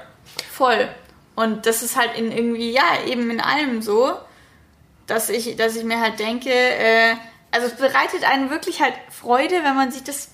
Voll. 0.50 0.88
Und 1.35 1.66
das 1.66 1.83
ist 1.83 1.96
halt 1.96 2.16
in 2.16 2.31
irgendwie, 2.31 2.72
ja, 2.72 3.05
eben 3.07 3.31
in 3.31 3.40
allem 3.40 3.83
so, 3.83 4.12
dass 5.07 5.28
ich, 5.28 5.57
dass 5.57 5.76
ich 5.76 5.85
mir 5.85 6.00
halt 6.00 6.18
denke, 6.18 6.50
äh, 6.50 7.14
also 7.50 7.66
es 7.66 7.76
bereitet 7.76 8.24
einen 8.24 8.50
wirklich 8.50 8.81
halt 8.81 8.94
Freude, 9.11 9.62
wenn 9.62 9.76
man 9.76 9.90
sich 9.90 10.02
das, 10.02 10.31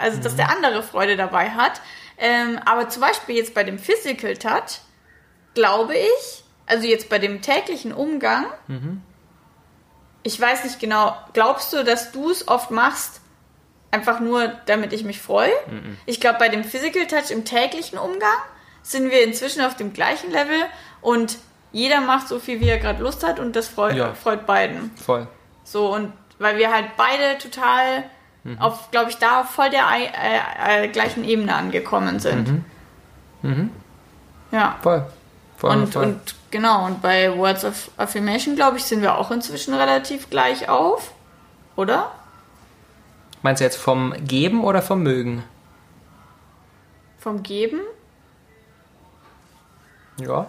also 0.00 0.20
dass 0.20 0.36
der 0.36 0.50
andere 0.50 0.82
Freude 0.82 1.16
dabei 1.16 1.50
hat. 1.50 1.80
Ähm, 2.18 2.58
aber 2.64 2.88
zum 2.88 3.02
Beispiel 3.02 3.36
jetzt 3.36 3.54
bei 3.54 3.64
dem 3.64 3.78
Physical 3.78 4.36
Touch, 4.36 4.80
glaube 5.54 5.94
ich, 5.96 6.44
also 6.66 6.86
jetzt 6.86 7.08
bei 7.08 7.18
dem 7.18 7.42
täglichen 7.42 7.92
Umgang, 7.92 8.46
ich 10.22 10.40
weiß 10.40 10.64
nicht 10.64 10.80
genau, 10.80 11.16
glaubst 11.32 11.72
du, 11.72 11.82
dass 11.84 12.12
du 12.12 12.30
es 12.30 12.46
oft 12.48 12.70
machst, 12.70 13.20
einfach 13.90 14.20
nur, 14.20 14.48
damit 14.66 14.92
ich 14.92 15.04
mich 15.04 15.20
freue? 15.20 15.52
Ich 16.06 16.20
glaube, 16.20 16.38
bei 16.38 16.48
dem 16.48 16.64
Physical 16.64 17.06
Touch 17.06 17.30
im 17.30 17.44
täglichen 17.44 17.98
Umgang 17.98 18.28
sind 18.82 19.10
wir 19.10 19.24
inzwischen 19.24 19.62
auf 19.62 19.76
dem 19.76 19.92
gleichen 19.92 20.30
Level 20.30 20.58
und 21.00 21.38
jeder 21.72 22.00
macht 22.00 22.28
so 22.28 22.38
viel, 22.40 22.60
wie 22.60 22.68
er 22.68 22.78
gerade 22.78 23.02
Lust 23.02 23.22
hat 23.26 23.38
und 23.38 23.54
das 23.56 23.68
freut, 23.68 23.94
Ja. 23.96 24.14
freut 24.14 24.46
beiden. 24.46 24.90
Voll. 24.96 25.26
So, 25.64 25.92
und 25.94 26.12
weil 26.38 26.56
wir 26.58 26.72
halt 26.72 26.96
beide 26.96 27.38
total 27.38 28.04
Mhm. 28.42 28.58
auf, 28.58 28.90
glaube 28.90 29.10
ich, 29.10 29.18
da 29.18 29.44
voll 29.44 29.68
der 29.68 29.84
äh, 29.92 30.84
äh, 30.84 30.88
gleichen 30.88 31.24
Ebene 31.24 31.54
angekommen 31.54 32.18
sind. 32.20 32.62
Ja. 34.52 34.76
Voll. 34.82 35.04
Voll, 35.58 35.70
Und, 35.70 35.80
Mhm. 35.80 35.92
voll. 35.92 36.04
und 36.04 36.34
genau, 36.50 36.86
und 36.86 37.02
bei 37.02 37.36
Words 37.36 37.64
of 37.64 37.90
Affirmation, 37.96 38.56
glaube 38.56 38.76
ich, 38.76 38.84
sind 38.84 39.02
wir 39.02 39.16
auch 39.16 39.30
inzwischen 39.30 39.74
relativ 39.74 40.30
gleich 40.30 40.68
auf. 40.68 41.12
Oder? 41.76 42.12
Meinst 43.42 43.60
du 43.60 43.64
jetzt 43.64 43.76
vom 43.76 44.14
Geben 44.26 44.64
oder 44.64 44.82
vom 44.82 45.02
Mögen? 45.02 45.44
Vom 47.18 47.42
Geben? 47.42 47.80
Ja. 50.18 50.46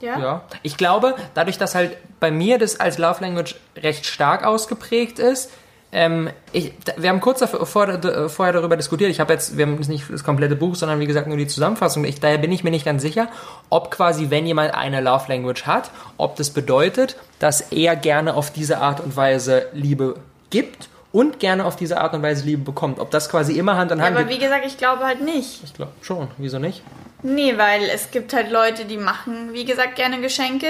Ja. 0.00 0.18
Ja. 0.18 0.44
Ich 0.62 0.76
glaube, 0.76 1.16
dadurch, 1.34 1.58
dass 1.58 1.74
halt 1.74 1.96
bei 2.20 2.30
mir 2.30 2.58
das 2.58 2.78
als 2.78 2.98
Love 2.98 3.22
Language 3.22 3.56
recht 3.76 4.06
stark 4.06 4.44
ausgeprägt 4.44 5.18
ist, 5.18 5.50
ähm, 5.96 6.28
ich, 6.52 6.74
wir 6.98 7.08
haben 7.08 7.22
kurz 7.22 7.38
davor, 7.38 7.64
vor, 7.64 7.88
äh, 7.88 8.28
vorher 8.28 8.52
darüber 8.52 8.76
diskutiert. 8.76 9.10
Ich 9.10 9.18
habe 9.18 9.32
jetzt, 9.32 9.56
wir 9.56 9.64
haben 9.64 9.76
jetzt 9.76 9.88
nicht 9.88 10.04
das 10.10 10.24
komplette 10.24 10.54
Buch, 10.54 10.74
sondern 10.74 11.00
wie 11.00 11.06
gesagt 11.06 11.26
nur 11.26 11.38
die 11.38 11.46
Zusammenfassung. 11.46 12.04
Ich, 12.04 12.20
daher 12.20 12.36
bin 12.36 12.52
ich 12.52 12.62
mir 12.62 12.70
nicht 12.70 12.84
ganz 12.84 13.00
sicher, 13.00 13.28
ob 13.70 13.90
quasi, 13.90 14.28
wenn 14.28 14.44
jemand 14.46 14.74
eine 14.74 15.00
Love 15.00 15.24
Language 15.28 15.64
hat, 15.64 15.90
ob 16.18 16.36
das 16.36 16.50
bedeutet, 16.50 17.16
dass 17.38 17.72
er 17.72 17.96
gerne 17.96 18.34
auf 18.34 18.52
diese 18.52 18.76
Art 18.76 19.00
und 19.00 19.16
Weise 19.16 19.68
Liebe 19.72 20.16
gibt 20.50 20.90
und 21.12 21.40
gerne 21.40 21.64
auf 21.64 21.76
diese 21.76 21.98
Art 21.98 22.12
und 22.12 22.20
Weise 22.22 22.44
Liebe 22.44 22.62
bekommt. 22.62 22.98
Ob 22.98 23.10
das 23.10 23.30
quasi 23.30 23.58
immer 23.58 23.78
Hand 23.78 23.90
in 23.90 23.98
Ja, 23.98 24.04
Hand 24.04 24.16
aber 24.16 24.26
geht. 24.26 24.36
wie 24.36 24.44
gesagt, 24.44 24.66
ich 24.66 24.76
glaube 24.76 25.02
halt 25.02 25.22
nicht. 25.22 25.64
Ich 25.64 25.72
glaube 25.72 25.92
schon. 26.02 26.28
Wieso 26.36 26.58
nicht? 26.58 26.82
Nee, 27.22 27.56
weil 27.56 27.84
es 27.84 28.10
gibt 28.10 28.34
halt 28.34 28.50
Leute, 28.50 28.84
die 28.84 28.98
machen, 28.98 29.54
wie 29.54 29.64
gesagt, 29.64 29.96
gerne 29.96 30.20
Geschenke, 30.20 30.66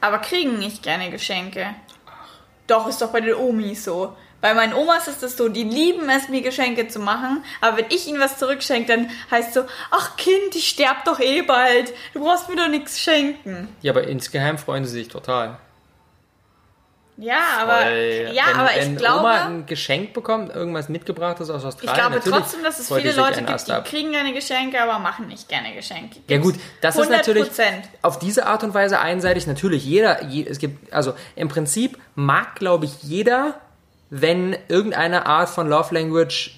aber 0.00 0.18
kriegen 0.18 0.60
nicht 0.60 0.84
gerne 0.84 1.10
Geschenke. 1.10 1.66
Doch, 2.68 2.86
ist 2.86 3.02
doch 3.02 3.10
bei 3.10 3.20
den 3.20 3.34
Omis 3.34 3.82
so. 3.82 4.14
Bei 4.40 4.54
meinen 4.54 4.72
Omas 4.72 5.08
ist 5.08 5.22
es 5.22 5.36
so, 5.36 5.48
die 5.48 5.64
lieben 5.64 6.08
es, 6.08 6.28
mir 6.28 6.42
Geschenke 6.42 6.86
zu 6.86 7.00
machen, 7.00 7.44
aber 7.60 7.78
wenn 7.78 7.86
ich 7.90 8.06
ihnen 8.06 8.20
was 8.20 8.38
zurückschenke, 8.38 8.86
dann 8.86 9.10
heißt 9.30 9.54
so, 9.54 9.64
ach 9.90 10.16
Kind, 10.16 10.54
ich 10.54 10.68
sterb 10.68 11.04
doch 11.04 11.18
eh 11.18 11.42
bald, 11.42 11.92
du 12.14 12.20
brauchst 12.20 12.48
mir 12.48 12.56
doch 12.56 12.68
nichts 12.68 13.00
schenken. 13.00 13.68
Ja, 13.82 13.92
aber 13.92 14.04
insgeheim 14.06 14.58
freuen 14.58 14.84
sie 14.84 14.92
sich 14.92 15.08
total. 15.08 15.58
Ja, 17.20 17.40
aber, 17.60 17.90
ja, 17.90 18.44
wenn, 18.46 18.54
aber 18.54 18.70
wenn 18.76 18.92
ich 18.92 18.98
glaube, 18.98 19.18
Oma 19.18 19.46
ein 19.46 19.66
Geschenk 19.66 20.12
bekommt, 20.12 20.54
irgendwas 20.54 20.88
mitgebrachtes 20.88 21.50
aus 21.50 21.62
ich 21.62 21.66
Australien, 21.66 21.94
glaube 21.96 22.14
natürlich 22.14 22.38
trotzdem, 22.38 22.62
dass 22.62 22.78
es 22.78 22.86
viele 22.86 23.12
Leute 23.12 23.42
gibt, 23.42 23.66
die 23.66 23.72
ab. 23.72 23.84
kriegen 23.86 24.12
gerne 24.12 24.32
Geschenke, 24.32 24.80
aber 24.80 25.00
machen 25.00 25.26
nicht 25.26 25.48
gerne 25.48 25.74
Geschenke. 25.74 26.20
Ja 26.28 26.38
gut, 26.38 26.54
das 26.80 26.96
ist 26.96 27.10
natürlich 27.10 27.48
100%. 27.48 27.82
auf 28.02 28.20
diese 28.20 28.46
Art 28.46 28.62
und 28.62 28.72
Weise 28.72 29.00
einseitig. 29.00 29.48
Natürlich 29.48 29.84
jeder, 29.84 30.26
je, 30.26 30.46
es 30.46 30.60
gibt, 30.60 30.92
also 30.92 31.12
im 31.34 31.48
Prinzip 31.48 31.98
mag, 32.14 32.54
glaube 32.54 32.84
ich, 32.84 33.02
jeder, 33.02 33.60
wenn 34.10 34.56
irgendeine 34.68 35.26
Art 35.26 35.48
von 35.50 35.68
Love 35.68 35.94
Language 35.94 36.54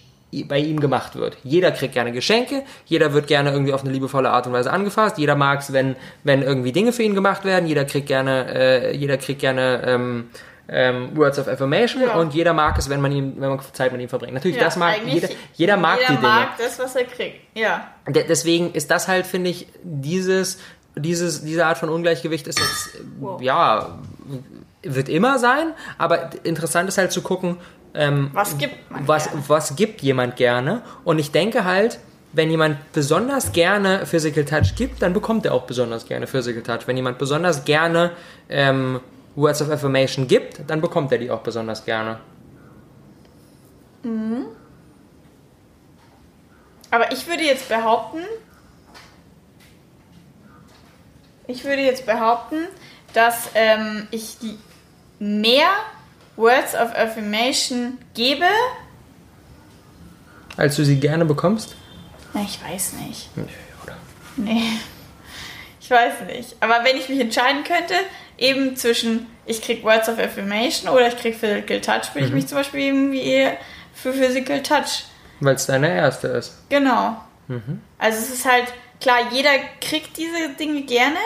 bei 0.46 0.58
ihm 0.58 0.78
gemacht 0.78 1.16
wird. 1.16 1.36
Jeder 1.42 1.72
kriegt 1.72 1.94
gerne 1.94 2.12
Geschenke, 2.12 2.62
jeder 2.86 3.12
wird 3.12 3.26
gerne 3.26 3.50
irgendwie 3.50 3.72
auf 3.72 3.82
eine 3.82 3.92
liebevolle 3.92 4.30
Art 4.30 4.46
und 4.46 4.52
Weise 4.52 4.72
angefasst, 4.72 5.18
jeder 5.18 5.34
mag 5.34 5.58
es, 5.60 5.72
wenn, 5.72 5.96
wenn 6.22 6.42
irgendwie 6.42 6.70
Dinge 6.70 6.92
für 6.92 7.02
ihn 7.02 7.16
gemacht 7.16 7.44
werden, 7.44 7.66
jeder 7.66 7.84
kriegt 7.84 8.06
gerne, 8.06 8.46
äh, 8.54 8.96
jeder 8.96 9.16
kriegt 9.16 9.40
gerne 9.40 9.82
ähm, 9.84 10.30
ähm, 10.68 11.16
Words 11.16 11.40
of 11.40 11.48
Affirmation 11.48 12.00
Ja. 12.00 12.14
und 12.14 12.32
jeder 12.32 12.52
mag 12.52 12.78
es, 12.78 12.88
wenn 12.88 13.00
man 13.00 13.10
ihm, 13.10 13.34
wenn 13.40 13.48
man 13.48 13.58
Zeit 13.72 13.90
mit 13.90 14.00
ihm 14.00 14.08
verbringt. 14.08 14.34
Natürlich, 14.34 14.56
Ja, 14.56 14.62
das 14.62 14.76
mag 14.76 15.00
jeder, 15.04 15.28
jeder 15.54 15.76
mag 15.76 15.96
jeder 15.98 16.10
die 16.12 16.16
Dinge. 16.18 16.28
mag 16.28 16.48
das, 16.58 16.78
was 16.78 16.94
er 16.94 17.04
kriegt. 17.06 17.38
Ja. 17.58 17.88
De- 18.06 18.24
Deswegen 18.28 18.72
ist 18.72 18.88
das 18.92 19.08
halt, 19.08 19.26
finde 19.26 19.50
ich, 19.50 19.66
dieses, 19.82 20.58
dieses, 20.94 21.42
diese 21.42 21.66
Art 21.66 21.78
von 21.78 21.88
Ungleichgewicht 21.88 22.46
ist 22.46 22.60
jetzt, 22.60 23.00
Wow. 23.18 23.42
ja, 23.42 23.98
wird 24.82 25.08
immer 25.08 25.38
sein, 25.38 25.72
aber 25.98 26.30
interessant 26.44 26.88
ist 26.88 26.98
halt 26.98 27.12
zu 27.12 27.22
gucken, 27.22 27.58
ähm, 27.92 28.30
Was 28.32 28.56
gibt 28.56 28.74
was, 28.88 29.28
was 29.48 29.76
gibt 29.76 30.00
jemand 30.02 30.36
gerne. 30.36 30.82
Und 31.04 31.18
ich 31.18 31.32
denke 31.32 31.64
halt, 31.64 31.98
wenn 32.32 32.50
jemand 32.50 32.92
besonders 32.92 33.52
gerne 33.52 34.06
Physical 34.06 34.44
Touch 34.44 34.76
gibt, 34.76 35.02
dann 35.02 35.12
bekommt 35.12 35.44
er 35.44 35.54
auch 35.54 35.64
besonders 35.64 36.06
gerne 36.06 36.26
Physical 36.26 36.62
Touch. 36.62 36.86
Wenn 36.86 36.96
jemand 36.96 37.18
besonders 37.18 37.64
gerne 37.64 38.12
ähm, 38.48 39.00
Words 39.34 39.62
of 39.62 39.70
Affirmation 39.70 40.28
gibt, 40.28 40.60
dann 40.68 40.80
bekommt 40.80 41.10
er 41.12 41.18
die 41.18 41.30
auch 41.30 41.40
besonders 41.40 41.84
gerne. 41.84 42.20
Aber 46.90 47.12
ich 47.12 47.26
würde 47.26 47.42
jetzt 47.42 47.68
behaupten, 47.68 48.20
ich 51.46 51.64
würde 51.64 51.82
jetzt 51.82 52.06
behaupten, 52.06 52.68
dass 53.12 53.50
ähm, 53.54 54.06
ich 54.10 54.38
die 54.38 54.56
mehr 55.20 55.68
Words 56.36 56.74
of 56.74 56.96
Affirmation 56.96 57.98
gebe. 58.14 58.46
Als 60.56 60.74
du 60.76 60.84
sie 60.84 60.98
gerne 60.98 61.24
bekommst? 61.24 61.76
Na, 62.34 62.42
ich 62.42 62.58
weiß 62.62 62.94
nicht. 63.06 63.36
Nö, 63.36 63.44
oder? 63.84 63.96
Nee. 64.36 64.62
Ich 65.80 65.90
weiß 65.90 66.22
nicht. 66.26 66.56
Aber 66.60 66.84
wenn 66.84 66.96
ich 66.96 67.08
mich 67.08 67.20
entscheiden 67.20 67.62
könnte, 67.64 67.94
eben 68.38 68.76
zwischen 68.76 69.26
ich 69.46 69.62
krieg 69.62 69.84
Words 69.84 70.08
of 70.08 70.18
Affirmation 70.18 70.88
oder 70.88 71.08
ich 71.08 71.16
krieg 71.16 71.36
Physical 71.36 71.80
Touch, 71.80 72.14
würde 72.14 72.26
ich 72.26 72.32
mich 72.32 72.46
zum 72.46 72.58
Beispiel 72.58 72.80
eben 72.80 73.12
wie 73.12 73.22
eher 73.22 73.56
für 73.92 74.12
Physical 74.12 74.62
Touch. 74.62 75.04
Weil 75.40 75.54
es 75.54 75.66
deine 75.66 75.92
erste 75.94 76.28
ist. 76.28 76.56
Genau. 76.68 77.20
Also 77.98 78.18
es 78.18 78.30
ist 78.30 78.48
halt, 78.48 78.72
klar, 79.00 79.18
jeder 79.32 79.50
kriegt 79.80 80.16
diese 80.16 80.54
Dinge 80.58 80.82
gerne, 80.82 81.16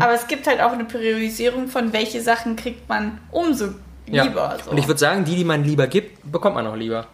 aber 0.00 0.12
es 0.14 0.26
gibt 0.26 0.46
halt 0.46 0.60
auch 0.60 0.72
eine 0.72 0.84
Priorisierung 0.84 1.68
von 1.68 1.92
welche 1.92 2.20
Sachen 2.20 2.56
kriegt 2.56 2.88
man 2.88 3.18
umso 3.30 3.66
Ja. 4.08 4.24
lieber. 4.24 4.56
So. 4.64 4.70
Und 4.72 4.78
ich 4.78 4.86
würde 4.88 4.98
sagen, 4.98 5.24
die, 5.24 5.36
die 5.36 5.44
man 5.44 5.62
lieber 5.64 5.86
gibt, 5.86 6.30
bekommt 6.30 6.56
man 6.56 6.66
auch 6.66 6.76
lieber. 6.76 7.06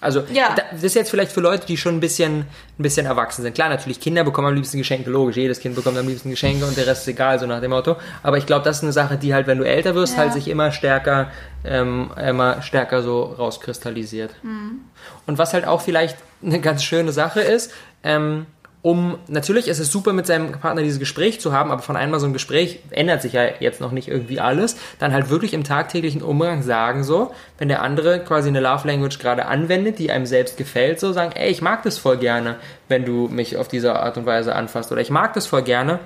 Also, 0.00 0.24
Ja. 0.32 0.54
da- 0.56 0.62
das 0.72 0.82
ist 0.82 0.94
jetzt 0.94 1.10
vielleicht 1.10 1.30
für 1.32 1.40
Leute, 1.40 1.66
die 1.66 1.76
schon 1.76 1.96
ein 1.96 2.00
bisschen, 2.00 2.40
ein 2.40 2.46
bisschen 2.82 3.04
erwachsen 3.06 3.42
sind. 3.42 3.54
Klar, 3.54 3.68
natürlich, 3.68 4.00
Kinder 4.00 4.24
bekommen 4.24 4.48
am 4.48 4.54
liebsten 4.54 4.78
Geschenke, 4.78 5.10
logisch, 5.10 5.36
jedes 5.36 5.60
Kind 5.60 5.74
bekommt 5.74 5.98
am 5.98 6.08
liebsten 6.08 6.30
Geschenke 6.30 6.64
und 6.64 6.76
der 6.76 6.86
Rest 6.86 7.02
ist 7.02 7.08
egal, 7.08 7.38
so 7.38 7.46
nach 7.46 7.60
dem 7.60 7.70
Motto. 7.70 7.96
Aber 8.22 8.38
ich 8.38 8.46
glaube, 8.46 8.64
das 8.64 8.78
ist 8.78 8.82
eine 8.82 8.92
Sache, 8.92 9.16
die 9.18 9.34
halt, 9.34 9.46
wenn 9.46 9.58
du 9.58 9.64
älter 9.64 9.94
wirst, 9.94 10.14
Ja. 10.14 10.20
halt 10.20 10.32
sich 10.32 10.48
immer 10.48 10.72
stärker, 10.72 11.30
ähm, 11.64 12.10
immer 12.16 12.62
stärker 12.62 13.02
so 13.02 13.22
rauskristallisiert. 13.24 14.30
Mhm. 14.42 14.80
Und 15.26 15.38
was 15.38 15.52
halt 15.52 15.66
auch 15.66 15.82
vielleicht 15.82 16.16
eine 16.42 16.60
ganz 16.60 16.82
schöne 16.82 17.12
Sache 17.12 17.40
ist, 17.42 17.70
ähm, 18.02 18.46
um, 18.82 19.18
natürlich 19.28 19.68
ist 19.68 19.78
es 19.78 19.92
super 19.92 20.14
mit 20.14 20.26
seinem 20.26 20.52
Partner 20.52 20.82
dieses 20.82 20.98
Gespräch 20.98 21.38
zu 21.40 21.52
haben, 21.52 21.70
aber 21.70 21.82
von 21.82 21.96
einmal 21.96 22.18
so 22.18 22.26
ein 22.26 22.32
Gespräch 22.32 22.80
ändert 22.90 23.20
sich 23.20 23.34
ja 23.34 23.42
jetzt 23.60 23.80
noch 23.80 23.92
nicht 23.92 24.08
irgendwie 24.08 24.40
alles, 24.40 24.76
dann 24.98 25.12
halt 25.12 25.28
wirklich 25.28 25.52
im 25.52 25.64
tagtäglichen 25.64 26.22
Umgang 26.22 26.62
sagen 26.62 27.04
so, 27.04 27.32
wenn 27.58 27.68
der 27.68 27.82
andere 27.82 28.20
quasi 28.20 28.48
eine 28.48 28.60
Love 28.60 28.88
Language 28.88 29.18
gerade 29.18 29.44
anwendet, 29.46 29.98
die 29.98 30.10
einem 30.10 30.24
selbst 30.24 30.56
gefällt, 30.56 30.98
so 30.98 31.12
sagen, 31.12 31.32
ey, 31.34 31.50
ich 31.50 31.60
mag 31.60 31.82
das 31.82 31.98
voll 31.98 32.16
gerne, 32.16 32.56
wenn 32.88 33.04
du 33.04 33.28
mich 33.28 33.58
auf 33.58 33.68
diese 33.68 34.00
Art 34.00 34.16
und 34.16 34.24
Weise 34.24 34.54
anfasst 34.54 34.90
oder 34.92 35.02
ich 35.02 35.10
mag 35.10 35.34
das 35.34 35.46
voll 35.46 35.62
gerne, 35.62 35.98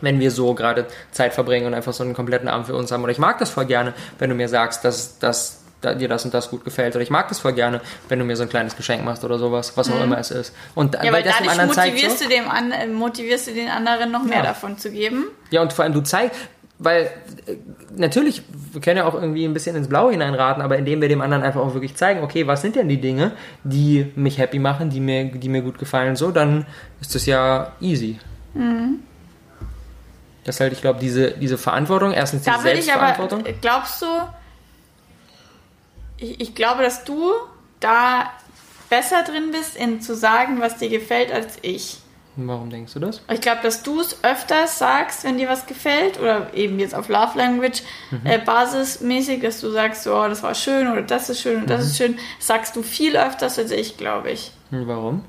wenn 0.00 0.20
wir 0.20 0.30
so 0.30 0.54
gerade 0.54 0.86
Zeit 1.10 1.34
verbringen 1.34 1.66
und 1.66 1.74
einfach 1.74 1.92
so 1.92 2.04
einen 2.04 2.14
kompletten 2.14 2.48
Abend 2.48 2.66
für 2.68 2.74
uns 2.74 2.92
haben. 2.92 3.02
Oder 3.02 3.12
ich 3.12 3.18
mag 3.18 3.38
das 3.38 3.50
voll 3.50 3.66
gerne, 3.66 3.94
wenn 4.18 4.30
du 4.30 4.36
mir 4.36 4.48
sagst, 4.48 4.84
dass, 4.84 5.18
dass 5.18 5.57
da- 5.57 5.57
dir 5.82 6.08
das 6.08 6.24
und 6.24 6.34
das 6.34 6.50
gut 6.50 6.64
gefällt. 6.64 6.94
Oder 6.94 7.02
ich 7.02 7.10
mag 7.10 7.28
das 7.28 7.38
voll 7.38 7.52
gerne, 7.52 7.80
wenn 8.08 8.18
du 8.18 8.24
mir 8.24 8.36
so 8.36 8.42
ein 8.42 8.48
kleines 8.48 8.76
Geschenk 8.76 9.04
machst 9.04 9.24
oder 9.24 9.38
sowas, 9.38 9.76
was 9.76 9.90
auch 9.90 10.02
immer 10.02 10.18
es 10.18 10.30
ist. 10.30 10.54
Und 10.74 10.98
Mhm. 10.98 11.04
ja, 11.06 11.12
weil 11.12 11.22
das 11.22 11.38
dem 11.38 11.46
dadurch 11.46 11.72
zeigt 11.72 11.94
motivierst, 11.94 12.18
so, 12.18 12.24
du 12.24 12.30
dem 12.30 12.48
an, 12.48 12.72
äh, 12.72 12.86
motivierst 12.86 13.46
du 13.48 13.52
den 13.54 13.68
anderen 13.68 14.10
noch 14.10 14.24
mehr 14.24 14.38
Ja. 14.38 14.42
davon 14.44 14.76
zu 14.78 14.90
geben. 14.90 15.26
ja, 15.50 15.62
und 15.62 15.72
vor 15.72 15.84
allem 15.84 15.92
du 15.94 16.00
zeigst, 16.02 16.38
weil 16.80 17.10
äh, 17.46 17.56
natürlich, 17.96 18.42
wir 18.72 18.80
können 18.80 18.98
ja 18.98 19.04
auch 19.04 19.14
irgendwie 19.14 19.44
ein 19.44 19.52
bisschen 19.52 19.74
ins 19.76 19.88
Blaue 19.88 20.12
hineinraten, 20.12 20.62
aber 20.62 20.78
indem 20.78 21.00
wir 21.00 21.08
dem 21.08 21.20
anderen 21.20 21.42
einfach 21.42 21.60
auch 21.60 21.74
wirklich 21.74 21.96
zeigen, 21.96 22.22
okay, 22.22 22.46
was 22.46 22.62
sind 22.62 22.76
denn 22.76 22.88
die 22.88 23.00
Dinge, 23.00 23.32
die 23.64 24.12
mich 24.16 24.38
happy 24.38 24.58
machen, 24.60 24.88
die 24.90 25.00
mir, 25.00 25.24
die 25.24 25.48
mir 25.48 25.62
gut 25.62 25.78
gefallen, 25.78 26.14
so, 26.16 26.30
dann 26.30 26.66
ist 27.00 27.14
das 27.14 27.26
ja 27.26 27.72
easy. 27.80 28.18
Mhm. 28.54 29.00
Das 30.44 30.54
ist 30.56 30.60
halt, 30.60 30.72
ich 30.72 30.80
glaube, 30.80 30.98
diese, 31.00 31.32
diese 31.32 31.58
Verantwortung, 31.58 32.12
erstens 32.12 32.42
die 32.42 32.46
Da 32.50 32.52
ich 32.56 32.60
aber, 32.60 32.68
Selbstverantwortung. 32.74 33.44
glaubst 33.60 34.00
du, 34.00 34.06
ich, 36.18 36.40
ich 36.40 36.54
glaube, 36.54 36.82
dass 36.82 37.04
du 37.04 37.32
da 37.80 38.30
besser 38.90 39.22
drin 39.22 39.50
bist, 39.52 39.76
in 39.76 40.00
zu 40.00 40.14
sagen, 40.14 40.60
was 40.60 40.76
dir 40.76 40.88
gefällt, 40.88 41.32
als 41.32 41.56
ich. 41.62 41.98
Warum 42.40 42.70
denkst 42.70 42.92
du 42.94 43.00
das? 43.00 43.20
Ich 43.32 43.40
glaube, 43.40 43.62
dass 43.64 43.82
du 43.82 44.00
es 44.00 44.22
öfters 44.22 44.78
sagst, 44.78 45.24
wenn 45.24 45.38
dir 45.38 45.48
was 45.48 45.66
gefällt, 45.66 46.20
oder 46.20 46.54
eben 46.54 46.78
jetzt 46.78 46.94
auf 46.94 47.08
Love 47.08 47.36
Language 47.36 47.82
äh, 48.24 48.38
basismäßig, 48.38 49.42
dass 49.42 49.60
du 49.60 49.70
sagst, 49.70 50.04
so, 50.04 50.14
oh, 50.14 50.28
das 50.28 50.42
war 50.44 50.54
schön 50.54 50.86
oder 50.88 51.02
das 51.02 51.28
ist 51.30 51.40
schön 51.40 51.62
und 51.62 51.70
das 51.70 51.84
ist 51.86 51.96
schön, 51.96 52.16
sagst 52.38 52.76
du 52.76 52.82
viel 52.84 53.16
öfters 53.16 53.58
als 53.58 53.72
ich, 53.72 53.96
glaube 53.96 54.30
ich. 54.30 54.52
Hm, 54.70 54.86
Warum? 54.86 55.24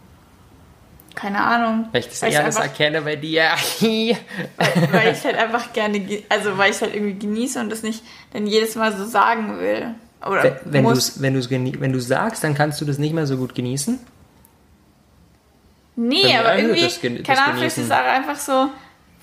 keine 1.16 1.42
Ahnung. 1.44 1.90
Weil 1.92 2.02
ich 2.02 2.08
das 2.08 2.22
Weil 2.22 2.32
eher 2.32 2.40
ich 2.42 2.46
einfach- 2.46 2.62
erkenne 2.64 3.02
bei 3.02 3.16
dir. 3.18 3.50
weil, 3.82 4.16
weil 4.94 5.12
ich 5.12 5.24
halt 5.26 5.36
einfach 5.36 5.74
gerne, 5.74 6.00
ge- 6.00 6.24
also 6.30 6.58
weil 6.58 6.70
ich 6.70 6.78
es 6.78 6.82
halt 6.82 6.96
irgendwie 6.96 7.20
genieße 7.20 7.60
und 7.60 7.70
das 7.70 7.84
nicht 7.84 8.04
dann 8.32 8.48
jedes 8.48 8.76
Mal 8.76 8.96
so 8.96 9.04
sagen 9.06 9.60
will. 9.60 9.96
Oder 10.26 10.60
wenn 10.66 10.84
du 10.84 10.92
es 10.92 11.22
wenn 11.22 11.34
du's 11.34 11.50
wenn 11.50 11.94
du 11.94 12.00
sagst, 12.00 12.44
dann 12.44 12.54
kannst 12.54 12.82
du 12.82 12.86
das 12.86 12.98
nicht 12.98 13.14
mehr 13.14 13.26
so 13.26 13.38
gut 13.38 13.56
genießen. 13.56 14.00
Nee, 15.96 16.24
Wenn 16.24 16.36
aber 16.38 16.50
erhöht 16.50 16.64
irgendwie, 16.64 16.82
das 16.82 17.02
das 17.02 17.28
keine 17.28 17.42
Ahnung, 17.42 17.58
vielleicht 17.58 17.78
ist 17.78 17.86
es 17.86 17.92
auch 17.92 17.98
einfach 17.98 18.38
so, 18.38 18.70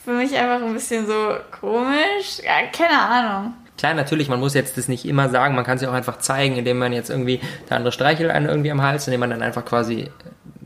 für 0.05 0.13
mich 0.13 0.37
einfach 0.37 0.65
ein 0.65 0.73
bisschen 0.73 1.07
so 1.07 1.37
komisch. 1.59 2.41
Ja, 2.45 2.67
keine 2.73 3.01
Ahnung. 3.01 3.55
Klar, 3.77 3.95
natürlich, 3.95 4.29
man 4.29 4.41
muss 4.41 4.55
jetzt 4.55 4.79
das 4.79 4.89
nicht 4.89 5.05
immer 5.05 5.29
sagen, 5.29 5.55
man 5.55 5.65
kann 5.65 5.77
es 5.77 5.83
ja 5.83 5.91
auch 5.91 5.95
einfach 5.95 6.19
zeigen, 6.19 6.57
indem 6.57 6.79
man 6.79 6.93
jetzt 6.93 7.11
irgendwie, 7.11 7.41
der 7.69 7.77
andere 7.77 7.93
streichelt 7.93 8.31
einen 8.31 8.47
irgendwie 8.47 8.71
am 8.71 8.83
Hals, 8.83 9.07
indem 9.07 9.21
man 9.21 9.31
dann 9.31 9.43
einfach 9.43 9.65
quasi 9.65 10.11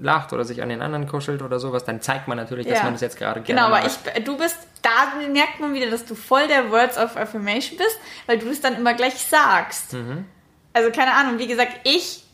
lacht 0.03 0.32
oder 0.32 0.44
sich 0.44 0.62
an 0.62 0.68
den 0.68 0.82
anderen 0.82 1.07
kuschelt 1.07 1.42
oder 1.42 1.59
sowas, 1.61 1.84
dann 1.84 2.01
zeigt 2.01 2.26
man 2.28 2.36
natürlich, 2.38 2.66
dass 2.66 2.78
Ja. 2.78 2.84
man 2.84 2.94
das 2.94 3.03
jetzt 3.03 3.18
gerade 3.18 3.40
gerne 3.42 3.61
Genau, 3.61 3.74
aber 3.74 3.86
ich, 3.86 4.24
du 4.24 4.36
bist, 4.36 4.57
da 4.82 5.12
merkt 5.30 5.61
man 5.61 5.74
wieder, 5.74 5.90
dass 5.90 6.05
du 6.07 6.14
voll 6.14 6.46
der 6.48 6.70
Words 6.70 6.96
of 6.98 7.16
Affirmation 7.16 7.76
bist, 7.78 7.98
weil 8.26 8.38
du 8.38 8.48
es 8.48 8.61
dann 8.61 8.76
immer 8.76 8.94
gleich 8.94 9.14
sagst. 9.26 9.92
Mhm. 9.92 10.24
Also 10.72 10.90
keine 10.90 11.12
Ahnung, 11.14 11.38
wie 11.38 11.46
gesagt, 11.46 11.72
ich, 11.84 12.24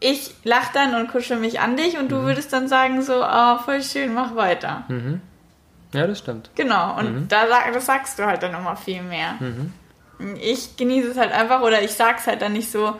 ich 0.00 0.34
lach 0.44 0.72
dann 0.72 0.94
und 0.94 1.08
kuschel 1.10 1.38
mich 1.38 1.60
an 1.60 1.76
dich 1.76 1.94
Mhm. 1.94 2.00
und 2.00 2.08
du 2.12 2.22
würdest 2.22 2.52
dann 2.52 2.68
sagen 2.68 3.02
so, 3.02 3.24
oh, 3.24 3.58
voll 3.58 3.82
schön, 3.82 4.12
mach 4.14 4.34
weiter. 4.34 4.84
Ja, 5.92 6.06
das 6.06 6.18
stimmt. 6.18 6.50
Genau, 6.54 6.98
und 6.98 7.14
Mhm. 7.14 7.28
da 7.28 7.46
das 7.72 7.86
sagst 7.86 8.18
du 8.18 8.26
halt 8.26 8.42
dann 8.42 8.54
immer 8.54 8.76
viel 8.76 9.02
mehr. 9.02 9.36
Ich 10.40 10.76
genieße 10.76 11.10
es 11.10 11.16
halt 11.18 11.32
einfach 11.32 11.60
oder 11.60 11.82
ich 11.82 11.92
sag's 11.92 12.26
halt 12.26 12.42
dann 12.42 12.52
nicht 12.54 12.70
so. 12.72 12.98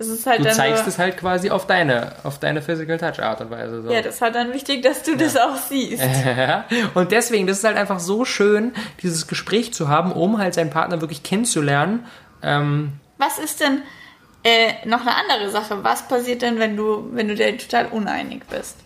Es 0.00 0.26
halt 0.26 0.40
Du 0.40 0.50
zeigst 0.50 0.84
so, 0.84 0.88
es 0.88 0.98
halt 0.98 1.18
quasi 1.18 1.50
auf 1.50 1.66
deine, 1.66 2.12
auf 2.24 2.38
deine 2.38 2.62
Physical 2.62 2.96
Touch 2.96 3.22
Art 3.22 3.42
und 3.42 3.50
Weise. 3.50 3.82
So. 3.82 3.90
Ja, 3.92 4.00
das 4.00 4.14
ist 4.14 4.22
halt 4.22 4.34
dann 4.34 4.54
wichtig, 4.54 4.82
dass 4.82 5.02
du 5.02 5.14
das 5.14 5.36
auch 5.36 5.56
siehst. 5.56 6.02
und 6.94 7.12
deswegen, 7.12 7.46
das 7.46 7.58
ist 7.58 7.64
halt 7.64 7.76
einfach 7.76 8.00
so 8.00 8.24
schön, 8.24 8.72
dieses 9.02 9.26
Gespräch 9.26 9.74
zu 9.74 9.88
haben, 9.88 10.12
um 10.12 10.38
halt 10.38 10.54
seinen 10.54 10.70
Partner 10.70 11.02
wirklich 11.02 11.22
kennenzulernen. 11.22 12.06
Ähm, 12.42 12.94
Was 13.18 13.38
ist 13.38 13.60
denn 13.60 13.82
äh, 14.42 14.86
noch 14.88 15.02
eine 15.02 15.14
andere 15.16 15.50
Sache? 15.50 15.84
Was 15.84 16.08
passiert 16.08 16.40
denn, 16.40 16.58
wenn 16.58 16.78
du, 16.78 17.10
wenn 17.12 17.28
du 17.28 17.34
dir 17.34 17.58
total 17.58 17.86
uneinig 17.86 18.44
bist? 18.48 18.78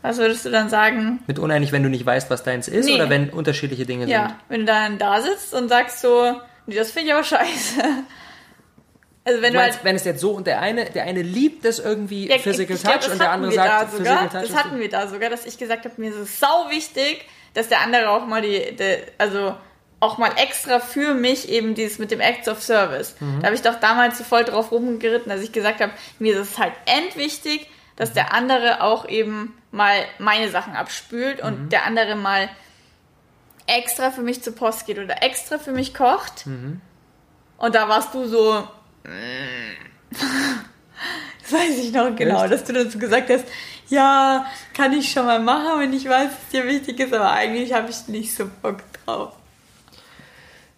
Was 0.00 0.16
würdest 0.18 0.46
du 0.46 0.50
dann 0.50 0.68
sagen? 0.70 1.18
mit 1.26 1.38
uneinig, 1.38 1.72
wenn 1.72 1.82
du 1.82 1.90
nicht 1.90 2.06
weißt, 2.06 2.30
was 2.30 2.44
deins 2.44 2.68
ist, 2.68 2.86
Nee. 2.86 2.94
oder 2.94 3.10
wenn 3.10 3.28
unterschiedliche 3.28 3.84
Dinge 3.84 4.04
sind. 4.04 4.10
Ja, 4.12 4.36
wenn 4.48 4.60
du 4.60 4.66
dann 4.66 4.96
da 4.98 5.20
sitzt 5.20 5.52
und 5.52 5.68
sagst 5.68 6.00
so, 6.00 6.40
nee, 6.66 6.76
das 6.76 6.92
finde 6.92 7.08
ich 7.08 7.12
aber 7.14 7.24
scheiße. 7.24 7.82
Also 9.26 9.42
wenn 9.42 9.52
Du 9.52 9.58
du 9.58 9.62
halt 9.62 9.72
meinst, 9.72 9.84
wenn 9.84 9.96
es 9.96 10.04
jetzt 10.04 10.20
so 10.20 10.30
und 10.30 10.46
der 10.46 10.60
eine, 10.60 10.84
der 10.84 11.02
eine 11.02 11.20
liebt 11.20 11.64
das 11.64 11.80
irgendwie 11.80 12.28
Ja, 12.28 12.38
Physical 12.38 12.76
ich 12.76 12.82
Touch 12.82 13.10
und 13.10 13.20
der 13.20 13.32
andere 13.32 13.50
sagt 13.52 13.68
da 13.68 13.88
sogar, 13.88 14.18
Physical 14.18 14.28
Touch 14.28 14.52
Das 14.52 14.64
hatten 14.64 14.78
wir 14.78 14.88
da 14.88 15.08
sogar, 15.08 15.30
dass 15.30 15.44
ich 15.44 15.58
gesagt 15.58 15.84
habe, 15.84 15.94
mir 16.00 16.10
ist 16.10 16.16
es 16.16 16.38
sau 16.38 16.70
wichtig, 16.70 17.26
dass 17.52 17.68
der 17.68 17.80
andere 17.80 18.08
auch 18.10 18.24
mal 18.26 18.40
die, 18.40 18.76
die 18.76 18.98
also 19.18 19.56
auch 19.98 20.18
mal 20.18 20.30
extra 20.36 20.78
für 20.78 21.14
mich 21.14 21.48
eben 21.48 21.74
dieses 21.74 21.98
mit 21.98 22.10
dem 22.12 22.20
Acts 22.20 22.48
of 22.48 22.62
Service. 22.62 23.16
Mhm. 23.18 23.40
Da 23.40 23.46
habe 23.46 23.56
ich 23.56 23.62
doch 23.62 23.80
damals 23.80 24.18
so 24.18 24.22
voll 24.24 24.44
drauf 24.44 24.70
rumgeritten, 24.70 25.28
dass 25.30 25.40
ich 25.42 25.50
gesagt 25.50 25.80
habe, 25.80 25.90
mir 26.20 26.34
ist 26.38 26.52
es 26.52 26.58
halt 26.58 26.74
endwichtig, 26.84 27.68
dass 27.96 28.12
der 28.12 28.32
andere 28.32 28.82
auch 28.82 29.08
eben 29.08 29.56
mal 29.72 30.04
meine 30.18 30.50
Sachen 30.50 30.76
abspült 30.76 31.42
Mhm. 31.42 31.48
und 31.48 31.72
der 31.72 31.84
andere 31.84 32.14
mal 32.14 32.48
extra 33.66 34.10
für 34.10 34.22
mich 34.22 34.42
zur 34.42 34.54
Post 34.54 34.86
geht 34.86 34.98
oder 34.98 35.22
extra 35.22 35.58
für 35.58 35.72
mich 35.72 35.94
kocht. 35.94 36.46
Mhm. 36.46 36.80
Und 37.58 37.74
da 37.74 37.88
warst 37.88 38.14
du 38.14 38.26
so, 38.26 38.68
das 41.42 41.52
weiß 41.52 41.78
ich 41.78 41.92
noch 41.92 42.14
genau, 42.16 42.42
Echt? 42.42 42.52
dass 42.52 42.64
du 42.64 42.72
dazu 42.72 42.98
gesagt 42.98 43.30
hast, 43.30 43.44
ja, 43.88 44.46
kann 44.74 44.92
ich 44.92 45.10
schon 45.10 45.26
mal 45.26 45.40
machen, 45.40 45.80
wenn 45.80 45.92
ich 45.92 46.08
weiß, 46.08 46.30
dass 46.30 46.48
dir 46.52 46.66
wichtig 46.66 46.98
ist, 47.00 47.14
aber 47.14 47.30
eigentlich 47.30 47.72
habe 47.72 47.88
ich 47.90 48.08
nicht 48.08 48.34
so 48.34 48.48
Bock 48.62 48.78
drauf. 49.04 49.32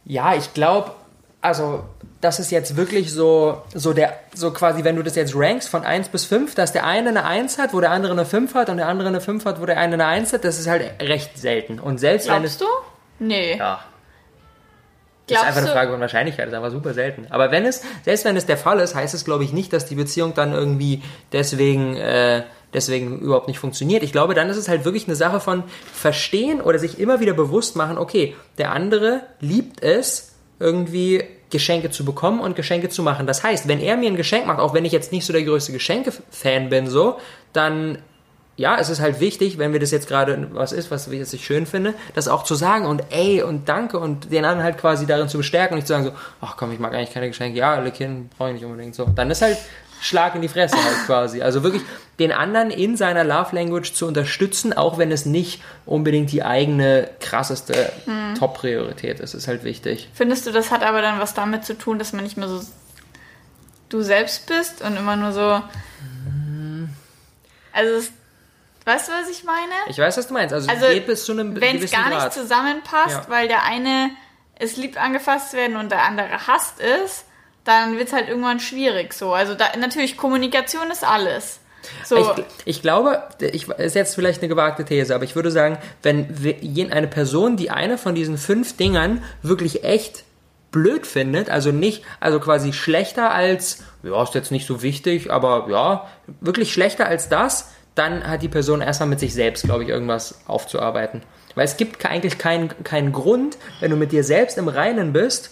Ja, 0.04 0.34
ich 0.34 0.52
glaube, 0.54 0.92
also 1.40 1.84
das 2.20 2.40
ist 2.40 2.50
jetzt 2.50 2.76
wirklich 2.76 3.12
so, 3.12 3.62
so 3.74 3.92
der, 3.92 4.18
so 4.34 4.52
quasi, 4.52 4.82
wenn 4.84 4.96
du 4.96 5.02
das 5.02 5.14
jetzt 5.14 5.34
rankst 5.36 5.68
von 5.68 5.84
1 5.84 6.08
bis 6.08 6.24
5, 6.24 6.54
dass 6.54 6.72
der 6.72 6.84
eine 6.84 7.10
eine 7.10 7.24
1 7.24 7.58
hat, 7.58 7.72
wo 7.72 7.80
der 7.80 7.90
andere 7.92 8.12
eine 8.12 8.26
5 8.26 8.54
hat 8.54 8.70
und 8.70 8.78
der 8.78 8.88
andere 8.88 9.08
eine 9.08 9.20
5 9.20 9.44
hat, 9.44 9.60
wo 9.60 9.66
der 9.66 9.78
eine 9.78 9.94
eine 9.94 10.06
1 10.06 10.32
hat, 10.32 10.44
das 10.44 10.58
ist 10.58 10.66
halt 10.66 11.00
recht 11.00 11.38
selten. 11.38 11.78
Und 11.78 11.98
selbst. 11.98 12.26
Glaubst 12.26 12.60
du? 12.60 12.66
Nee. 13.20 13.56
Ja. 13.56 13.80
Das 15.28 15.38
ist 15.38 15.42
Glaubst 15.42 15.58
einfach 15.58 15.62
eine 15.62 15.78
Frage 15.78 15.90
von 15.92 16.00
Wahrscheinlichkeit, 16.00 16.46
das 16.46 16.52
ist 16.52 16.56
einfach 16.56 16.72
super 16.72 16.94
selten. 16.94 17.26
Aber 17.30 17.50
wenn 17.50 17.66
es, 17.66 17.82
selbst 18.04 18.24
wenn 18.24 18.36
es 18.36 18.46
der 18.46 18.56
Fall 18.56 18.80
ist, 18.80 18.94
heißt 18.94 19.14
es, 19.14 19.24
glaube 19.24 19.44
ich, 19.44 19.52
nicht, 19.52 19.72
dass 19.72 19.86
die 19.86 19.94
Beziehung 19.94 20.34
dann 20.34 20.52
irgendwie 20.52 21.02
deswegen, 21.32 21.96
äh, 21.96 22.42
deswegen 22.72 23.20
überhaupt 23.20 23.48
nicht 23.48 23.58
funktioniert. 23.58 24.02
Ich 24.02 24.12
glaube, 24.12 24.34
dann 24.34 24.48
ist 24.48 24.56
es 24.56 24.68
halt 24.68 24.84
wirklich 24.84 25.06
eine 25.06 25.16
Sache 25.16 25.40
von 25.40 25.64
verstehen 25.92 26.60
oder 26.60 26.78
sich 26.78 26.98
immer 26.98 27.20
wieder 27.20 27.34
bewusst 27.34 27.76
machen, 27.76 27.98
okay, 27.98 28.34
der 28.56 28.72
andere 28.72 29.22
liebt 29.40 29.82
es, 29.82 30.32
irgendwie 30.60 31.22
Geschenke 31.50 31.90
zu 31.90 32.04
bekommen 32.04 32.40
und 32.40 32.56
Geschenke 32.56 32.88
zu 32.88 33.02
machen. 33.02 33.26
Das 33.26 33.42
heißt, 33.42 33.68
wenn 33.68 33.80
er 33.80 33.96
mir 33.96 34.10
ein 34.10 34.16
Geschenk 34.16 34.46
macht, 34.46 34.60
auch 34.60 34.74
wenn 34.74 34.84
ich 34.84 34.92
jetzt 34.92 35.12
nicht 35.12 35.24
so 35.24 35.32
der 35.32 35.42
größte 35.42 35.72
Geschenke-Fan 35.72 36.68
bin, 36.68 36.88
so, 36.88 37.18
dann 37.52 37.98
ja, 38.58 38.76
es 38.76 38.90
ist 38.90 39.00
halt 39.00 39.20
wichtig, 39.20 39.56
wenn 39.56 39.72
wir 39.72 39.78
das 39.78 39.92
jetzt 39.92 40.08
gerade 40.08 40.48
was 40.50 40.72
ist, 40.72 40.90
was 40.90 41.06
ich 41.06 41.18
jetzt 41.18 41.32
nicht 41.32 41.44
schön 41.44 41.64
finde, 41.64 41.94
das 42.14 42.26
auch 42.26 42.42
zu 42.42 42.56
sagen 42.56 42.86
und 42.86 43.04
ey 43.10 43.40
und 43.40 43.68
danke 43.68 44.00
und 44.00 44.32
den 44.32 44.44
anderen 44.44 44.64
halt 44.64 44.78
quasi 44.78 45.06
darin 45.06 45.28
zu 45.28 45.38
bestärken 45.38 45.74
und 45.74 45.78
nicht 45.78 45.86
zu 45.86 45.92
sagen 45.92 46.06
so, 46.06 46.12
ach 46.40 46.56
komm, 46.56 46.72
ich 46.72 46.80
mag 46.80 46.92
eigentlich 46.92 47.14
keine 47.14 47.28
Geschenke, 47.28 47.56
ja, 47.56 47.74
alle 47.74 47.92
Kinder 47.92 48.28
brauche 48.36 48.48
ich 48.48 48.54
nicht 48.54 48.64
unbedingt 48.64 48.96
so. 48.96 49.04
Dann 49.06 49.30
ist 49.30 49.42
halt 49.42 49.58
Schlag 50.00 50.34
in 50.34 50.42
die 50.42 50.48
Fresse 50.48 50.76
halt 50.76 51.06
quasi. 51.06 51.40
Also 51.40 51.62
wirklich 51.62 51.82
den 52.18 52.32
anderen 52.32 52.72
in 52.72 52.96
seiner 52.96 53.22
Love 53.22 53.54
Language 53.54 53.92
zu 53.92 54.06
unterstützen, 54.06 54.72
auch 54.72 54.98
wenn 54.98 55.12
es 55.12 55.24
nicht 55.24 55.62
unbedingt 55.86 56.32
die 56.32 56.42
eigene 56.42 57.08
krasseste 57.20 57.92
Top-Priorität 58.36 59.20
ist, 59.20 59.34
ist 59.34 59.46
halt 59.46 59.62
wichtig. 59.62 60.08
Findest 60.14 60.46
du, 60.48 60.50
das 60.50 60.72
hat 60.72 60.82
aber 60.82 61.00
dann 61.00 61.20
was 61.20 61.32
damit 61.32 61.64
zu 61.64 61.78
tun, 61.78 62.00
dass 62.00 62.12
man 62.12 62.24
nicht 62.24 62.36
mehr 62.36 62.48
so 62.48 62.60
du 63.88 64.02
selbst 64.02 64.46
bist 64.46 64.82
und 64.82 64.96
immer 64.96 65.14
nur 65.14 65.32
so. 65.32 65.62
Also, 67.72 67.94
es, 67.96 68.10
weißt 68.88 69.08
du, 69.08 69.12
was 69.12 69.28
ich 69.30 69.44
meine? 69.44 69.72
Ich 69.88 69.98
weiß, 69.98 70.16
was 70.16 70.26
du 70.26 70.34
meinst. 70.34 70.52
Also, 70.54 70.68
Also, 70.70 70.86
bis 71.06 71.24
zu 71.24 71.32
einem 71.32 71.60
Wenn 71.60 71.76
es 71.82 71.90
gar 71.92 72.10
Grad. 72.10 72.24
nicht 72.24 72.32
zusammenpasst, 72.32 73.24
Ja. 73.24 73.26
weil 73.28 73.46
der 73.48 73.62
eine 73.64 74.10
es 74.56 74.76
liebt 74.76 74.96
angefasst 74.98 75.52
werden 75.52 75.76
und 75.76 75.92
der 75.92 76.02
andere 76.02 76.46
hasst 76.48 76.80
es, 76.80 77.24
dann 77.64 77.96
wird 77.96 78.08
es 78.08 78.12
halt 78.14 78.28
irgendwann 78.28 78.58
schwierig 78.58 79.12
so. 79.14 79.32
Also 79.32 79.54
da, 79.54 79.66
natürlich, 79.78 80.16
Kommunikation 80.16 80.90
ist 80.90 81.04
alles. 81.04 81.60
So, 82.04 82.16
Ich, 82.16 82.44
ich 82.64 82.82
glaube, 82.82 83.22
ich, 83.40 83.68
ist 83.68 83.94
jetzt 83.94 84.14
vielleicht 84.16 84.40
eine 84.42 84.48
gewagte 84.48 84.84
These, 84.84 85.14
aber 85.14 85.22
ich 85.24 85.36
würde 85.36 85.50
sagen, 85.52 85.78
wenn 86.02 86.34
eine 86.92 87.06
Person, 87.06 87.56
die 87.56 87.70
eine 87.70 87.98
von 87.98 88.14
diesen 88.16 88.36
fünf 88.36 88.76
Dingern 88.76 89.22
wirklich 89.42 89.84
echt 89.84 90.24
blöd 90.70 91.06
findet, 91.06 91.48
also 91.50 91.70
nicht, 91.72 92.04
also 92.20 92.40
quasi 92.40 92.72
schlechter 92.72 93.30
als, 93.30 93.84
ja, 94.02 94.22
ist 94.22 94.34
jetzt 94.34 94.50
nicht 94.50 94.66
so 94.66 94.82
wichtig, 94.82 95.30
aber 95.30 95.66
ja, 95.70 96.08
wirklich 96.40 96.72
schlechter 96.72 97.06
als 97.06 97.28
das, 97.28 97.70
dann 97.98 98.26
hat 98.26 98.42
die 98.42 98.48
Person 98.48 98.80
erstmal 98.80 99.08
mit 99.08 99.20
sich 99.20 99.34
selbst, 99.34 99.64
glaube 99.64 99.82
ich, 99.82 99.88
irgendwas 99.88 100.40
aufzuarbeiten. 100.46 101.22
Weil 101.54 101.64
es 101.64 101.76
gibt 101.76 102.04
eigentlich 102.06 102.38
keinen 102.38 102.84
keinen 102.84 103.12
Grund, 103.12 103.58
wenn 103.80 103.90
du 103.90 103.96
mit 103.96 104.12
dir 104.12 104.24
selbst 104.24 104.58
im 104.58 104.68
Reinen 104.68 105.12
bist, 105.12 105.50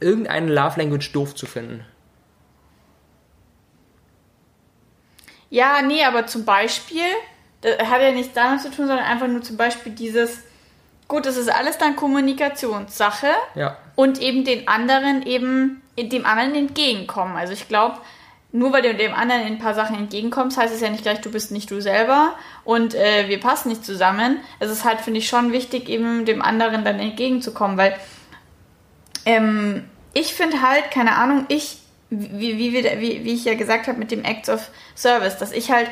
irgendeine 0.00 0.52
Love 0.52 0.80
Language 0.80 1.12
doof 1.12 1.34
zu 1.34 1.46
finden. 1.46 1.84
ja, 5.50 5.80
nee, 5.82 6.04
aber 6.04 6.26
zum 6.26 6.44
Beispiel, 6.44 7.04
das 7.60 7.78
hat 7.78 8.02
ja 8.02 8.12
nichts 8.12 8.34
damit 8.34 8.60
zu 8.60 8.70
tun, 8.70 8.86
sondern 8.86 9.04
einfach 9.04 9.28
nur 9.28 9.42
zum 9.42 9.56
Beispiel 9.56 9.92
dieses, 9.92 10.42
gut, 11.08 11.26
das 11.26 11.36
ist 11.36 11.48
alles 11.48 11.78
dann 11.78 11.96
Kommunikationssache. 11.96 13.28
Ja. 13.54 13.76
und 13.94 14.20
eben 14.20 14.44
den 14.44 14.68
anderen 14.68 15.22
eben 15.22 15.82
dem 15.98 16.26
anderen 16.26 16.54
entgegenkommen. 16.54 17.36
Also 17.36 17.54
ich 17.54 17.68
glaube, 17.68 17.96
nur 18.56 18.72
weil 18.72 18.82
du 18.82 18.94
dem 18.94 19.12
anderen 19.12 19.42
in 19.42 19.54
ein 19.54 19.58
paar 19.58 19.74
Sachen 19.74 19.96
entgegenkommst, 19.96 20.56
heißt 20.56 20.74
es 20.74 20.80
ja 20.80 20.88
nicht 20.88 21.02
gleich, 21.02 21.20
du 21.20 21.30
bist 21.30 21.52
nicht 21.52 21.70
du 21.70 21.80
selber 21.80 22.34
und 22.64 22.94
äh, 22.94 23.28
wir 23.28 23.38
passen 23.38 23.68
nicht 23.68 23.84
zusammen. 23.84 24.38
Es 24.58 24.70
ist 24.70 24.84
halt, 24.84 25.00
finde 25.00 25.20
ich, 25.20 25.28
schon 25.28 25.52
wichtig, 25.52 25.88
eben 25.88 26.24
dem 26.24 26.40
anderen 26.40 26.84
dann 26.84 26.98
entgegenzukommen, 26.98 27.76
weil 27.76 27.94
ähm, 29.26 29.84
ich 30.14 30.34
finde 30.34 30.62
halt, 30.62 30.90
keine 30.90 31.16
Ahnung, 31.16 31.44
ich, 31.48 31.78
wie, 32.08 32.56
wie, 32.56 32.72
wie, 32.72 33.24
wie 33.24 33.34
ich 33.34 33.44
ja 33.44 33.54
gesagt 33.54 33.88
habe 33.88 33.98
mit 33.98 34.10
dem 34.10 34.24
Acts 34.24 34.48
of 34.48 34.70
Service, 34.94 35.36
dass 35.36 35.52
ich 35.52 35.70
halt 35.70 35.90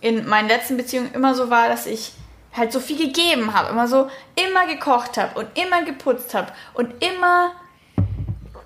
in 0.00 0.26
meinen 0.26 0.48
letzten 0.48 0.78
Beziehungen 0.78 1.12
immer 1.12 1.34
so 1.34 1.50
war, 1.50 1.68
dass 1.68 1.86
ich 1.86 2.12
halt 2.54 2.72
so 2.72 2.80
viel 2.80 2.96
gegeben 2.96 3.52
habe, 3.52 3.70
immer 3.70 3.88
so, 3.88 4.08
immer 4.36 4.66
gekocht 4.66 5.18
habe 5.18 5.38
und 5.38 5.48
immer 5.58 5.82
geputzt 5.82 6.32
habe 6.32 6.52
und 6.72 7.04
immer 7.04 7.52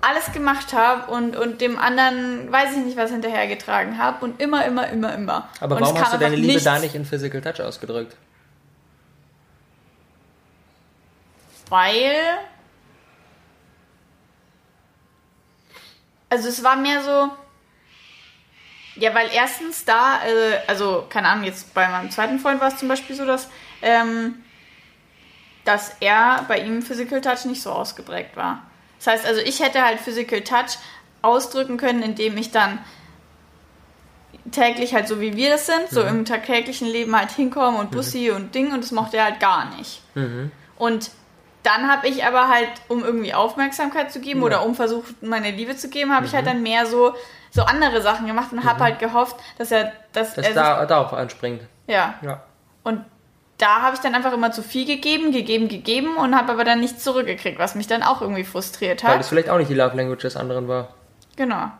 alles 0.01 0.31
gemacht 0.33 0.73
habe 0.73 1.11
und, 1.11 1.35
und 1.35 1.61
dem 1.61 1.77
anderen, 1.77 2.51
weiß 2.51 2.73
ich 2.73 2.83
nicht, 2.83 2.97
was 2.97 3.11
hinterhergetragen 3.11 3.97
habe 3.97 4.25
und 4.25 4.41
immer, 4.41 4.65
immer, 4.65 4.87
immer, 4.87 5.13
immer. 5.13 5.49
Aber 5.59 5.75
und 5.75 5.81
warum 5.83 5.99
hast 5.99 6.13
du 6.13 6.17
deine 6.17 6.35
Liebe 6.35 6.47
nichts, 6.47 6.63
da 6.63 6.79
nicht 6.79 6.95
in 6.95 7.05
Physical 7.05 7.41
Touch 7.41 7.61
ausgedrückt? 7.61 8.15
Weil. 11.69 12.39
Also 16.29 16.49
es 16.49 16.63
war 16.63 16.75
mehr 16.75 17.01
so. 17.03 17.29
Ja, 18.95 19.13
weil 19.15 19.29
erstens 19.33 19.85
da, 19.85 20.19
äh, 20.25 20.59
also 20.67 21.05
keine 21.09 21.29
Ahnung, 21.29 21.45
jetzt 21.45 21.73
bei 21.73 21.87
meinem 21.87 22.11
zweiten 22.11 22.39
Freund 22.39 22.59
war 22.59 22.67
es 22.67 22.77
zum 22.77 22.89
Beispiel 22.89 23.15
so, 23.15 23.25
dass, 23.25 23.47
ähm, 23.81 24.43
dass 25.63 25.95
er 26.01 26.43
bei 26.47 26.59
ihm 26.59 26.81
Physical 26.81 27.21
Touch 27.21 27.45
nicht 27.45 27.61
so 27.61 27.71
ausgeprägt 27.71 28.35
war. 28.35 28.63
Das 29.03 29.07
heißt, 29.07 29.25
also 29.25 29.41
ich 29.41 29.59
hätte 29.61 29.83
halt 29.83 29.99
Physical 29.99 30.41
Touch 30.41 30.77
ausdrücken 31.23 31.77
können, 31.77 32.03
indem 32.03 32.37
ich 32.37 32.51
dann 32.51 32.79
täglich 34.51 34.93
halt 34.93 35.07
so 35.07 35.19
wie 35.21 35.35
wir 35.35 35.51
das 35.51 35.65
sind, 35.65 35.89
so 35.89 36.01
im 36.03 36.25
tagtäglichen 36.25 36.87
Leben 36.87 37.15
halt 37.17 37.31
hinkomme 37.31 37.77
und 37.77 37.91
Bussi 37.91 38.31
und 38.31 38.55
Ding 38.55 38.71
und 38.73 38.83
das 38.83 38.91
mochte 38.91 39.17
er 39.17 39.25
halt 39.25 39.39
gar 39.39 39.75
nicht. 39.75 40.01
Und 40.77 41.11
dann 41.63 41.87
habe 41.91 42.07
ich 42.07 42.25
aber 42.25 42.47
halt, 42.47 42.69
um 42.87 43.03
irgendwie 43.03 43.33
Aufmerksamkeit 43.35 44.11
zu 44.11 44.19
geben 44.19 44.39
Ja. 44.39 44.45
oder 44.47 44.65
um 44.65 44.73
versucht, 44.73 45.21
meine 45.21 45.51
Liebe 45.51 45.75
zu 45.75 45.89
geben, 45.89 46.13
habe 46.15 46.25
ich 46.25 46.33
halt 46.33 46.47
dann 46.47 46.63
mehr 46.63 46.85
so, 46.87 47.13
so 47.51 47.61
andere 47.63 48.01
Sachen 48.01 48.25
gemacht 48.25 48.51
und 48.51 48.63
habe 48.63 48.83
halt 48.83 48.97
gehofft, 48.99 49.35
dass 49.59 49.71
er, 49.71 49.91
dass 50.11 50.29
Das 50.33 50.37
er 50.39 50.43
sich, 50.45 50.53
da, 50.55 50.85
darauf 50.85 51.13
anspringt. 51.13 51.61
ja. 51.87 52.15
Ja. 52.23 52.43
Und 52.83 53.05
da 53.61 53.81
habe 53.81 53.95
ich 53.95 54.01
dann 54.01 54.15
einfach 54.15 54.33
immer 54.33 54.51
zu 54.51 54.63
viel 54.63 54.85
gegeben, 54.85 55.31
gegeben, 55.31 55.67
gegeben 55.67 56.17
und 56.17 56.35
habe 56.35 56.51
aber 56.51 56.63
dann 56.63 56.79
nichts 56.79 57.03
zurückgekriegt, 57.03 57.59
was 57.59 57.75
mich 57.75 57.87
dann 57.87 58.01
auch 58.01 58.21
irgendwie 58.21 58.43
frustriert 58.43 59.03
Weil 59.03 59.11
hat. 59.11 59.19
das 59.19 59.29
vielleicht 59.29 59.49
auch 59.49 59.57
nicht 59.57 59.69
die 59.69 59.75
Love 59.75 59.95
Language 59.95 60.21
des 60.21 60.35
anderen 60.35 60.67
war. 60.67 60.89
Genau. 61.35 61.71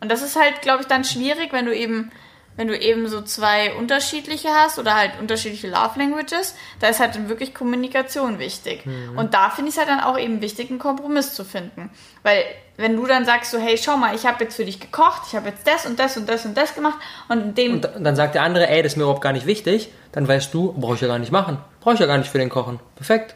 Und 0.00 0.12
das 0.12 0.20
ist 0.20 0.36
halt, 0.36 0.60
glaube 0.62 0.82
ich, 0.82 0.88
dann 0.88 1.04
schwierig, 1.04 1.52
wenn 1.52 1.64
du 1.64 1.74
eben, 1.74 2.10
wenn 2.56 2.68
du 2.68 2.78
eben 2.78 3.08
so 3.08 3.22
zwei 3.22 3.74
unterschiedliche 3.74 4.48
hast 4.50 4.78
oder 4.78 4.94
halt 4.94 5.12
unterschiedliche 5.20 5.68
Love 5.68 5.98
Languages, 5.98 6.54
da 6.80 6.88
ist 6.88 7.00
halt 7.00 7.14
dann 7.14 7.28
wirklich 7.28 7.54
Kommunikation 7.54 8.38
wichtig. 8.38 8.84
Und 9.16 9.34
da 9.34 9.50
finde 9.50 9.70
ich 9.70 9.76
es 9.76 9.78
halt 9.78 9.88
dann 9.88 10.00
auch 10.00 10.18
eben 10.18 10.40
wichtig, 10.40 10.70
einen 10.70 10.78
Kompromiss 10.78 11.34
zu 11.34 11.44
finden. 11.44 11.90
Weil 12.22 12.44
wenn 12.76 12.96
du 12.96 13.06
dann 13.06 13.24
sagst 13.24 13.50
so, 13.50 13.58
hey, 13.58 13.78
schau 13.78 13.96
mal, 13.96 14.14
ich 14.14 14.26
habe 14.26 14.44
jetzt 14.44 14.56
für 14.56 14.64
dich 14.64 14.80
gekocht, 14.80 15.22
ich 15.28 15.36
habe 15.36 15.48
jetzt 15.48 15.66
das 15.66 15.86
und 15.86 15.98
das 15.98 16.16
und 16.16 16.28
das 16.28 16.44
und 16.44 16.56
das 16.56 16.74
gemacht 16.74 16.98
und 17.28 17.56
dem 17.56 17.74
Und 17.74 17.88
dann 17.98 18.16
sagt 18.16 18.34
der 18.34 18.42
andere, 18.42 18.68
ey, 18.68 18.82
das 18.82 18.92
ist 18.92 18.96
mir 18.96 19.04
überhaupt 19.04 19.22
gar 19.22 19.32
nicht 19.32 19.46
wichtig. 19.46 19.90
Dann 20.12 20.28
weißt 20.28 20.52
du, 20.52 20.72
brauche 20.72 20.94
ich 20.94 21.00
ja 21.00 21.08
gar 21.08 21.18
nicht 21.18 21.32
machen. 21.32 21.58
Brauche 21.80 21.94
ich 21.94 22.00
ja 22.00 22.06
gar 22.06 22.18
nicht 22.18 22.30
für 22.30 22.38
den 22.38 22.48
Kochen. 22.48 22.80
Perfekt. 22.96 23.34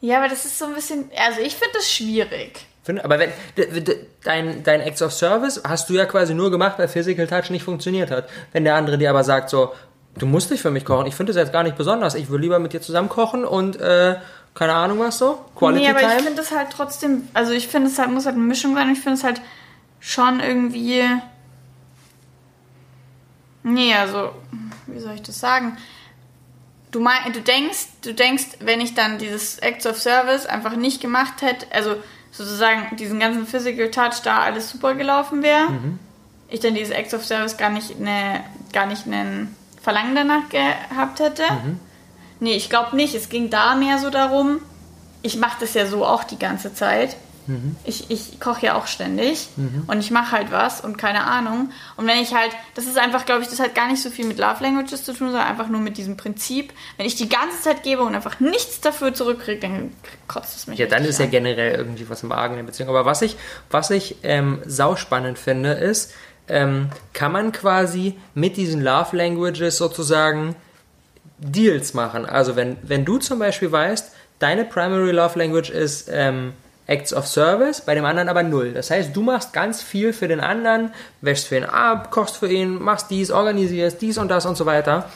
Ja, 0.00 0.18
aber 0.18 0.28
das 0.28 0.44
ist 0.44 0.58
so 0.58 0.66
ein 0.66 0.74
bisschen, 0.74 1.10
also 1.16 1.40
ich 1.40 1.56
finde 1.56 1.74
das 1.74 1.90
schwierig. 1.90 2.67
Aber 2.88 3.18
wenn 3.18 3.30
dein, 4.24 4.62
dein 4.62 4.80
Acts 4.80 5.02
of 5.02 5.12
Service 5.12 5.62
hast 5.66 5.88
du 5.90 5.94
ja 5.94 6.06
quasi 6.06 6.34
nur 6.34 6.50
gemacht, 6.50 6.78
weil 6.78 6.88
Physical 6.88 7.26
Touch 7.26 7.50
nicht 7.50 7.64
funktioniert 7.64 8.10
hat. 8.10 8.28
Wenn 8.52 8.64
der 8.64 8.76
andere 8.76 8.98
dir 8.98 9.10
aber 9.10 9.24
sagt 9.24 9.50
so, 9.50 9.72
du 10.16 10.26
musst 10.26 10.50
nicht 10.50 10.60
für 10.60 10.70
mich 10.70 10.84
kochen, 10.84 11.06
ich 11.06 11.14
finde 11.14 11.32
das 11.32 11.40
jetzt 11.40 11.52
gar 11.52 11.62
nicht 11.62 11.76
besonders, 11.76 12.14
ich 12.14 12.30
will 12.30 12.40
lieber 12.40 12.58
mit 12.58 12.72
dir 12.72 12.80
zusammen 12.80 13.08
kochen 13.08 13.44
und 13.44 13.80
äh, 13.80 14.16
keine 14.54 14.74
Ahnung 14.74 14.98
was 14.98 15.18
so, 15.18 15.38
Quality 15.54 15.84
nee, 15.84 15.90
aber 15.90 16.00
ich 16.00 16.06
Time. 16.06 16.22
finde 16.22 16.42
es 16.42 16.50
halt 16.50 16.68
trotzdem, 16.70 17.28
also 17.34 17.52
ich 17.52 17.68
finde 17.68 17.88
es 17.88 17.98
halt, 17.98 18.10
muss 18.10 18.26
halt 18.26 18.34
eine 18.34 18.44
Mischung 18.44 18.74
sein. 18.74 18.90
Ich 18.90 19.00
finde 19.00 19.18
es 19.18 19.24
halt 19.24 19.40
schon 20.00 20.40
irgendwie. 20.40 21.04
Nee, 23.62 23.94
also, 23.94 24.30
wie 24.86 24.98
soll 24.98 25.14
ich 25.14 25.22
das 25.22 25.38
sagen? 25.38 25.76
Du 26.90 27.00
mein, 27.00 27.32
du 27.32 27.40
denkst, 27.40 27.86
du 28.02 28.14
denkst, 28.14 28.46
wenn 28.60 28.80
ich 28.80 28.94
dann 28.94 29.18
dieses 29.18 29.58
Acts 29.58 29.86
of 29.86 29.98
Service 29.98 30.46
einfach 30.46 30.74
nicht 30.74 31.02
gemacht 31.02 31.42
hätte, 31.42 31.66
also 31.70 31.96
sozusagen 32.30 32.96
diesen 32.96 33.18
ganzen 33.20 33.46
Physical 33.46 33.90
Touch 33.90 34.22
da 34.22 34.40
alles 34.40 34.70
super 34.70 34.94
gelaufen 34.94 35.42
wäre, 35.42 35.68
ich 36.48 36.60
dann 36.60 36.74
dieses 36.74 36.90
Acts 36.94 37.14
of 37.14 37.24
Service 37.24 37.56
gar 37.56 37.70
nicht 37.70 37.98
ne, 38.00 38.44
gar 38.72 38.86
nicht 38.86 39.06
einen 39.06 39.54
Verlangen 39.82 40.14
danach 40.14 40.48
gehabt 40.48 41.20
hätte. 41.20 41.44
Nee, 42.40 42.54
ich 42.54 42.68
glaube 42.70 42.94
nicht. 42.96 43.14
Es 43.14 43.28
ging 43.28 43.50
da 43.50 43.74
mehr 43.74 43.98
so 43.98 44.10
darum, 44.10 44.60
ich 45.22 45.36
mache 45.36 45.56
das 45.60 45.74
ja 45.74 45.86
so 45.86 46.04
auch 46.06 46.24
die 46.24 46.38
ganze 46.38 46.72
Zeit. 46.74 47.16
Ich, 47.84 48.10
ich 48.10 48.40
koche 48.40 48.66
ja 48.66 48.74
auch 48.74 48.86
ständig 48.86 49.48
und 49.86 50.00
ich 50.00 50.10
mache 50.10 50.32
halt 50.32 50.52
was 50.52 50.82
und 50.82 50.98
keine 50.98 51.24
Ahnung. 51.24 51.70
Und 51.96 52.06
wenn 52.06 52.18
ich 52.18 52.34
halt, 52.34 52.50
das 52.74 52.86
ist 52.86 52.98
einfach, 52.98 53.24
glaube 53.24 53.42
ich, 53.42 53.48
das 53.48 53.58
hat 53.58 53.74
gar 53.74 53.88
nicht 53.88 54.02
so 54.02 54.10
viel 54.10 54.26
mit 54.26 54.38
Love 54.38 54.62
Languages 54.62 55.04
zu 55.04 55.12
tun, 55.12 55.28
sondern 55.28 55.46
einfach 55.46 55.68
nur 55.68 55.80
mit 55.80 55.96
diesem 55.96 56.16
Prinzip. 56.16 56.72
Wenn 56.96 57.06
ich 57.06 57.14
die 57.16 57.28
ganze 57.28 57.60
Zeit 57.62 57.82
gebe 57.82 58.02
und 58.02 58.14
einfach 58.14 58.38
nichts 58.40 58.80
dafür 58.80 59.14
zurückkriege, 59.14 59.60
dann 59.60 59.92
kotzt 60.26 60.56
es 60.56 60.66
mich 60.66 60.78
Ja, 60.78 60.86
dann 60.86 61.04
ist 61.04 61.18
ja 61.18 61.24
an. 61.24 61.30
generell 61.30 61.74
irgendwie 61.76 62.08
was 62.08 62.22
im 62.22 62.32
Argen 62.32 62.54
in 62.54 62.58
der 62.58 62.64
Beziehung. 62.66 62.90
Aber 62.90 63.04
was 63.06 63.22
ich, 63.22 63.36
was 63.70 63.90
ich 63.90 64.16
ähm, 64.22 64.60
sauspannend 64.66 65.38
finde, 65.38 65.72
ist, 65.72 66.12
ähm, 66.48 66.90
kann 67.12 67.32
man 67.32 67.52
quasi 67.52 68.16
mit 68.34 68.56
diesen 68.56 68.82
Love 68.82 69.16
Languages 69.16 69.78
sozusagen 69.78 70.54
Deals 71.38 71.94
machen. 71.94 72.26
Also 72.26 72.56
wenn, 72.56 72.76
wenn 72.82 73.04
du 73.04 73.18
zum 73.18 73.38
Beispiel 73.38 73.70
weißt, 73.70 74.12
deine 74.38 74.64
Primary 74.64 75.12
Love 75.12 75.38
Language 75.38 75.70
ist 75.70 76.08
ähm, 76.12 76.52
Acts 76.88 77.12
of 77.12 77.26
Service, 77.26 77.82
bei 77.82 77.94
dem 77.94 78.06
anderen 78.06 78.30
aber 78.30 78.42
null. 78.42 78.72
Das 78.72 78.90
heißt, 78.90 79.14
du 79.14 79.22
machst 79.22 79.52
ganz 79.52 79.82
viel 79.82 80.14
für 80.14 80.26
den 80.26 80.40
anderen, 80.40 80.92
wäschst 81.20 81.46
für 81.46 81.58
ihn 81.58 81.64
ab, 81.64 82.10
kochst 82.10 82.38
für 82.38 82.48
ihn, 82.48 82.82
machst 82.82 83.10
dies, 83.10 83.30
organisierst 83.30 84.00
dies 84.00 84.16
und 84.16 84.28
das 84.28 84.46
und 84.46 84.56
so 84.56 84.64
weiter. 84.64 85.08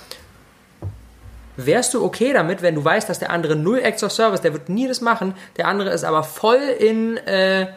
Wärst 1.56 1.94
du 1.94 2.04
okay 2.04 2.34
damit, 2.34 2.60
wenn 2.60 2.74
du 2.74 2.84
weißt, 2.84 3.08
dass 3.08 3.18
der 3.18 3.30
andere 3.30 3.56
null 3.56 3.78
Acts 3.78 4.04
of 4.04 4.12
Service, 4.12 4.42
der 4.42 4.52
wird 4.52 4.68
nie 4.68 4.86
das 4.86 5.00
machen, 5.00 5.34
der 5.56 5.66
andere 5.66 5.90
ist 5.90 6.04
aber 6.04 6.22
voll 6.22 6.60
in 6.78 7.16
äh, 7.16 7.68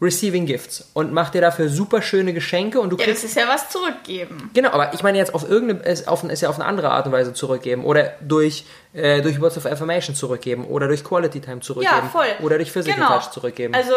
Receiving 0.00 0.44
Gifts 0.44 0.90
und 0.92 1.12
macht 1.12 1.32
dir 1.34 1.40
dafür 1.40 1.70
super 1.70 2.02
schöne 2.02 2.34
Geschenke 2.34 2.80
und 2.80 2.90
du 2.90 2.96
Ja, 2.98 3.04
kriegst 3.04 3.24
das 3.24 3.30
ist 3.30 3.36
ja 3.36 3.48
was 3.48 3.70
zurückgeben. 3.70 4.50
Genau, 4.52 4.70
aber 4.70 4.92
ich 4.92 5.02
meine 5.02 5.16
jetzt 5.16 5.34
auf 5.34 5.48
irgendeine, 5.48 5.90
ist, 5.90 6.06
auf, 6.06 6.22
ist 6.24 6.42
ja 6.42 6.50
auf 6.50 6.56
eine 6.56 6.66
andere 6.66 6.90
Art 6.90 7.06
und 7.06 7.12
Weise 7.12 7.32
zurückgeben 7.32 7.82
oder 7.84 8.12
durch, 8.20 8.64
äh, 8.92 9.22
durch 9.22 9.40
Words 9.40 9.56
of 9.56 9.64
Affirmation 9.64 10.14
zurückgeben 10.14 10.66
oder 10.66 10.86
durch 10.86 11.02
Quality 11.02 11.40
Time 11.40 11.60
zurückgeben 11.60 11.96
Ja, 12.02 12.08
voll. 12.10 12.26
oder 12.42 12.56
durch 12.58 12.70
Physical 12.70 12.98
Genau. 13.00 13.18
Touch 13.18 13.30
zurückgeben. 13.30 13.74
Also, 13.74 13.94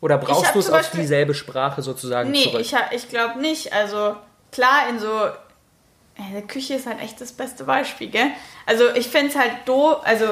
oder 0.00 0.18
ich 0.20 0.26
brauchst 0.26 0.54
du 0.54 0.58
es 0.58 0.66
auf 0.70 0.78
Beispiel- 0.78 1.00
dieselbe 1.02 1.34
Sprache 1.34 1.82
sozusagen 1.82 2.30
nee, 2.32 2.42
zurück? 2.44 2.60
ich, 2.60 2.74
ha- 2.74 2.90
ich 2.90 3.08
glaube 3.08 3.38
nicht. 3.40 3.72
Also, 3.72 4.16
klar, 4.50 4.88
in 4.88 4.98
so. 4.98 5.06
Ja, 5.08 6.24
die 6.40 6.46
Küche 6.46 6.74
ist 6.74 6.86
halt 6.86 7.00
echt 7.00 7.20
das 7.20 7.32
beste 7.32 7.64
Beispiel, 7.64 8.08
gell? 8.10 8.26
Also, 8.66 8.84
ich 8.94 9.06
finde 9.08 9.28
es 9.28 9.36
halt 9.36 9.52
doof. 9.66 9.98
Also, 10.02 10.24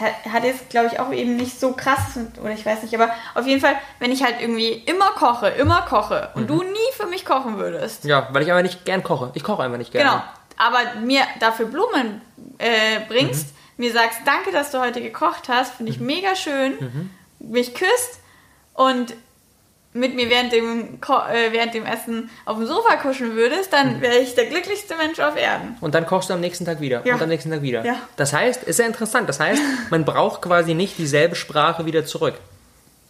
hat, 0.00 0.44
jetzt, 0.44 0.70
glaube 0.70 0.88
ich, 0.92 0.98
auch 1.00 1.12
eben 1.12 1.36
nicht 1.36 1.58
so 1.60 1.72
krass, 1.72 2.18
oder 2.42 2.52
ich 2.52 2.64
weiß 2.64 2.82
nicht, 2.82 2.94
aber 2.94 3.10
auf 3.34 3.46
jeden 3.46 3.60
Fall, 3.60 3.74
wenn 3.98 4.10
ich 4.12 4.22
halt 4.24 4.36
irgendwie 4.40 4.70
immer 4.72 5.10
koche, 5.10 5.48
immer 5.48 5.82
koche 5.82 6.30
und 6.34 6.42
Mhm. 6.42 6.46
du 6.48 6.62
nie 6.62 6.92
für 6.96 7.06
mich 7.06 7.24
kochen 7.24 7.58
würdest. 7.58 8.04
ja, 8.04 8.28
weil 8.32 8.42
ich 8.42 8.50
einfach 8.50 8.62
nicht 8.62 8.84
gern 8.84 9.02
koche. 9.02 9.30
Ich 9.34 9.44
koche 9.44 9.62
einfach 9.62 9.78
nicht 9.78 9.92
gerne. 9.92 10.10
Genau. 10.10 10.22
Aber 10.56 11.00
mir 11.00 11.22
dafür 11.38 11.66
Blumen 11.66 12.20
äh, 12.58 13.00
bringst, 13.08 13.48
mir 13.76 13.92
sagst, 13.92 14.20
danke, 14.26 14.50
dass 14.52 14.70
du 14.70 14.80
heute 14.80 15.00
gekocht 15.00 15.48
hast, 15.48 15.74
finde 15.74 15.92
ich 15.92 16.00
mega 16.00 16.34
schön, 16.36 17.10
mich 17.38 17.74
küsst 17.74 18.20
und 18.74 19.14
mit 19.92 20.14
mir 20.14 20.30
während 20.30 20.52
dem, 20.52 21.00
Ko 21.00 21.14
äh, 21.14 21.52
während 21.52 21.74
dem 21.74 21.84
Essen 21.84 22.30
auf 22.44 22.56
dem 22.58 22.66
Sofa 22.66 22.94
kuscheln 22.96 23.34
würdest, 23.34 23.72
dann 23.72 24.00
wäre 24.00 24.18
ich 24.18 24.34
der 24.36 24.46
glücklichste 24.46 24.94
Mensch 24.96 25.18
auf 25.18 25.36
Erden. 25.36 25.76
Und 25.80 25.94
dann 25.96 26.06
kochst 26.06 26.30
du 26.30 26.34
am 26.34 26.40
nächsten 26.40 26.64
Tag 26.64 26.80
wieder 26.80 27.04
Ja. 27.04 27.14
und 27.14 27.22
am 27.22 27.28
nächsten 27.28 27.50
Tag 27.50 27.62
wieder. 27.62 27.84
Ja. 27.84 27.96
Das 28.16 28.32
heißt, 28.32 28.62
ist 28.62 28.78
ja 28.78 28.86
interessant. 28.86 29.28
Das 29.28 29.40
heißt, 29.40 29.60
man 29.90 30.04
braucht 30.04 30.42
quasi 30.42 30.74
nicht 30.74 30.96
dieselbe 30.98 31.34
Sprache 31.34 31.86
wieder 31.86 32.04
zurück. 32.06 32.34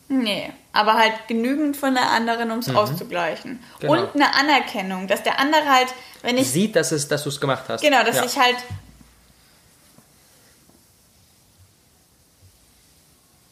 Nee, 0.09 0.51
aber 0.73 0.95
halt 0.95 1.13
genügend 1.29 1.77
von 1.77 1.95
der 1.95 2.11
anderen, 2.11 2.51
um 2.51 2.59
es 2.61 2.75
auszugleichen. 2.75 3.63
Genau. 3.79 3.93
Und 3.93 4.15
eine 4.15 4.35
Anerkennung, 4.35 5.07
dass 5.07 5.23
der 5.23 5.39
andere 5.39 5.67
halt, 5.69 5.89
wenn 6.23 6.37
ich 6.37 6.51
Sieht, 6.51 6.75
dass, 6.77 6.91
es, 6.93 7.07
dass 7.07 7.23
du 7.23 7.29
es 7.29 7.41
gemacht 7.41 7.65
hast. 7.69 7.83
Genau, 7.83 8.03
dass 8.03 8.17
ja. 8.17 8.25
ich 8.25 8.37
halt. 8.39 8.57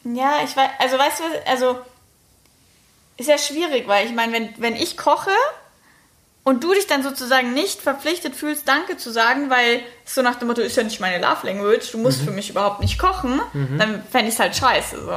Ja, 0.03 0.39
ich 0.43 0.55
weiß, 0.55 0.69
also 0.79 0.97
weißt 0.97 1.19
du, 1.19 1.23
was- 1.23 1.47
also 1.47 1.79
ist 3.19 3.27
ja 3.27 3.37
schwierig, 3.37 3.87
weil 3.87 4.05
ich 4.05 4.13
meine, 4.13 4.33
wenn, 4.33 4.49
wenn 4.57 4.75
ich 4.75 4.97
koche 4.97 5.31
und 6.43 6.63
du 6.63 6.73
dich 6.73 6.87
dann 6.87 7.03
sozusagen 7.03 7.53
nicht 7.53 7.81
verpflichtet 7.81 8.35
fühlst, 8.35 8.67
Danke 8.67 8.97
zu 8.97 9.11
sagen, 9.11 9.49
weil 9.49 9.81
so 10.05 10.21
nach 10.21 10.35
dem 10.35 10.47
Motto, 10.47 10.61
ist 10.61 10.77
ja 10.77 10.83
nicht 10.83 10.99
meine 10.99 11.19
Love 11.23 11.45
Language, 11.45 11.91
du 11.91 11.97
musst 11.97 12.21
für 12.21 12.31
mich 12.31 12.49
überhaupt 12.49 12.79
nicht 12.79 12.97
kochen, 12.97 13.39
dann 13.77 14.03
fände 14.09 14.29
ich 14.29 14.35
es 14.35 14.39
halt 14.39 14.55
scheiße 14.55 15.03
so. 15.03 15.11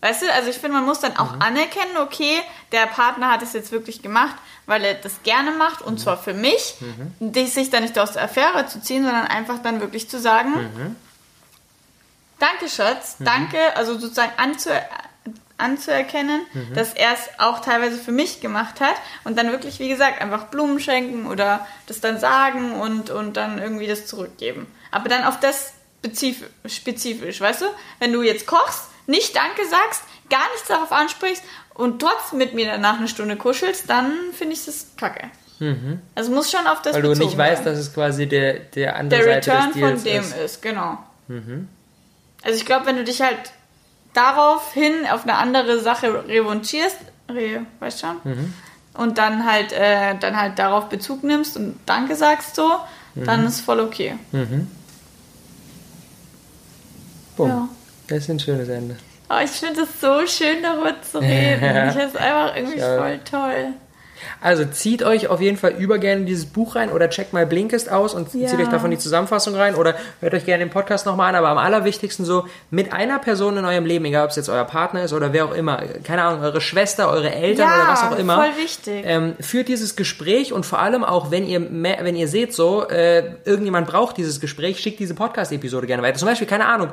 Weißt 0.00 0.20
du, 0.20 0.30
also 0.34 0.50
ich 0.50 0.56
finde, 0.56 0.76
man 0.76 0.84
muss 0.84 1.00
dann 1.00 1.16
auch 1.16 1.40
anerkennen, 1.40 1.96
okay, 2.02 2.42
der 2.72 2.86
Partner 2.86 3.30
hat 3.30 3.40
es 3.42 3.54
jetzt 3.54 3.72
wirklich 3.72 4.02
gemacht, 4.02 4.34
weil 4.66 4.84
er 4.84 4.94
das 4.94 5.22
gerne 5.22 5.52
macht 5.52 5.80
und 5.80 5.98
zwar 5.98 6.18
für 6.18 6.34
mich, 6.34 6.74
die 7.20 7.46
sich 7.46 7.70
dann 7.70 7.84
nicht 7.84 7.98
aus 7.98 8.12
der 8.12 8.24
Affäre 8.24 8.66
zu 8.66 8.82
ziehen, 8.82 9.02
sondern 9.04 9.26
einfach 9.26 9.60
dann 9.62 9.80
wirklich 9.80 10.10
zu 10.10 10.18
sagen, 10.20 10.52
danke 12.38 12.68
Schatz, 12.68 13.16
danke, 13.20 13.74
also 13.76 13.98
sozusagen 13.98 14.32
anzu 14.36 14.68
anzuerkennen, 15.64 16.42
dass 16.74 16.92
er 16.94 17.12
es 17.14 17.28
auch 17.38 17.60
teilweise 17.60 17.96
für 17.96 18.12
mich 18.12 18.40
gemacht 18.40 18.80
hat 18.80 18.94
und 19.24 19.36
dann 19.38 19.50
wirklich, 19.50 19.78
wie 19.78 19.88
gesagt, 19.88 20.20
einfach 20.20 20.44
Blumen 20.44 20.78
schenken 20.78 21.26
oder 21.26 21.66
das 21.86 22.00
dann 22.00 22.20
sagen 22.20 22.72
und, 22.72 23.10
und 23.10 23.36
dann 23.36 23.58
irgendwie 23.58 23.86
das 23.86 24.06
zurückgeben. 24.06 24.66
Aber 24.90 25.08
dann 25.08 25.24
auf 25.24 25.40
das 25.40 25.72
spezif- 26.04 26.44
spezifisch, 26.66 27.40
weißt 27.40 27.62
du? 27.62 27.66
Wenn 27.98 28.12
du 28.12 28.22
jetzt 28.22 28.46
kochst, 28.46 28.84
nicht 29.06 29.34
Danke 29.34 29.62
sagst, 29.68 30.02
gar 30.30 30.48
nichts 30.52 30.68
darauf 30.68 30.92
ansprichst 30.92 31.42
und 31.74 32.00
trotzdem 32.00 32.38
mit 32.38 32.54
mir 32.54 32.66
danach 32.66 32.98
eine 32.98 33.08
Stunde 33.08 33.36
kuschelst, 33.36 33.90
dann 33.90 34.12
finde 34.32 34.54
ich 34.54 34.64
das 34.64 34.86
kacke. 34.96 35.30
Also 36.14 36.32
muss 36.32 36.50
schon 36.50 36.66
auf 36.66 36.82
das 36.82 36.94
Weil 36.94 37.02
du 37.02 37.14
nicht 37.14 37.38
weißt, 37.38 37.64
dass 37.64 37.78
es 37.78 37.94
quasi 37.94 38.26
der, 38.26 38.54
der 38.58 38.96
andere 38.96 39.20
der 39.20 39.42
Seite 39.42 39.52
Return 39.52 39.72
von 39.72 40.04
dem 40.04 40.20
ist. 40.20 40.36
ist, 40.36 40.62
genau. 40.62 40.98
Also 42.42 42.58
ich 42.58 42.66
glaube, 42.66 42.86
wenn 42.86 42.96
du 42.96 43.04
dich 43.04 43.22
halt 43.22 43.38
daraufhin 44.14 45.06
auf 45.10 45.24
eine 45.24 45.36
andere 45.36 45.80
Sache 45.80 46.26
revanchierst, 46.26 46.96
Rehe, 47.30 47.66
weißt 47.80 48.00
schon? 48.00 48.16
Mhm. 48.24 48.54
Und 48.94 49.18
dann 49.18 49.44
halt, 49.50 49.72
äh, 49.72 50.14
dann 50.18 50.36
halt 50.40 50.58
darauf 50.58 50.88
Bezug 50.88 51.24
nimmst 51.24 51.56
und 51.56 51.78
Danke 51.86 52.14
sagst 52.16 52.54
so, 52.56 52.70
Mhm. 53.14 53.24
dann 53.24 53.46
ist 53.46 53.60
voll 53.60 53.80
okay. 53.80 54.16
Bumm. 57.36 57.48
Ja. 57.48 57.68
Das 58.08 58.18
ist 58.18 58.28
ein 58.30 58.40
schönes 58.40 58.68
Ende. 58.68 58.96
Aber 59.28 59.42
ich 59.42 59.50
finde 59.50 59.82
es 59.82 60.00
so 60.00 60.26
schön, 60.26 60.62
darüber 60.62 60.94
zu 61.02 61.18
reden. 61.18 61.62
Ich 61.88 61.92
finde 61.92 62.06
es 62.08 62.16
einfach 62.16 62.54
irgendwie 62.56 62.80
voll 62.80 63.20
toll. 63.28 63.66
Also 64.40 64.64
zieht 64.64 65.02
euch 65.02 65.28
auf 65.28 65.40
jeden 65.40 65.56
Fall 65.56 65.72
über 65.78 65.98
gerne 65.98 66.24
dieses 66.24 66.46
Buch 66.46 66.76
rein 66.76 66.90
oder 66.90 67.08
checkt 67.10 67.32
mal 67.32 67.46
Blinkist 67.46 67.90
aus 67.90 68.14
und 68.14 68.32
Ja. 68.34 68.48
zieht 68.48 68.60
euch 68.60 68.68
davon 68.68 68.90
die 68.90 68.98
Zusammenfassung 68.98 69.54
rein 69.54 69.74
oder 69.74 69.94
hört 70.20 70.34
euch 70.34 70.44
gerne 70.44 70.64
den 70.64 70.70
Podcast 70.70 71.06
nochmal 71.06 71.30
an. 71.30 71.34
Aber 71.36 71.48
am 71.48 71.58
allerwichtigsten 71.58 72.24
so 72.24 72.46
mit 72.70 72.92
einer 72.92 73.18
Person 73.18 73.56
in 73.56 73.64
eurem 73.64 73.86
Leben, 73.86 74.04
egal 74.04 74.24
ob 74.24 74.30
es 74.30 74.36
jetzt 74.36 74.48
euer 74.48 74.64
Partner 74.64 75.02
ist 75.04 75.12
oder 75.12 75.32
wer 75.32 75.44
auch 75.46 75.54
immer, 75.54 75.82
keine 76.04 76.22
Ahnung, 76.22 76.42
eure 76.42 76.60
Schwester, 76.60 77.10
eure 77.10 77.32
Eltern 77.32 77.68
Ja, 77.68 77.74
oder 77.82 77.92
was 77.92 78.02
auch 78.02 78.18
immer. 78.18 78.36
voll 78.36 78.62
wichtig. 78.62 79.04
Ähm, 79.06 79.34
führt 79.40 79.68
dieses 79.68 79.96
Gespräch 79.96 80.52
und 80.52 80.64
vor 80.66 80.78
allem 80.78 81.04
auch, 81.04 81.30
wenn 81.30 81.46
ihr 81.46 81.60
mehr, 81.60 81.98
wenn 82.02 82.16
ihr 82.16 82.28
seht, 82.28 82.54
so 82.54 82.88
äh, 82.88 83.34
irgendjemand 83.44 83.86
braucht 83.86 84.16
dieses 84.16 84.40
Gespräch, 84.40 84.80
schickt 84.80 85.00
diese 85.00 85.14
Podcast-Episode 85.14 85.86
gerne 85.86 86.02
weiter. 86.02 86.18
Zum 86.18 86.28
Beispiel, 86.28 86.46
keine 86.46 86.66
Ahnung, 86.66 86.88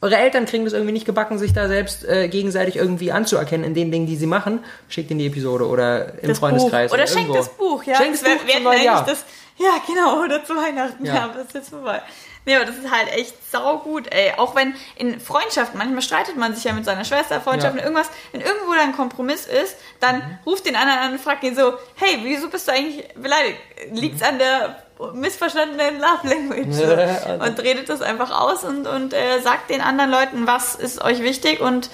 eure 0.00 0.16
Eltern 0.16 0.46
kriegen 0.46 0.64
das 0.64 0.72
irgendwie 0.74 0.92
nicht 0.92 1.06
gebacken, 1.06 1.38
sich 1.38 1.52
da 1.52 1.66
selbst 1.68 2.04
äh, 2.04 2.28
gegenseitig 2.28 2.76
irgendwie 2.76 3.10
anzuerkennen 3.12 3.64
in 3.64 3.74
den 3.74 3.90
Dingen, 3.90 4.06
die 4.06 4.16
sie 4.16 4.26
machen. 4.26 4.60
Schickt 4.88 5.10
in 5.10 5.18
die 5.18 5.26
Episode 5.26 5.66
oder 5.66 6.22
im 6.22 6.28
Das 6.28 6.38
Freundeskreis. 6.38 6.90
Buch. 6.90 6.98
Oder 6.98 7.06
schenkt 7.06 7.30
irgendwo. 7.30 7.36
das 7.38 7.48
Buch, 7.48 7.82
ja. 7.84 7.96
Schenkt 7.96 8.14
das 8.14 8.22
Buch 8.22 8.46
wir 8.46 8.54
zum 8.54 8.62
neuen 8.64 8.84
Jahr. 8.84 9.04
Das, 9.04 9.24
ja, 9.56 9.70
genau, 9.86 10.22
oder 10.24 10.44
zu 10.44 10.54
Weihnachten. 10.54 11.04
Ja. 11.04 11.14
Ja, 11.14 11.30
das 11.34 11.46
ist 11.48 11.54
jetzt 11.54 11.70
vorbei. 11.70 12.00
Nee, 12.46 12.54
aber 12.56 12.64
das 12.64 12.76
ist 12.76 12.90
halt 12.90 13.12
echt 13.12 13.34
saugut, 13.50 14.06
ey. 14.10 14.32
Auch 14.38 14.54
wenn 14.54 14.72
in 14.96 15.20
Freundschaften, 15.20 15.76
manchmal 15.76 16.00
streitet 16.00 16.36
man 16.36 16.54
sich 16.54 16.64
ja 16.64 16.72
mit 16.72 16.84
seiner 16.84 17.04
Schwester, 17.04 17.40
Freundschaften, 17.40 17.78
Ja. 17.80 17.84
Mhm. 17.90 17.94
irgendwas, 17.96 18.10
wenn 18.32 18.40
irgendwo 18.40 18.72
da 18.74 18.82
ein 18.82 18.94
Kompromiss 18.96 19.46
ist, 19.46 19.76
dann 20.00 20.38
ruft 20.46 20.64
den 20.64 20.76
anderen 20.76 20.98
an 21.00 21.12
und 21.12 21.20
fragt 21.20 21.42
ihn 21.44 21.54
so, 21.56 21.74
hey, 21.96 22.20
wieso 22.22 22.48
bist 22.48 22.66
du 22.68 22.72
eigentlich 22.72 23.06
beleidigt? 23.16 23.58
Liegt's 23.90 24.22
an 24.22 24.38
der 24.38 24.82
missverstandenen 25.14 26.00
Love 26.00 26.28
Language? 26.28 26.74
So. 26.74 26.84
Ja. 26.84 27.44
Und 27.46 27.62
redet 27.62 27.88
das 27.88 28.02
einfach 28.02 28.30
aus 28.30 28.64
und, 28.64 28.86
und 28.86 29.14
äh, 29.14 29.40
sagt 29.42 29.70
den 29.70 29.80
anderen 29.80 30.10
Leuten, 30.10 30.46
was 30.46 30.74
ist 30.74 31.02
euch 31.02 31.22
wichtig 31.22 31.60
und 31.60 31.90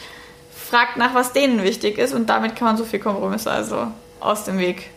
fragt 0.55 0.97
nach, 0.97 1.15
was 1.15 1.33
denen 1.33 1.63
wichtig 1.63 1.99
ist 1.99 2.15
und 2.15 2.29
damit 2.29 2.57
kann 2.57 2.69
man 2.69 2.77
so 2.77 2.85
viel 2.85 2.99
Kompromisse 2.99 3.51
also 3.51 3.89
aus 4.21 4.45
dem 4.45 4.59
Weg 4.59 4.91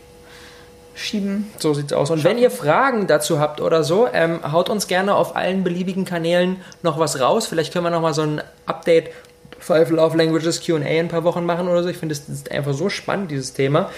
schieben. 0.95 1.51
So 1.60 1.74
sieht's 1.74 1.93
aus. 1.93 2.10
Und 2.10 2.24
wenn 2.24 2.38
ihr 2.38 2.49
Fragen 2.49 3.08
dazu 3.08 3.39
habt 3.39 3.62
oder 3.62 3.84
so, 3.84 4.08
ähm, 4.12 4.39
haut 4.51 4.70
uns 4.70 4.88
gerne 4.88 5.16
auf 5.16 5.36
allen 5.36 5.64
beliebigen 5.64 6.05
Kanälen 6.05 6.62
noch 6.82 6.99
was 6.99 7.20
raus. 7.20 7.47
Vielleicht 7.47 7.72
können 7.72 7.86
wir 7.86 7.91
noch 7.91 8.01
mal 8.01 8.14
so 8.14 8.24
ein 8.24 8.41
Update 8.66 9.12
Five 9.60 9.89
Love 9.89 10.18
Languages 10.18 10.66
Q&A 10.66 10.78
in 10.80 11.05
ein 11.05 11.08
paar 11.08 11.24
Wochen 11.24 11.45
machen 11.45 11.68
oder 11.68 11.84
so. 11.84 11.89
Ich 11.89 11.97
finde, 11.97 12.14
ist 12.14 12.51
einfach 12.51 12.74
so 12.74 12.89
spannend, 12.89 13.32
dieses 13.32 13.53
Thema. 13.53 13.89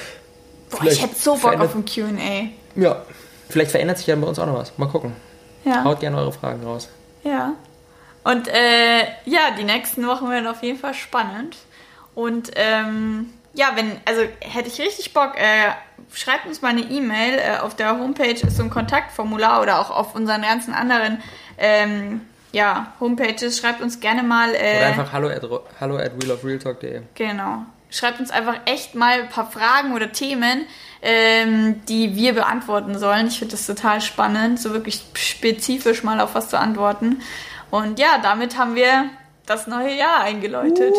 Boah, 0.70 0.80
Vielleicht 0.82 0.98
ich 0.98 1.04
hätte 1.04 1.16
so 1.16 1.36
Bock 1.36 1.60
auf 1.60 1.76
ein 1.76 1.86
Q&A. 1.86 2.80
Ja, 2.80 3.04
vielleicht 3.50 3.72
verändert 3.72 3.98
sich 3.98 4.08
ja 4.08 4.16
bei 4.16 4.28
uns 4.28 4.40
auch 4.40 4.46
noch 4.46 4.58
was. 4.58 4.78
Mal 4.78 4.88
gucken. 4.88 5.16
Ja. 5.66 5.84
Haut 5.84 6.00
gerne 6.00 6.18
eure 6.18 6.32
Fragen 6.32 6.64
raus. 6.64 6.90
Ja. 7.24 7.54
Und 8.24 8.48
äh, 8.48 9.02
ja, 9.26 9.52
die 9.58 9.64
nächsten 9.64 10.06
Wochen 10.08 10.30
werden 10.30 10.48
auf 10.48 10.64
jeden 10.64 10.80
Fall 10.80 10.94
spannend. 10.94 11.58
Und 12.16 12.52
ähm, 12.56 13.34
ja, 13.54 13.72
wenn, 13.76 13.92
also 14.06 14.22
hätte 14.42 14.68
ich 14.68 14.80
richtig 14.80 15.14
Bock, 15.14 15.36
äh, 15.38 15.72
schreibt 16.14 16.46
uns 16.46 16.62
mal 16.62 16.70
eine 16.70 16.82
E-Mail. 16.82 17.40
Äh, 17.40 17.58
auf 17.60 17.76
der 17.76 17.98
Homepage 17.98 18.32
ist 18.32 18.58
so 18.58 18.64
ein 18.64 18.70
Kontaktformular 18.70 19.62
oder 19.62 19.80
auch 19.80 19.90
auf 19.90 20.16
unseren 20.16 20.42
ganzen 20.42 20.74
anderen 20.74 21.22
ähm, 21.58 22.22
ja, 22.52 22.94
Homepages. 23.00 23.58
Schreibt 23.58 23.82
uns 23.82 24.00
gerne 24.00 24.24
mal. 24.24 24.54
Äh, 24.54 24.78
Oder 24.78 24.86
einfach 24.88 25.14
hallo 25.14 25.30
at, 25.30 25.44
hallo 25.80 25.98
at 25.98 26.22
wheelofrealtalk.de. 26.22 27.02
Genau. 27.16 27.66
Schreibt 27.90 28.20
uns 28.20 28.30
einfach 28.30 28.56
echt 28.66 28.94
mal 28.94 29.22
ein 29.22 29.30
paar 29.30 29.50
Fragen 29.50 29.94
oder 29.94 30.12
Themen, 30.12 30.66
ähm, 31.02 31.82
die 31.88 32.16
wir 32.16 32.34
beantworten 32.34 32.98
sollen. 32.98 33.28
Ich 33.28 33.40
finde 33.40 33.54
das 33.54 33.66
total 33.66 34.02
spannend, 34.02 34.60
so 34.60 34.74
wirklich 34.74 35.04
spezifisch 35.16 36.04
mal 36.04 36.20
auf 36.20 36.36
was 36.36 36.50
zu 36.50 36.60
antworten. 36.60 37.22
Und 37.72 38.00
ja, 38.00 38.20
damit 38.22 38.58
haben 38.58 38.76
wir 38.76 39.10
das 39.46 39.68
neue 39.68 39.96
Jahr 39.96 40.22
eingeläutet. 40.22 40.94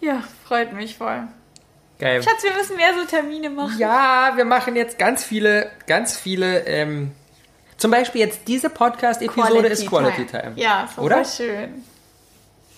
Ja, 0.00 0.22
freut 0.44 0.72
mich 0.72 0.96
voll. 0.96 1.28
Geil. 1.98 2.22
Schatz, 2.22 2.42
wir 2.42 2.52
müssen 2.52 2.76
mehr 2.76 2.92
so 2.98 3.06
Termine 3.06 3.48
machen. 3.48 3.78
Ja, 3.78 4.32
wir 4.36 4.44
machen 4.44 4.76
jetzt 4.76 4.98
ganz 4.98 5.24
viele, 5.24 5.70
ganz 5.86 6.16
viele, 6.16 6.66
ähm, 6.66 7.12
zum 7.78 7.90
Beispiel 7.90 8.20
jetzt 8.20 8.40
diese 8.48 8.68
Podcast-Episode 8.68 9.68
ist 9.68 9.86
Quality 9.86 10.26
Time. 10.26 10.52
Ja, 10.56 10.88
so 10.94 11.02
Oder? 11.02 11.24
voll 11.24 11.46
schön. 11.46 11.84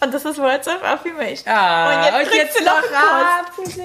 Und 0.00 0.14
das 0.14 0.24
ist 0.24 0.38
Words 0.38 0.68
of 0.68 0.82
Affirmation. 0.82 1.52
Ah, 1.52 2.06
und 2.20 2.32
jetzt 2.32 2.32
drückst 2.32 2.60
du 2.60 2.64
noch 2.64 2.82
einen 2.82 3.46
Kuss. 3.56 3.76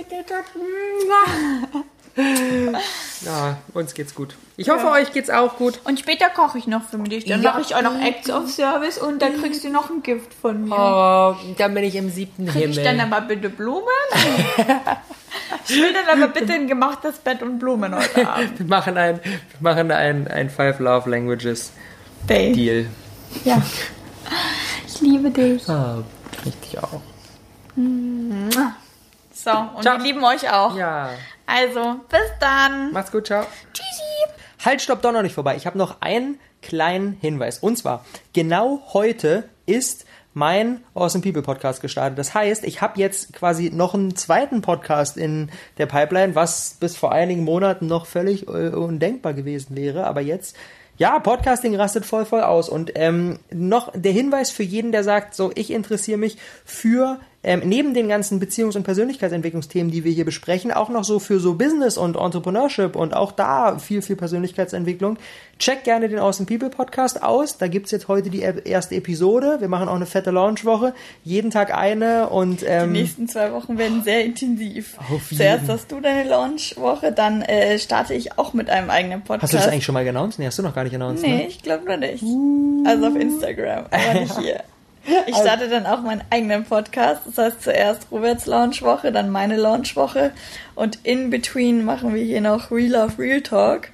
Ja, 3.26 3.58
uns 3.74 3.94
geht's 3.96 4.14
gut. 4.14 4.36
Ich 4.56 4.70
hoffe, 4.70 4.88
euch 4.92 5.12
geht's 5.14 5.32
auch 5.32 5.58
gut. 5.58 5.80
Und 5.84 6.00
später 6.00 6.30
koche 6.30 6.60
ich 6.60 6.68
noch 6.68 6.84
für 6.84 6.98
dich. 7.00 7.26
Dann 7.26 7.42
Ja. 7.42 7.52
mache 7.52 7.62
ich 7.62 7.74
auch 7.74 7.82
noch 7.82 8.00
Acts 8.00 8.30
of 8.30 8.50
Service 8.52 9.00
und 9.00 9.20
dann 9.22 9.42
kriegst 9.42 9.64
du 9.64 9.70
noch 9.70 9.90
ein 9.90 10.04
Gift 10.04 10.32
von 10.34 10.66
mir. 10.70 10.76
Oh, 10.76 11.36
dann 11.58 11.74
bin 11.74 11.84
ich 11.84 11.96
im 11.96 12.12
siebten 12.12 12.46
Krieg 12.48 12.70
ich 12.70 12.84
dann 12.84 13.00
aber 13.00 13.22
bitte 13.22 13.50
Blumen? 13.50 13.88
ich 15.68 15.76
will 15.76 15.92
dann 15.94 16.08
aber 16.22 16.28
bitte 16.32 16.54
ein 16.54 16.68
gemachtes 16.68 17.18
Bett 17.18 17.42
und 17.42 17.58
Blumen 17.58 17.96
heute 17.96 18.30
Abend. 18.30 18.60
Wir 18.60 18.68
machen 18.68 18.96
ein, 18.98 19.20
wir 19.24 19.32
machen 19.62 19.92
ein, 19.92 20.28
ein 20.28 20.50
Five 20.52 20.80
Love 20.80 21.10
Languages 21.10 21.72
Day. 22.30 22.52
Deal. 22.52 22.86
Ja. 23.44 23.60
Ich 24.94 25.02
liebe 25.02 25.32
dich. 25.32 25.68
Ah, 25.68 26.04
richtig 26.46 26.78
auch. 26.78 27.02
So, 27.76 29.50
und 29.50 29.82
Ciao. 29.82 29.98
wir 29.98 30.04
lieben 30.04 30.24
euch 30.24 30.48
auch. 30.52 30.78
Ja. 30.78 31.10
Also, 31.48 31.96
bis 32.10 32.22
dann. 32.40 32.92
Macht's 32.92 33.12
gut, 33.12 33.26
ciao. 33.26 33.44
Tschüssi. 33.74 34.34
Halt, 34.64 34.82
stopp, 34.82 35.02
doch 35.02 35.12
noch 35.12 35.24
nicht 35.24 35.34
vorbei. 35.34 35.56
Ich 35.56 35.66
habe 35.66 35.80
noch 35.80 36.02
einen 36.02 36.40
kleinen 36.62 37.18
Hinweis. 37.20 37.58
Und 37.58 37.78
zwar, 37.78 38.06
genau 38.34 38.84
heute 38.94 39.50
ist 39.66 40.06
mein 40.36 40.84
Awesome 40.94 41.24
People 41.24 41.42
Podcast 41.42 41.82
gestartet. 41.82 42.20
Das 42.20 42.36
heißt, 42.36 42.64
ich 42.64 42.82
habe 42.82 43.00
jetzt 43.00 43.34
quasi 43.34 43.72
noch 43.72 43.96
einen 43.96 44.16
zweiten 44.16 44.62
Podcast 44.62 45.18
in 45.18 45.50
der 45.80 45.88
Pipeline, 45.88 46.36
was 46.36 46.78
bis 46.80 46.96
vor 46.96 47.12
einigen 47.12 47.44
Monaten 47.44 47.88
noch 47.88 48.06
völlig 48.06 48.48
äh, 48.48 48.70
undenkbar 48.70 49.34
gewesen 49.34 49.76
wäre. 49.76 50.06
Aber 50.06 50.22
jetzt, 50.22 50.56
ja, 50.98 51.20
Podcasting 51.20 51.76
rastet 51.76 52.06
voll 52.06 52.26
voll 52.26 52.42
aus. 52.42 52.70
Und 52.70 52.92
ähm, 52.96 53.40
noch 53.52 53.92
der 53.96 54.12
Hinweis 54.12 54.52
für 54.52 54.64
jeden, 54.64 54.92
der 54.92 55.04
sagt, 55.04 55.36
so, 55.36 55.52
ich 55.56 55.72
interessiere 55.72 56.18
mich 56.18 56.38
für 56.66 57.20
ähm, 57.44 57.62
neben 57.66 57.94
den 57.94 58.08
ganzen 58.08 58.40
Beziehungs- 58.42 58.76
und 58.78 58.84
Persönlichkeitsentwicklungsthemen, 58.84 59.92
die 59.92 60.04
wir 60.04 60.12
hier 60.12 60.26
besprechen, 60.26 60.72
auch 60.72 60.90
noch 60.90 61.04
so 61.04 61.20
für 61.20 61.40
so 61.40 61.56
Business 61.56 61.98
und 61.98 62.16
Entrepreneurship 62.16 62.96
und 62.96 63.14
auch 63.14 63.32
da 63.34 63.78
viel, 63.80 64.02
viel 64.02 64.16
Persönlichkeitsentwicklung. 64.16 65.18
Check 65.60 65.84
gerne 65.84 66.10
den 66.10 66.20
Awesome 66.20 66.46
People 66.48 66.70
Podcast 66.70 67.22
aus. 67.22 67.58
Da 67.58 67.68
gibt's 67.68 67.92
jetzt 67.92 68.08
heute 68.08 68.30
die 68.30 68.40
erste 68.42 68.96
Episode. 68.96 69.58
Wir 69.60 69.68
machen 69.68 69.88
auch 69.88 69.96
eine 69.96 70.06
fette 70.06 70.32
Launchwoche. 70.32 70.94
Jeden 71.24 71.52
Tag 71.52 71.74
eine 71.74 72.30
und 72.30 72.62
Die 72.62 72.66
ähm, 72.66 72.92
nächsten 72.94 73.28
zwei 73.28 73.52
Wochen 73.52 73.78
werden 73.78 74.04
sehr 74.04 74.24
intensiv. 74.26 74.98
Auf 75.00 75.32
jeden. 75.32 75.38
Zuerst 75.38 75.70
hast 75.70 75.92
du 75.92 76.00
deine 76.00 76.28
Launchwoche, 76.28 77.12
dann 77.12 77.42
äh, 77.44 77.78
starte 77.78 78.14
ich 78.14 78.38
auch 78.40 78.54
mit 78.54 78.70
einem 78.70 78.90
eigenen 78.90 79.22
Podcast. 79.22 79.44
hast 79.44 79.54
du 79.54 79.58
das 79.58 79.68
eigentlich 79.68 79.86
schon 79.86 79.94
mal 79.94 80.08
announced? 80.08 80.40
Nee, 80.40 80.48
hast 80.48 80.58
du 80.60 80.64
noch 80.64 80.74
gar 80.76 80.84
nicht 80.86 80.96
announced, 80.96 81.24
Nee, 81.26 81.36
ne? 81.38 81.48
ich 81.48 81.62
glaube 81.62 81.86
noch 81.86 81.98
nicht. 81.98 82.24
Also 82.86 83.08
auf 83.08 83.16
Instagram, 83.16 83.86
aber 83.92 84.20
nicht 84.20 84.38
hier. 84.40 84.64
Ich 85.28 85.36
starte 85.36 85.68
dann 85.68 85.86
auch 85.86 86.02
meinen 86.02 86.24
eigenen 86.30 86.64
Podcast. 86.64 87.24
Das 87.26 87.38
heißt 87.38 87.62
zuerst 87.62 88.08
Roberts 88.12 88.46
Launchwoche, 88.46 89.12
dann 89.12 89.30
meine 89.30 89.58
Launchwoche. 89.58 90.32
Und 90.76 91.00
in 91.04 91.30
between 91.30 91.84
machen 91.84 92.14
wir 92.14 92.24
hier 92.24 92.42
noch 92.42 92.72
Real 92.72 92.92
Love 92.92 93.20
Real 93.20 93.42
Talk. 93.42 93.90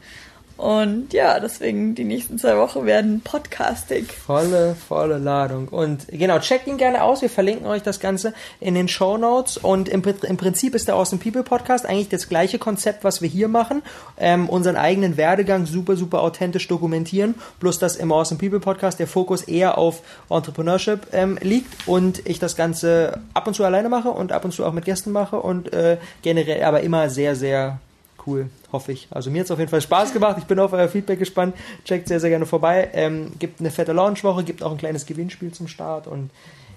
Und 0.60 1.14
ja, 1.14 1.40
deswegen 1.40 1.96
die 1.96 2.04
nächsten 2.04 2.38
zwei 2.38 2.58
Wochen 2.58 2.86
werden 2.86 3.22
podcastig. 3.22 4.12
Volle, 4.12 4.76
volle 4.76 5.18
Ladung. 5.18 5.70
Und 5.70 6.10
genau, 6.10 6.38
checkt 6.40 6.68
ihn 6.68 6.76
gerne 6.76 7.02
aus. 7.02 7.22
Wir 7.22 7.30
verlinken 7.30 7.66
euch 7.66 7.82
das 7.82 8.02
Ganze 8.02 8.34
in 8.60 8.76
den 8.76 8.90
Show 8.90 9.18
Notes. 9.18 9.56
Und 9.56 9.88
im, 9.88 10.04
im 10.04 10.36
Prinzip 10.36 10.76
ist 10.76 10.90
der 10.90 10.96
Awesome 10.96 11.22
People 11.22 11.44
Podcast 11.44 11.86
eigentlich 11.86 12.10
das 12.10 12.28
gleiche 12.28 12.60
Konzept, 12.60 13.06
was 13.06 13.22
wir 13.22 13.30
hier 13.30 13.48
machen. 13.48 13.84
Ähm, 14.18 14.50
unseren 14.50 14.76
eigenen 14.76 15.16
Werdegang 15.16 15.66
super, 15.66 15.96
super 15.96 16.22
authentisch 16.22 16.68
dokumentieren. 16.68 17.36
Bloß, 17.62 17.80
dass 17.80 17.96
im 17.96 18.12
Awesome 18.12 18.38
People 18.38 18.60
Podcast 18.60 19.00
der 19.00 19.08
Fokus 19.08 19.44
eher 19.44 19.78
auf 19.78 20.02
Entrepreneurship 20.30 21.08
ähm, 21.14 21.40
liegt 21.42 21.88
und 21.88 22.28
ich 22.28 22.38
das 22.38 22.58
Ganze 22.58 23.22
ab 23.34 23.48
und 23.48 23.54
zu 23.54 23.64
alleine 23.64 23.88
mache 23.88 24.10
und 24.10 24.34
ab 24.34 24.44
und 24.44 24.52
zu 24.52 24.66
auch 24.66 24.74
mit 24.74 24.84
Gästen 24.84 25.14
mache 25.14 25.40
und 25.40 25.72
äh, 25.72 25.96
generell 26.22 26.64
aber 26.64 26.82
immer 26.82 27.10
sehr, 27.10 27.38
sehr 27.38 27.80
cool, 28.28 28.50
hoffe 28.72 28.92
ich. 28.92 29.08
Also 29.12 29.30
mir 29.32 29.40
hat 29.40 29.46
es 29.46 29.52
auf 29.52 29.60
jeden 29.60 29.72
Fall 29.72 29.82
Spaß 29.82 30.14
gemacht. 30.14 30.38
Ich 30.40 30.46
bin 30.46 30.60
auf 30.60 30.74
euer 30.74 30.88
Feedback 30.88 31.20
gespannt. 31.20 31.56
Checkt 31.86 32.08
sehr, 32.08 32.20
sehr 32.20 32.30
gerne 32.30 32.46
vorbei. 32.46 32.90
Ähm, 32.94 33.34
gibt 33.40 33.60
eine 33.60 33.72
fette 33.72 33.94
Launchwoche, 33.94 34.44
gibt 34.44 34.64
auch 34.64 34.72
ein 34.72 34.78
kleines 34.78 35.06
Gewinnspiel 35.06 35.52
zum 35.52 35.68
Start. 35.68 36.08
Und 36.08 36.30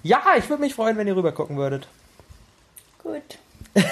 ja, 0.02 0.22
ich 0.38 0.48
würde 0.48 0.62
mich 0.62 0.74
freuen, 0.74 0.96
wenn 0.96 1.06
ihr 1.06 1.16
rüber 1.16 1.32
gucken 1.32 1.56
würdet. 1.56 1.86
Gut. 3.02 3.38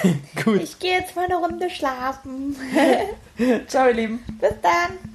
Gut. 0.43 0.61
Ich 0.61 0.79
gehe 0.79 0.99
jetzt 0.99 1.15
mal 1.15 1.25
eine 1.25 1.37
Runde 1.37 1.69
schlafen. 1.69 2.55
Ciao, 3.67 3.87
ihr 3.87 3.93
Lieben. 3.93 4.19
Bis 4.39 4.53
dann. 4.61 5.10